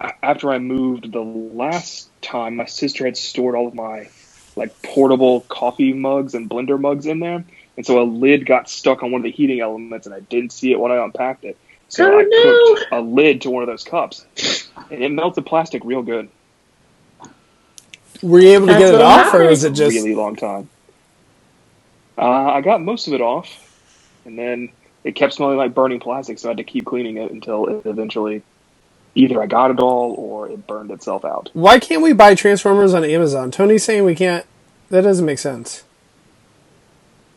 A- 0.00 0.24
After 0.24 0.50
I 0.50 0.58
moved 0.58 1.12
the 1.12 1.20
last 1.20 2.10
time, 2.22 2.56
my 2.56 2.66
sister 2.66 3.04
had 3.06 3.16
stored 3.16 3.54
all 3.56 3.68
of 3.68 3.74
my 3.74 4.10
like 4.56 4.82
portable 4.82 5.42
coffee 5.42 5.92
mugs 5.92 6.34
and 6.34 6.50
blender 6.50 6.80
mugs 6.80 7.06
in 7.06 7.20
there, 7.20 7.44
and 7.76 7.86
so 7.86 8.00
a 8.02 8.04
lid 8.04 8.46
got 8.46 8.68
stuck 8.70 9.02
on 9.02 9.12
one 9.12 9.20
of 9.20 9.24
the 9.24 9.32
heating 9.32 9.60
elements, 9.60 10.06
and 10.06 10.14
I 10.14 10.20
didn't 10.20 10.52
see 10.52 10.72
it 10.72 10.80
when 10.80 10.92
I 10.92 11.04
unpacked 11.04 11.44
it. 11.44 11.60
So 11.88 12.04
Oh, 12.04 12.18
I 12.18 12.24
no. 12.28 12.32
cooked 12.34 12.86
a 12.90 13.00
lid 13.00 13.42
to 13.42 13.50
one 13.50 13.62
of 13.62 13.68
those 13.68 13.84
cups, 13.84 14.26
and 14.90 15.02
it 15.04 15.10
melted 15.10 15.46
plastic 15.46 15.84
real 15.84 16.02
good. 16.02 16.30
Were 18.22 18.40
you 18.40 18.50
able 18.50 18.68
to 18.68 18.74
That's 18.74 18.76
get 18.76 18.94
it 18.94 19.00
what 19.00 19.02
off, 19.02 19.34
or 19.34 19.44
was 19.44 19.64
it 19.64 19.72
just. 19.74 19.96
really 19.98 20.14
long 20.14 20.36
time. 20.36 20.70
Uh, 22.18 22.22
I 22.52 22.60
got 22.62 22.82
most 22.82 23.08
of 23.08 23.14
it 23.14 23.20
off, 23.20 23.48
and 24.24 24.38
then 24.38 24.70
it 25.04 25.16
kept 25.16 25.34
smelling 25.34 25.58
like 25.58 25.74
burning 25.74 26.00
plastic, 26.00 26.38
so 26.38 26.48
I 26.48 26.50
had 26.50 26.58
to 26.58 26.64
keep 26.64 26.84
cleaning 26.86 27.18
it 27.18 27.30
until 27.32 27.66
it 27.66 27.82
eventually 27.86 28.44
either 29.16 29.42
I 29.42 29.46
got 29.48 29.72
it 29.72 29.80
all 29.80 30.14
or 30.18 30.48
it 30.50 30.66
burned 30.66 30.92
itself 30.92 31.24
out. 31.24 31.50
Why 31.54 31.78
can't 31.80 32.02
we 32.02 32.12
buy 32.14 32.34
Transformers 32.36 32.94
on 32.94 33.04
Amazon? 33.04 33.50
Tony's 33.50 33.84
saying 33.84 34.04
we 34.04 34.14
can't. 34.16 34.46
That 34.90 35.02
doesn't 35.02 35.26
make 35.26 35.38
sense. 35.40 35.84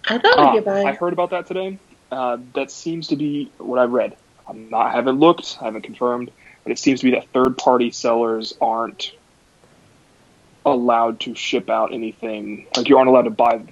I 0.08 0.20
thought 0.20 0.40
Ah, 0.40 0.52
we 0.54 0.58
could 0.60 0.66
buy. 0.66 0.84
I 0.84 0.94
heard 0.94 1.14
about 1.14 1.32
that 1.32 1.48
today. 1.48 1.80
Uh, 2.12 2.38
that 2.56 2.72
seems 2.72 3.10
to 3.10 3.16
be 3.18 3.54
what 3.58 3.80
I 3.80 3.86
read. 3.86 4.18
I'm 4.48 4.70
not, 4.70 4.88
I 4.88 4.92
haven't 4.94 5.20
looked, 5.20 5.58
I 5.62 5.66
haven't 5.66 5.84
confirmed, 5.84 6.32
but 6.64 6.72
it 6.72 6.80
seems 6.80 7.02
to 7.02 7.06
be 7.08 7.12
that 7.12 7.30
third 7.34 7.58
party 7.58 7.92
sellers 7.92 8.54
aren't 8.62 9.12
allowed 10.66 11.22
to 11.22 11.36
ship 11.36 11.70
out 11.70 11.94
anything. 11.94 12.68
Like 12.78 12.90
you 12.90 12.98
aren't 12.98 13.10
allowed 13.10 13.24
to 13.24 13.32
buy 13.32 13.64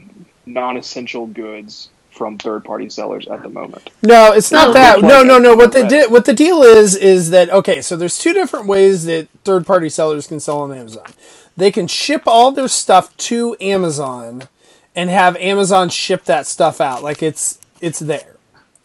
non 0.45 0.77
essential 0.77 1.27
goods 1.27 1.91
from 2.17 2.37
third 2.37 2.65
party 2.65 2.89
sellers 2.89 3.27
at 3.27 3.43
the 3.43 3.49
moment. 3.49 3.89
No, 4.01 4.33
it's 4.33 4.51
not 4.51 4.69
oh, 4.69 4.71
No, 4.71 4.73
that. 4.73 5.01
No, 5.01 5.23
no, 5.23 5.39
no. 5.39 5.55
What 5.55 5.71
they 5.71 5.87
did, 5.87 6.11
what 6.11 6.25
the 6.25 6.33
deal 6.33 6.63
is, 6.63 6.95
is 6.95 7.29
that 7.29 7.49
okay. 7.49 7.81
So 7.81 7.95
there's 7.95 8.17
two 8.17 8.33
different 8.33 8.67
ways 8.67 9.05
that 9.05 9.29
third-party 9.43 9.89
sellers 9.89 10.27
can 10.27 10.39
sell 10.39 10.59
on 10.61 10.73
Amazon. 10.73 11.07
They 11.55 11.71
can 11.71 11.87
ship 11.87 12.23
all 12.25 12.51
their 12.51 12.67
stuff 12.67 13.15
to 13.17 13.55
Amazon 13.61 14.49
and 14.95 15.09
have 15.09 15.37
Amazon 15.37 15.89
ship 15.89 16.25
that 16.25 16.47
stuff 16.47 16.81
out, 16.81 17.03
like 17.03 17.23
it's 17.23 17.59
it's 17.79 17.99
there, 17.99 18.35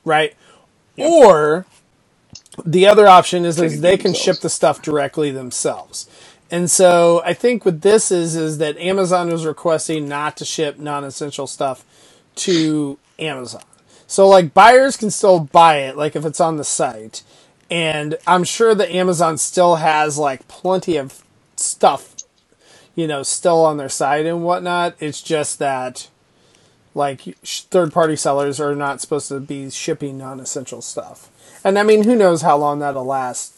right? 0.04 0.34
Or 0.98 1.66
the 2.64 2.86
other 2.86 3.08
option 3.08 3.44
is, 3.46 3.60
is 3.60 3.80
they 3.80 3.96
can 3.96 4.12
themselves. 4.12 4.24
ship 4.24 4.40
the 4.40 4.50
stuff 4.50 4.82
directly 4.82 5.30
themselves. 5.30 6.08
And 6.50 6.70
so 6.70 7.22
I 7.24 7.32
think 7.32 7.64
what 7.64 7.80
this 7.80 8.10
is 8.10 8.36
is 8.36 8.58
that 8.58 8.76
Amazon 8.76 9.30
is 9.30 9.46
requesting 9.46 10.06
not 10.06 10.36
to 10.36 10.44
ship 10.44 10.78
non-essential 10.78 11.46
stuff 11.46 11.82
to 12.36 12.98
Amazon. 13.22 13.62
So 14.06 14.28
like 14.28 14.52
buyers 14.52 14.96
can 14.96 15.10
still 15.10 15.40
buy 15.40 15.78
it, 15.78 15.96
like 15.96 16.16
if 16.16 16.24
it's 16.24 16.40
on 16.40 16.56
the 16.56 16.64
site. 16.64 17.22
And 17.70 18.18
I'm 18.26 18.44
sure 18.44 18.74
that 18.74 18.94
Amazon 18.94 19.38
still 19.38 19.76
has 19.76 20.18
like 20.18 20.46
plenty 20.48 20.96
of 20.96 21.24
stuff, 21.56 22.14
you 22.94 23.06
know, 23.06 23.22
still 23.22 23.64
on 23.64 23.78
their 23.78 23.88
site 23.88 24.26
and 24.26 24.44
whatnot. 24.44 24.94
It's 25.00 25.22
just 25.22 25.58
that 25.60 26.08
like 26.94 27.22
third 27.42 27.92
party 27.92 28.16
sellers 28.16 28.60
are 28.60 28.74
not 28.74 29.00
supposed 29.00 29.28
to 29.28 29.40
be 29.40 29.70
shipping 29.70 30.18
non 30.18 30.40
essential 30.40 30.82
stuff. 30.82 31.30
And 31.64 31.78
I 31.78 31.82
mean, 31.82 32.04
who 32.04 32.16
knows 32.16 32.42
how 32.42 32.56
long 32.56 32.80
that'll 32.80 33.04
last 33.04 33.56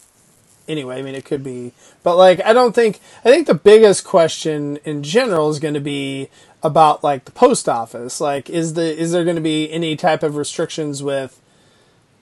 anyway. 0.68 0.98
I 0.98 1.02
mean, 1.02 1.14
it 1.14 1.24
could 1.24 1.42
be, 1.42 1.72
but 2.02 2.16
like, 2.16 2.40
I 2.44 2.52
don't 2.52 2.74
think. 2.74 3.00
I 3.24 3.30
think 3.30 3.46
the 3.46 3.54
biggest 3.54 4.04
question 4.04 4.78
in 4.84 5.02
general 5.02 5.50
is 5.50 5.58
going 5.58 5.74
to 5.74 5.80
be 5.80 6.28
about 6.64 7.04
like 7.04 7.26
the 7.26 7.32
post 7.32 7.68
office. 7.68 8.20
Like, 8.20 8.50
is 8.50 8.74
the 8.74 8.98
is 8.98 9.12
there 9.12 9.22
going 9.24 9.36
to 9.36 9.42
be 9.42 9.70
any 9.70 9.94
type 9.94 10.22
of 10.24 10.34
restrictions 10.36 11.02
with 11.02 11.40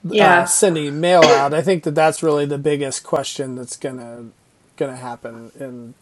Yeah. 0.03 0.41
uh, 0.41 0.45
sending 0.45 0.99
mail 0.99 1.23
out? 1.23 1.53
I 1.53 1.61
think 1.61 1.83
that 1.83 1.95
that's 1.95 2.21
really 2.21 2.45
the 2.45 2.59
biggest 2.59 3.03
question 3.03 3.55
that's 3.55 3.77
gonna 3.77 4.25
gonna 4.77 4.97
happen 4.97 5.51
in 5.59 5.93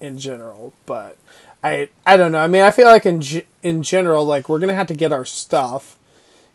in 0.00 0.18
general. 0.18 0.74
But 0.84 1.16
I 1.64 1.88
I 2.04 2.16
don't 2.16 2.30
know. 2.32 2.38
I 2.40 2.46
mean, 2.46 2.62
I 2.62 2.70
feel 2.70 2.86
like 2.86 3.06
in 3.06 3.22
in 3.62 3.82
general, 3.82 4.24
like 4.24 4.48
we're 4.48 4.60
gonna 4.60 4.74
have 4.74 4.88
to 4.88 4.94
get 4.94 5.12
our 5.12 5.24
stuff 5.24 5.96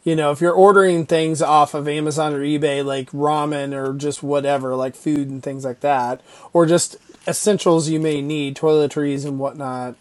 you 0.04 0.16
know, 0.16 0.32
if 0.32 0.42
you're 0.42 0.52
ordering 0.54 1.06
things 1.06 1.42
off 1.44 1.74
of 1.76 1.88
Amazon 1.88 2.34
or 2.34 2.40
eBay, 2.40 2.84
like 2.84 3.12
ramen 3.12 3.74
or 3.74 3.94
just 3.94 4.24
whatever, 4.24 4.76
like 4.76 4.96
food 4.96 5.30
and 5.30 5.44
things 5.44 5.64
like 5.64 5.82
that, 5.82 6.22
or 6.54 6.66
just 6.66 6.96
essentials 7.28 7.88
you 7.88 8.00
may 8.00 8.20
need, 8.22 8.56
toiletries 8.56 9.26
and 9.26 9.38
whatnot, 9.38 9.96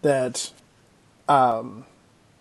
that, 0.00 0.52
um, 1.28 1.84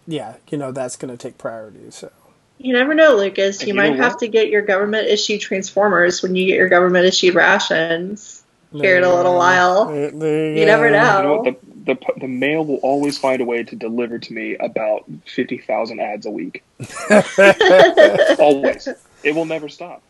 yeah, 0.08 0.36
you 0.50 0.58
know, 0.58 0.72
that's 0.72 0.96
going 0.96 1.16
to 1.16 1.18
take 1.18 1.38
priority. 1.38 1.92
So, 1.92 2.12
You 2.58 2.74
never 2.74 2.94
know, 2.94 3.16
Lucas. 3.16 3.62
You 3.62 3.68
you 3.68 3.74
might 3.74 3.96
have 3.96 4.18
to 4.20 4.28
get 4.28 4.50
your 4.50 4.62
government 4.62 5.08
issued 5.08 5.42
transformers 5.42 6.22
when 6.22 6.36
you 6.36 6.46
get 6.48 6.58
your 6.58 6.70
government 6.70 7.06
issued 7.06 7.36
rations 7.36 8.44
here 8.72 8.98
in 8.98 9.04
a 9.04 9.16
little 9.16 9.36
while. 9.36 9.86
There- 9.86 10.12
there 10.12 10.58
You 10.58 10.66
never 10.66 10.90
know. 10.92 11.18
You 11.18 11.24
know 11.24 11.42
what? 11.42 11.60
The, 11.86 11.96
the, 11.96 12.20
the 12.22 12.28
mail 12.28 12.66
will 12.66 12.78
always 12.78 13.18
find 13.18 13.42
a 13.42 13.46
way 13.46 13.64
to 13.64 13.76
deliver 13.76 14.20
to 14.20 14.34
me 14.34 14.56
about 14.58 15.06
50,000 15.28 16.00
ads 16.00 16.26
a 16.26 16.32
week. 16.32 16.64
always. 18.40 18.88
It 19.24 19.36
will 19.36 19.46
never 19.46 19.70
stop. 19.70 20.04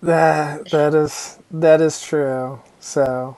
That 0.00 0.70
that 0.70 0.94
is 0.94 1.38
that 1.50 1.80
is 1.80 2.00
true. 2.00 2.60
So, 2.78 3.36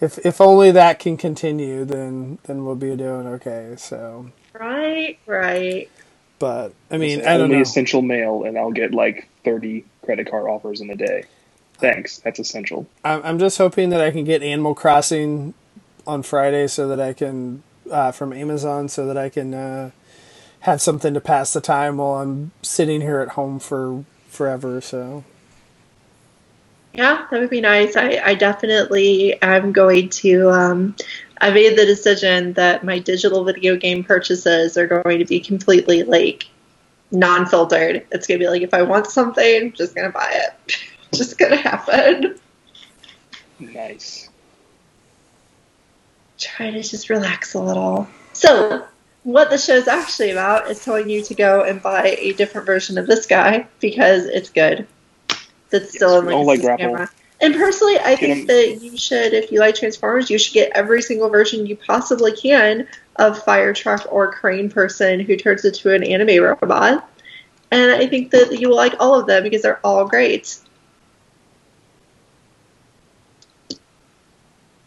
if 0.00 0.18
if 0.24 0.40
only 0.40 0.70
that 0.72 0.98
can 0.98 1.16
continue, 1.16 1.84
then 1.84 2.38
then 2.44 2.64
we'll 2.64 2.74
be 2.76 2.94
doing 2.96 3.26
okay. 3.26 3.74
So, 3.78 4.30
Right, 4.58 5.18
right. 5.26 5.88
but 6.38 6.72
I 6.90 6.98
mean, 6.98 7.18
It's 7.20 7.28
I 7.28 7.32
don't 7.34 7.44
only 7.44 7.56
know. 7.56 7.62
essential 7.62 8.02
mail, 8.02 8.44
and 8.44 8.58
I'll 8.58 8.72
get 8.72 8.92
like 8.92 9.28
30 9.44 9.84
credit 10.04 10.30
card 10.30 10.48
offers 10.48 10.80
in 10.80 10.90
a 10.90 10.96
day. 10.96 11.24
Thanks. 11.78 12.18
That's 12.18 12.38
essential. 12.38 12.86
I'm, 13.04 13.20
I'm 13.24 13.38
just 13.38 13.58
hoping 13.58 13.90
that 13.90 14.00
I 14.00 14.10
can 14.10 14.24
get 14.24 14.42
Animal 14.42 14.74
Crossing 14.74 15.54
on 16.06 16.22
Friday 16.22 16.66
so 16.68 16.86
that 16.88 17.00
I 17.00 17.12
can 17.12 17.62
uh, 17.90 18.12
from 18.12 18.32
Amazon 18.32 18.88
so 18.88 19.06
that 19.06 19.16
I 19.18 19.28
can 19.28 19.52
uh, 19.54 19.90
have 20.60 20.80
something 20.80 21.14
to 21.14 21.20
pass 21.20 21.52
the 21.52 21.60
time 21.60 21.96
while 21.98 22.22
I'm 22.22 22.52
sitting 22.62 23.00
here 23.00 23.20
at 23.20 23.30
home 23.30 23.58
for 23.58 24.04
forever. 24.28 24.80
So 24.80 25.24
Yeah, 26.94 27.26
that 27.28 27.40
would 27.40 27.50
be 27.50 27.60
nice. 27.60 27.96
I, 27.96 28.20
I 28.24 28.34
definitely 28.34 29.40
am 29.42 29.72
going 29.72 30.10
to. 30.10 30.48
Um, 30.50 30.94
I 31.40 31.50
made 31.50 31.76
the 31.76 31.84
decision 31.84 32.52
that 32.52 32.84
my 32.84 33.00
digital 33.00 33.42
video 33.44 33.76
game 33.76 34.04
purchases 34.04 34.76
are 34.76 34.86
going 34.86 35.18
to 35.18 35.24
be 35.24 35.40
completely 35.40 36.04
like 36.04 36.46
non-filtered. 37.10 38.06
It's 38.12 38.26
gonna 38.26 38.38
be 38.38 38.48
like 38.48 38.62
if 38.62 38.72
I 38.72 38.82
want 38.82 39.08
something, 39.08 39.62
I'm 39.62 39.72
just 39.72 39.94
gonna 39.94 40.10
buy 40.10 40.30
it. 40.46 40.76
just 41.12 41.36
gonna 41.36 41.56
happen. 41.56 42.38
Nice. 43.58 44.28
Try 46.38 46.70
to 46.70 46.82
just 46.82 47.10
relax 47.10 47.54
a 47.54 47.60
little. 47.60 48.08
So, 48.32 48.86
what 49.24 49.50
the 49.50 49.58
show's 49.58 49.88
actually 49.88 50.30
about 50.30 50.70
is 50.70 50.84
telling 50.84 51.08
you 51.08 51.22
to 51.24 51.34
go 51.34 51.62
and 51.62 51.82
buy 51.82 52.16
a 52.18 52.32
different 52.34 52.66
version 52.66 52.98
of 52.98 53.06
this 53.06 53.26
guy 53.26 53.66
because 53.80 54.26
it's 54.26 54.50
good. 54.50 54.86
That's 55.74 55.92
still 55.92 56.20
in 56.20 56.46
like 56.46 56.62
like 56.62 56.78
camera. 56.78 57.10
And 57.40 57.54
personally, 57.54 57.98
I 57.98 58.14
think 58.14 58.46
that 58.46 58.78
you 58.80 58.96
should, 58.96 59.34
if 59.34 59.50
you 59.50 59.58
like 59.58 59.74
Transformers, 59.74 60.30
you 60.30 60.38
should 60.38 60.54
get 60.54 60.70
every 60.72 61.02
single 61.02 61.28
version 61.28 61.66
you 61.66 61.76
possibly 61.76 62.30
can 62.30 62.86
of 63.16 63.42
Fire 63.42 63.74
Truck 63.74 64.06
or 64.10 64.32
Crane 64.32 64.70
Person 64.70 65.18
who 65.18 65.36
turns 65.36 65.64
into 65.64 65.92
an 65.92 66.04
anime 66.04 66.42
robot. 66.42 67.10
And 67.72 67.90
I 67.90 68.06
think 68.06 68.30
that 68.30 68.60
you 68.60 68.68
will 68.68 68.76
like 68.76 68.94
all 69.00 69.18
of 69.18 69.26
them 69.26 69.42
because 69.42 69.62
they're 69.62 69.84
all 69.84 70.06
great. 70.06 70.56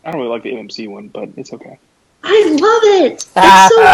I 0.05 0.11
don't 0.11 0.21
really 0.21 0.31
like 0.31 0.43
the 0.43 0.53
MMC 0.53 0.87
one, 0.87 1.09
but 1.09 1.29
it's 1.35 1.51
okay. 1.51 1.79
I 2.29 2.43
love 2.49 2.83
it. 3.05 3.25
It's 3.35 3.67
so 3.69 3.89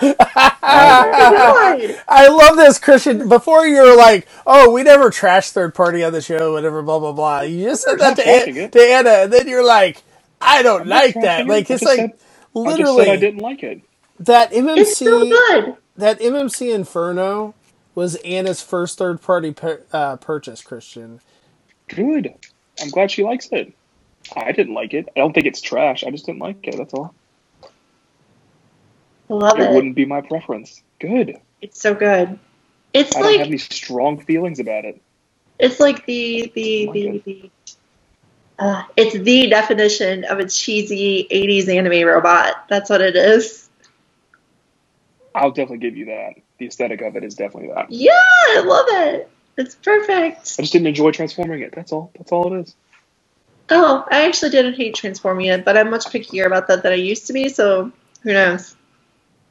good. 0.00 0.16
Oh. 0.64 1.96
I 2.08 2.28
love 2.28 2.56
this, 2.56 2.78
Christian. 2.78 3.28
Before 3.28 3.66
you 3.66 3.82
were 3.82 3.96
like, 3.96 4.26
"Oh, 4.46 4.70
we 4.70 4.82
never 4.82 5.10
trash 5.10 5.50
third 5.50 5.74
party 5.74 6.02
on 6.04 6.12
the 6.12 6.22
show, 6.22 6.52
whatever, 6.52 6.82
blah 6.82 6.98
blah 6.98 7.12
blah." 7.12 7.40
You 7.42 7.64
just 7.64 7.82
said 7.82 7.98
that 7.98 8.16
to, 8.16 8.24
not 8.24 8.48
An- 8.48 8.70
to 8.70 8.80
Anna, 8.80 9.10
and 9.24 9.32
then 9.32 9.48
you're 9.48 9.64
like, 9.66 10.02
"I 10.40 10.62
don't 10.62 10.86
not 10.86 11.04
like 11.04 11.14
that." 11.14 11.40
it. 11.42 11.46
Like 11.46 11.70
it's 11.70 11.82
like 11.82 11.98
said- 11.98 12.12
I 12.64 12.76
just 12.76 12.94
literally 12.94 13.04
said 13.04 13.08
I 13.12 13.16
didn't 13.16 13.40
like 13.40 13.62
it. 13.62 13.82
that 14.20 14.52
MMC. 14.52 14.78
It's 14.78 14.98
so 14.98 15.24
MMC 15.24 15.30
good. 15.30 15.76
that 15.96 16.20
MMC 16.20 16.74
Inferno 16.74 17.54
was 17.94 18.16
Anna's 18.16 18.62
first 18.62 18.98
third 18.98 19.20
party 19.20 19.52
pur- 19.52 19.82
uh, 19.92 20.16
purchase. 20.16 20.62
Christian, 20.62 21.20
Good. 21.88 22.34
I'm 22.80 22.88
glad 22.90 23.10
she 23.10 23.24
likes 23.24 23.48
it. 23.52 23.72
I 24.36 24.52
didn't 24.52 24.74
like 24.74 24.94
it. 24.94 25.08
I 25.16 25.20
don't 25.20 25.32
think 25.32 25.46
it's 25.46 25.60
trash. 25.60 26.04
I 26.04 26.10
just 26.10 26.26
didn't 26.26 26.40
like 26.40 26.66
it. 26.66 26.76
That's 26.78 26.94
all. 26.94 27.14
Love 29.32 29.58
It 29.58 29.70
it. 29.70 29.74
wouldn't 29.74 29.94
be 29.96 30.04
my 30.04 30.20
preference. 30.20 30.82
Good. 31.00 31.38
It's 31.62 31.80
so 31.80 31.94
good. 31.94 32.38
It's 32.92 33.16
I 33.16 33.20
don't 33.22 33.30
have 33.30 33.38
like 33.40 33.46
any 33.48 33.56
strong 33.58 34.20
feelings 34.20 34.60
about 34.60 34.84
it. 34.84 35.00
it's 35.58 35.80
like 35.80 36.04
the 36.04 36.52
the 36.54 36.90
the, 36.92 37.22
the 37.24 37.50
uh, 38.58 38.82
it's 38.94 39.14
the 39.18 39.48
definition 39.48 40.24
of 40.24 40.38
a 40.38 40.46
cheesy 40.46 41.26
'80s 41.30 41.68
anime 41.74 42.06
robot. 42.06 42.68
That's 42.68 42.90
what 42.90 43.00
it 43.00 43.16
is. 43.16 43.70
I'll 45.34 45.50
definitely 45.50 45.78
give 45.78 45.96
you 45.96 46.04
that. 46.06 46.34
The 46.58 46.66
aesthetic 46.66 47.00
of 47.00 47.16
it 47.16 47.24
is 47.24 47.34
definitely 47.34 47.70
that. 47.74 47.90
Yeah, 47.90 48.12
I 48.12 48.62
love 48.66 48.86
it. 48.90 49.30
It's 49.56 49.74
perfect. 49.76 50.56
I 50.58 50.62
just 50.62 50.72
didn't 50.74 50.88
enjoy 50.88 51.10
transforming 51.10 51.62
it. 51.62 51.72
That's 51.74 51.90
all. 51.90 52.10
That's 52.18 52.30
all 52.32 52.52
it 52.52 52.60
is. 52.60 52.76
Oh, 53.70 54.04
I 54.10 54.26
actually 54.26 54.50
didn't 54.50 54.74
hate 54.74 54.94
transforming 54.94 55.46
it, 55.46 55.64
but 55.64 55.78
I'm 55.78 55.88
much 55.88 56.04
pickier 56.04 56.44
about 56.44 56.68
that 56.68 56.82
than 56.82 56.92
I 56.92 56.96
used 56.96 57.26
to 57.28 57.32
be. 57.32 57.48
So 57.48 57.90
who 58.22 58.32
knows? 58.34 58.76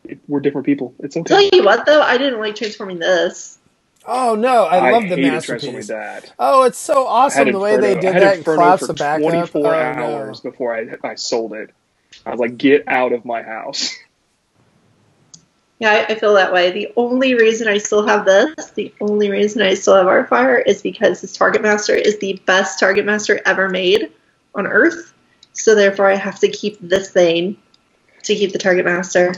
It- 0.05 0.19
we're 0.27 0.39
different 0.39 0.65
people. 0.65 0.93
It's 0.99 1.15
okay. 1.17 1.27
Tell 1.49 1.49
you 1.59 1.63
what, 1.63 1.85
though, 1.85 2.01
I 2.01 2.17
didn't 2.17 2.39
like 2.39 2.55
transforming 2.55 2.99
this. 2.99 3.57
oh 4.07 4.35
no, 4.35 4.65
I, 4.65 4.91
love 4.91 5.03
the 5.03 5.09
hated 5.09 5.31
masterpiece. 5.31 5.45
transforming 5.85 5.87
that. 5.87 6.33
Oh, 6.39 6.63
it's 6.63 6.77
so 6.77 7.05
awesome 7.05 7.45
had 7.45 7.53
the 7.55 7.59
way 7.59 7.77
they 7.77 7.95
did 7.95 8.05
I 8.05 8.11
had 8.13 8.21
that 8.23 8.27
and 8.29 8.37
Inferno 8.39 8.61
collapsed 8.61 8.81
for 8.87 8.87
the 8.87 8.93
back 8.95 9.21
up. 9.21 9.29
24 9.29 9.67
Oh, 9.67 9.79
hours 9.79 10.43
no. 10.43 10.49
before 10.51 10.75
I, 10.75 10.87
I 11.03 11.15
sold 11.15 11.53
it. 11.53 11.69
I 12.25 12.31
was 12.31 12.39
like, 12.39 12.57
get 12.57 12.83
out 12.87 13.13
of 13.13 13.25
my 13.25 13.41
house. 13.43 13.95
Yeah, 15.79 16.05
I, 16.07 16.13
I 16.13 16.15
feel 16.19 16.35
that 16.35 16.53
way. 16.53 16.69
The 16.71 16.93
only 16.95 17.33
reason 17.33 17.67
I 17.67 17.79
still 17.79 18.05
have 18.05 18.23
this, 18.23 18.69
the 18.75 18.93
only 19.01 19.31
reason 19.31 19.63
I 19.63 19.73
still 19.73 19.95
have 19.95 20.05
our 20.05 20.23
Artfire 20.27 20.61
is 20.63 20.83
because 20.83 21.21
this 21.21 21.35
Target 21.35 21.63
Master 21.63 21.95
is 21.95 22.19
the 22.19 22.39
best 22.45 22.79
Target 22.79 23.03
Master 23.03 23.41
ever 23.47 23.67
made 23.67 24.11
on 24.53 24.67
Earth. 24.67 25.11
So 25.53 25.73
therefore, 25.73 26.05
I 26.07 26.15
have 26.17 26.39
to 26.41 26.49
keep 26.49 26.77
this 26.81 27.09
thing 27.11 27.57
to 28.25 28.35
keep 28.35 28.51
the 28.51 28.59
Target 28.59 28.85
Master. 28.85 29.33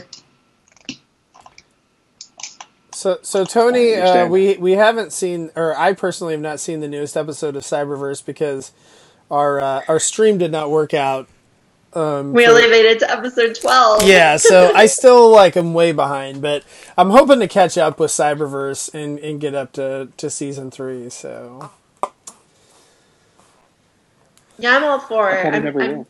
So, 3.04 3.18
so 3.20 3.44
Tony, 3.44 3.96
uh, 3.96 4.26
we 4.28 4.56
we 4.56 4.72
haven't 4.72 5.12
seen, 5.12 5.50
or 5.56 5.76
I 5.76 5.92
personally 5.92 6.32
have 6.32 6.40
not 6.40 6.58
seen 6.58 6.80
the 6.80 6.88
newest 6.88 7.18
episode 7.18 7.54
of 7.54 7.62
Cyberverse 7.62 8.24
because 8.24 8.72
our 9.30 9.60
uh, 9.60 9.82
our 9.88 10.00
stream 10.00 10.38
did 10.38 10.50
not 10.50 10.70
work 10.70 10.94
out. 10.94 11.28
Um, 11.92 12.32
We 12.32 12.46
for- 12.46 12.52
only 12.52 12.66
made 12.66 12.86
it 12.86 13.00
to 13.00 13.10
episode 13.10 13.56
12. 13.56 14.04
yeah, 14.04 14.38
so 14.38 14.72
I 14.74 14.86
still 14.86 15.28
like 15.30 15.54
I'm 15.54 15.74
way 15.74 15.92
behind, 15.92 16.40
but 16.40 16.64
I'm 16.96 17.10
hoping 17.10 17.40
to 17.40 17.46
catch 17.46 17.76
up 17.76 18.00
with 18.00 18.10
Cyberverse 18.10 18.94
and, 18.94 19.18
and 19.18 19.38
get 19.38 19.54
up 19.54 19.72
to, 19.72 20.08
to 20.16 20.30
season 20.30 20.70
three. 20.70 21.10
So 21.10 21.72
Yeah, 24.58 24.78
I'm 24.78 24.84
all 24.84 24.98
for 24.98 25.30
it. 25.30 25.44
I'm, 25.44 25.66
I'm, 25.66 25.74
will. 25.74 26.06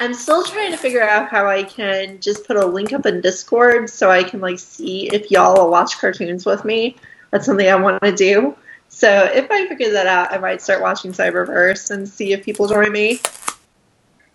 I'm 0.00 0.14
still 0.14 0.42
trying 0.42 0.72
to 0.72 0.76
figure 0.76 1.02
out 1.02 1.28
how 1.28 1.46
I 1.46 1.62
can 1.62 2.20
just 2.20 2.46
put 2.46 2.56
a 2.56 2.66
link 2.66 2.92
up 2.92 3.06
in 3.06 3.20
Discord 3.20 3.88
so 3.88 4.10
I 4.10 4.24
can 4.24 4.40
like 4.40 4.58
see 4.58 5.08
if 5.12 5.30
y'all 5.30 5.54
will 5.54 5.70
watch 5.70 5.98
cartoons 5.98 6.44
with 6.44 6.64
me. 6.64 6.96
That's 7.30 7.46
something 7.46 7.68
I 7.68 7.76
want 7.76 8.02
to 8.02 8.14
do. 8.14 8.56
So 8.88 9.24
if 9.32 9.50
I 9.50 9.66
figure 9.68 9.90
that 9.92 10.06
out, 10.06 10.32
I 10.32 10.38
might 10.38 10.62
start 10.62 10.82
watching 10.82 11.12
Cyberverse 11.12 11.90
and 11.90 12.08
see 12.08 12.32
if 12.32 12.44
people 12.44 12.68
join 12.68 12.92
me. 12.92 13.20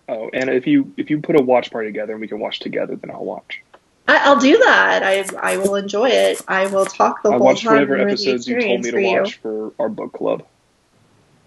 Oh, 0.07 0.29
and 0.33 0.49
if 0.49 0.65
you 0.65 0.91
if 0.97 1.09
you 1.09 1.19
put 1.19 1.39
a 1.39 1.43
watch 1.43 1.71
party 1.71 1.87
together 1.89 2.13
and 2.13 2.21
we 2.21 2.27
can 2.27 2.39
watch 2.39 2.59
together, 2.59 2.95
then 2.95 3.11
I'll 3.11 3.23
watch. 3.23 3.61
I, 4.07 4.17
I'll 4.25 4.39
do 4.39 4.57
that. 4.57 5.03
I 5.03 5.53
I 5.53 5.57
will 5.57 5.75
enjoy 5.75 6.09
it. 6.09 6.41
I 6.47 6.67
will 6.67 6.85
talk 6.85 7.21
the 7.21 7.29
I 7.29 7.37
whole 7.37 7.45
watched 7.45 7.63
time. 7.63 7.73
whatever 7.73 7.93
and 7.95 8.05
ruin 8.05 8.07
the 8.07 8.13
episodes 8.13 8.47
you 8.47 8.59
told 8.61 8.81
me 8.81 8.91
to 8.91 9.01
you. 9.01 9.17
watch 9.17 9.35
for 9.35 9.71
our 9.77 9.89
book 9.89 10.13
club. 10.13 10.45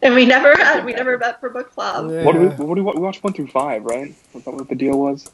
And 0.02 0.14
we 0.14 0.26
never 0.26 0.56
had, 0.56 0.84
we 0.84 0.92
never 0.92 1.16
met 1.16 1.40
for 1.40 1.48
book 1.48 1.72
club. 1.72 2.10
yeah. 2.10 2.24
What 2.24 2.32
do 2.32 2.40
we 2.40 2.46
what 2.48 2.74
do 2.74 2.84
we, 2.84 2.92
we 2.92 3.00
watched 3.00 3.22
one 3.22 3.32
through 3.32 3.48
five, 3.48 3.84
right? 3.84 4.14
Was 4.34 4.44
that 4.44 4.52
what 4.52 4.68
the 4.68 4.74
deal 4.74 4.98
was? 4.98 5.30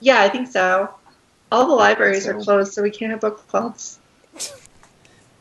Yeah, 0.00 0.20
I 0.20 0.28
think 0.28 0.48
so. 0.48 0.92
All 1.52 1.66
the 1.66 1.74
libraries 1.74 2.26
are 2.26 2.34
closed, 2.34 2.72
so 2.72 2.82
we 2.82 2.90
can't 2.90 3.10
have 3.10 3.20
book 3.20 3.46
clubs. 3.48 3.98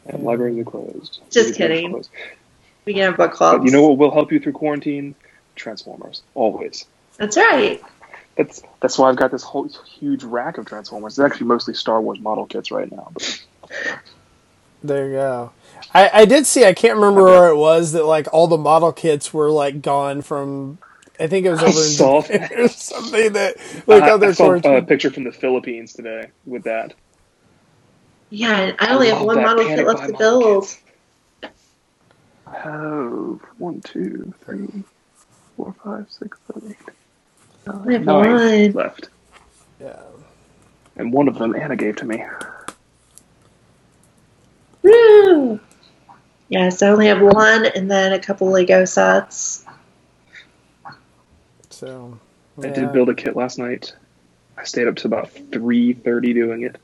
And 0.05 0.23
libraries 0.23 0.59
are 0.59 0.63
closed. 0.63 1.21
Just 1.29 1.49
Movies 1.49 1.57
kidding. 1.57 1.91
closed. 1.91 2.09
We 2.85 2.93
can 2.93 3.03
have 3.03 3.17
book 3.17 3.33
clubs. 3.33 3.59
But 3.59 3.65
you 3.65 3.71
know 3.71 3.87
what 3.87 3.97
will 3.97 4.11
help 4.11 4.31
you 4.31 4.39
through 4.39 4.53
quarantine? 4.53 5.15
Transformers, 5.55 6.23
always. 6.35 6.85
That's 7.17 7.37
right. 7.37 7.81
That's 8.37 8.63
that's 8.79 8.97
why 8.97 9.09
I've 9.09 9.17
got 9.17 9.29
this 9.31 9.43
whole 9.43 9.67
huge 9.67 10.23
rack 10.23 10.57
of 10.57 10.65
Transformers. 10.65 11.13
It's 11.13 11.19
actually 11.19 11.47
mostly 11.47 11.73
Star 11.73 12.01
Wars 12.01 12.19
model 12.19 12.45
kits 12.45 12.71
right 12.71 12.89
now. 12.91 13.11
But 13.13 13.39
There 14.83 15.07
you 15.07 15.13
go. 15.13 15.51
I, 15.93 16.09
I 16.13 16.25
did 16.25 16.45
see. 16.45 16.65
I 16.65 16.73
can't 16.73 16.95
remember 16.95 17.23
where 17.23 17.49
it 17.49 17.57
was 17.57 17.93
that 17.93 18.05
like 18.05 18.27
all 18.33 18.47
the 18.47 18.57
model 18.57 18.93
kits 18.93 19.33
were 19.33 19.51
like 19.51 19.81
gone 19.81 20.21
from. 20.21 20.79
I 21.19 21.27
think 21.27 21.45
it 21.45 21.51
was 21.51 21.63
I 21.63 21.65
over 21.65 21.85
in 21.87 21.97
saw 21.97 22.21
Japan 22.21 22.49
or 22.57 22.67
something 22.69 23.33
that 23.33 23.57
like 23.87 24.03
I, 24.03 24.11
other 24.11 24.29
I 24.29 24.33
saw 24.33 24.77
a 24.77 24.81
picture 24.83 25.11
from 25.11 25.25
the 25.25 25.31
Philippines 25.31 25.93
today 25.93 26.31
with 26.45 26.63
that. 26.65 26.95
Yeah, 28.29 28.73
I 28.79 28.93
only 28.93 29.09
have 29.09 29.21
one 29.21 29.41
model 29.41 29.65
kit 29.65 29.85
left 29.85 30.05
to 30.07 30.13
build. 30.13 30.43
kits. 30.43 30.83
I 32.47 32.59
have 32.59 33.41
one, 33.57 33.81
two, 33.81 34.33
three, 34.45 34.83
four, 35.57 35.75
five, 35.83 36.07
six, 36.09 36.37
seven, 36.47 36.71
eight, 36.71 36.95
I 37.67 37.93
have 37.93 38.05
nine 38.05 38.39
one. 38.43 38.73
left, 38.73 39.09
Yeah. 39.79 40.01
and 40.97 41.13
one 41.13 41.27
of 41.27 41.37
them 41.37 41.55
Anna 41.55 41.75
gave 41.75 41.97
to 41.97 42.05
me. 42.05 42.23
Woo! 44.83 45.59
Yes, 46.49 46.81
I 46.81 46.89
only 46.89 47.07
have 47.07 47.21
one, 47.21 47.65
and 47.67 47.89
then 47.89 48.11
a 48.13 48.19
couple 48.19 48.49
Lego 48.49 48.85
sets. 48.85 49.65
So. 51.69 52.19
I 52.61 52.67
did 52.69 52.91
build 52.91 53.09
a 53.09 53.13
kit 53.15 53.35
last 53.35 53.57
night. 53.57 53.93
I 54.57 54.65
stayed 54.65 54.87
up 54.87 54.97
to 54.97 55.07
about 55.07 55.31
three 55.51 55.93
thirty 55.93 56.33
doing 56.33 56.63
it. 56.63 56.77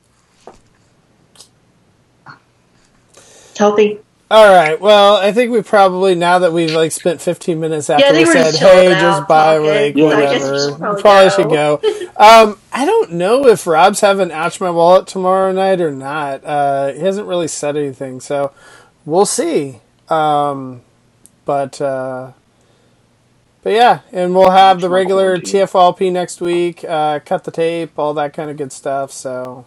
It's 3.50 3.58
healthy. 3.58 4.00
All 4.32 4.48
right. 4.54 4.80
Well, 4.80 5.18
I 5.18 5.32
think 5.32 5.52
we 5.52 5.62
probably 5.62 6.16
now 6.16 6.40
that 6.40 6.52
we've 6.52 6.72
like 6.72 6.92
spent 6.92 7.22
15 7.22 7.60
minutes 7.60 7.90
after 7.90 8.06
Yeah, 8.06 8.14
we 8.14 8.26
said, 8.26 8.56
"Hey, 8.56 8.92
out, 8.92 9.00
just 9.00 9.28
buy 9.28 9.58
talking." 9.58 9.68
like 9.68 9.96
Yeah, 9.96 10.06
I 10.08 10.26
guess 10.26 10.50
we 10.50 10.52
whatever," 10.52 10.70
should 10.70 10.78
probably 10.78 11.02
probably 11.02 11.30
go. 11.30 11.36
should 11.36 11.50
go. 11.50 11.80
Um, 12.18 12.58
I 12.74 12.86
don't 12.86 13.12
know 13.14 13.46
if 13.48 13.68
Rob's 13.68 14.00
having 14.02 14.32
Ouch 14.32 14.60
My 14.60 14.70
Wallet 14.72 15.08
tomorrow 15.08 15.52
night 15.52 15.80
or 15.80 15.92
not. 15.92 16.44
Uh, 16.44 16.94
he 16.94 17.00
hasn't 17.02 17.28
really 17.28 17.48
said 17.48 17.78
anything, 17.78 18.20
so 18.20 18.52
we'll 19.06 19.26
see. 19.26 19.80
Um, 20.10 20.82
but 21.46 21.80
uh, 21.82 22.32
but 23.64 23.74
yeah, 23.74 24.02
and 24.12 24.36
we'll 24.36 24.52
have 24.52 24.82
the 24.82 24.90
regular 24.90 25.38
TFLP 25.38 26.12
next 26.12 26.42
week. 26.42 26.84
Uh, 26.84 27.20
cut 27.20 27.44
the 27.44 27.52
tape, 27.52 27.98
all 27.98 28.14
that 28.16 28.34
kind 28.34 28.50
of 28.50 28.58
good 28.58 28.72
stuff. 28.72 29.12
So, 29.12 29.66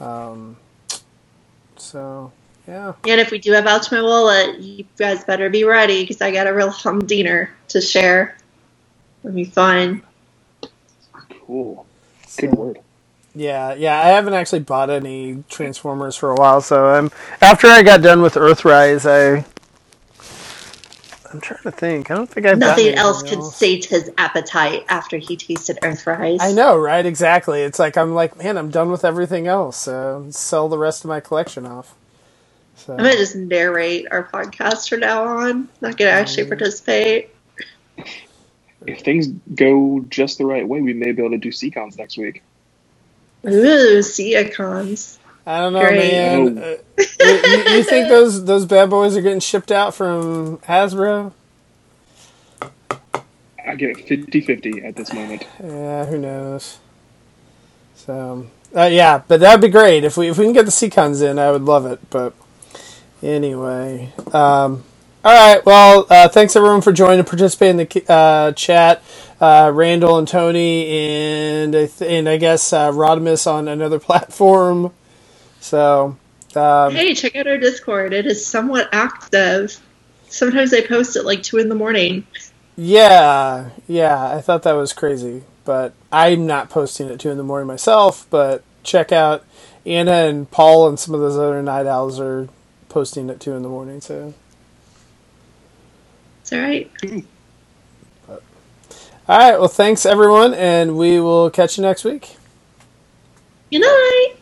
um, 0.00 0.56
so 1.76 2.32
yeah. 2.66 2.94
And 3.06 3.20
if 3.20 3.30
we 3.30 3.38
do 3.38 3.52
have 3.52 3.66
Ouch 3.66 3.92
My 3.92 4.02
Wallet, 4.02 4.58
you 4.60 4.84
guys 4.98 5.24
better 5.24 5.50
be 5.50 5.64
ready 5.64 6.02
because 6.02 6.20
I 6.20 6.30
got 6.32 6.46
a 6.46 6.54
real 6.54 6.70
humdiner 6.70 7.50
to 7.68 7.80
share. 7.80 8.36
It'll 9.24 9.34
be 9.34 9.44
fun. 9.44 10.02
Cool. 11.46 11.86
Good 12.38 12.50
So- 12.50 12.56
word. 12.56 12.80
Yeah, 13.34 13.74
yeah, 13.74 14.00
I 14.00 14.08
haven't 14.08 14.34
actually 14.34 14.60
bought 14.60 14.90
any 14.90 15.44
Transformers 15.48 16.16
for 16.16 16.30
a 16.30 16.34
while, 16.34 16.60
so 16.60 16.86
I'm 16.86 17.10
after 17.40 17.68
I 17.68 17.82
got 17.82 18.02
done 18.02 18.22
with 18.22 18.34
Earthrise, 18.34 19.06
I 19.08 19.44
I'm 21.32 21.40
trying 21.40 21.62
to 21.62 21.70
think. 21.70 22.10
I 22.10 22.16
don't 22.16 22.28
think 22.28 22.46
I've 22.46 22.58
Nothing 22.58 22.86
anything 22.86 22.98
else 22.98 23.22
could 23.22 23.44
sate 23.44 23.84
his 23.84 24.10
appetite 24.18 24.84
after 24.88 25.16
he 25.16 25.36
tasted 25.36 25.78
Earthrise. 25.80 26.38
I 26.40 26.52
know, 26.52 26.76
right? 26.76 27.06
Exactly. 27.06 27.62
It's 27.62 27.78
like 27.78 27.96
I'm 27.96 28.14
like, 28.14 28.36
man, 28.36 28.58
I'm 28.58 28.70
done 28.70 28.90
with 28.90 29.04
everything 29.04 29.46
else. 29.46 29.76
So 29.76 30.26
sell 30.30 30.68
the 30.68 30.78
rest 30.78 31.04
of 31.04 31.08
my 31.08 31.20
collection 31.20 31.66
off. 31.66 31.94
So 32.74 32.94
I'm 32.94 32.98
gonna 32.98 33.12
just 33.12 33.36
narrate 33.36 34.08
our 34.10 34.24
podcast 34.24 34.88
from 34.88 35.00
now 35.00 35.24
on. 35.24 35.68
Not 35.80 35.96
gonna 35.96 36.10
actually 36.10 36.46
participate. 36.48 37.30
If 38.86 39.02
things 39.02 39.28
go 39.54 40.04
just 40.08 40.38
the 40.38 40.46
right 40.46 40.66
way, 40.66 40.80
we 40.80 40.94
may 40.94 41.12
be 41.12 41.22
able 41.22 41.30
to 41.30 41.38
do 41.38 41.52
Seacons 41.52 41.96
next 41.96 42.18
week. 42.18 42.42
Ooh, 43.46 44.02
Seacons. 44.02 45.18
I 45.46 45.60
don't 45.60 45.72
know, 45.72 45.80
Great. 45.80 46.12
man. 46.12 46.58
Oh. 46.58 46.62
Uh, 46.62 46.76
you, 46.98 47.26
you- 47.26 47.76
you 47.78 47.82
think 47.82 48.08
those 48.08 48.44
those 48.44 48.66
bad 48.66 48.90
boys 48.90 49.16
are 49.16 49.22
getting 49.22 49.40
shipped 49.40 49.72
out 49.72 49.94
from 49.94 50.58
Hasbro? 50.58 51.32
I 53.66 53.74
get 53.76 53.90
it 53.90 54.06
50-50 54.06 54.84
at 54.84 54.96
this 54.96 55.12
moment. 55.12 55.46
Yeah, 55.62 56.04
who 56.06 56.18
knows? 56.18 56.78
So, 57.94 58.46
uh, 58.74 58.84
yeah, 58.90 59.22
but 59.28 59.40
that'd 59.40 59.60
be 59.60 59.68
great 59.68 60.04
if 60.04 60.16
we 60.16 60.28
if 60.28 60.38
we 60.38 60.44
can 60.44 60.52
get 60.54 60.64
the 60.64 60.70
Seacons 60.70 61.20
in. 61.20 61.38
I 61.38 61.50
would 61.50 61.62
love 61.62 61.86
it. 61.86 62.00
But 62.10 62.34
anyway, 63.22 64.12
um, 64.32 64.82
all 65.24 65.32
right. 65.54 65.64
Well, 65.66 66.06
uh, 66.10 66.28
thanks 66.28 66.56
everyone 66.56 66.82
for 66.82 66.92
joining 66.92 67.20
and 67.20 67.28
participating 67.28 67.80
in 67.80 67.88
the 67.88 68.12
uh, 68.12 68.52
chat. 68.52 69.02
Uh, 69.40 69.70
Randall 69.74 70.18
and 70.18 70.28
Tony, 70.28 70.88
and 70.88 71.76
I 71.76 71.86
th- 71.86 72.10
and 72.10 72.28
I 72.28 72.38
guess 72.38 72.72
uh, 72.72 72.90
Rodimus 72.92 73.46
on 73.46 73.68
another 73.68 73.98
platform. 74.00 74.92
So, 75.60 76.16
um, 76.56 76.92
Hey, 76.94 77.14
check 77.14 77.36
out 77.36 77.46
our 77.46 77.58
Discord. 77.58 78.12
It 78.14 78.26
is 78.26 78.46
somewhat 78.46 78.88
active. 78.92 79.76
Sometimes 80.28 80.74
I 80.74 80.86
post 80.86 81.16
at 81.16 81.24
like 81.26 81.42
two 81.42 81.58
in 81.58 81.68
the 81.68 81.74
morning. 81.74 82.26
Yeah, 82.76 83.70
yeah, 83.88 84.34
I 84.36 84.40
thought 84.40 84.62
that 84.64 84.72
was 84.72 84.92
crazy, 84.92 85.44
but 85.64 85.94
I'm 86.12 86.46
not 86.46 86.70
posting 86.70 87.08
at 87.10 87.20
two 87.20 87.30
in 87.30 87.38
the 87.38 87.44
morning 87.44 87.66
myself. 87.68 88.26
But 88.30 88.64
check 88.82 89.12
out 89.12 89.44
Anna 89.86 90.12
and 90.12 90.50
Paul 90.50 90.88
and 90.88 90.98
some 90.98 91.14
of 91.14 91.20
those 91.20 91.36
other 91.36 91.62
night 91.62 91.86
owls 91.86 92.20
are 92.20 92.48
posting 92.88 93.30
at 93.30 93.40
two 93.40 93.52
in 93.54 93.62
the 93.62 93.68
morning. 93.68 94.00
So, 94.00 94.34
It's 96.50 96.54
all 96.54 96.60
right. 96.60 96.90
all 99.28 99.38
right, 99.38 99.58
well, 99.60 99.68
thanks 99.68 100.04
everyone, 100.04 100.52
and 100.54 100.96
we 100.96 101.20
will 101.20 101.48
catch 101.50 101.78
you 101.78 101.82
next 101.82 102.04
week. 102.04 102.36
Good 103.70 103.82
night. 103.82 104.39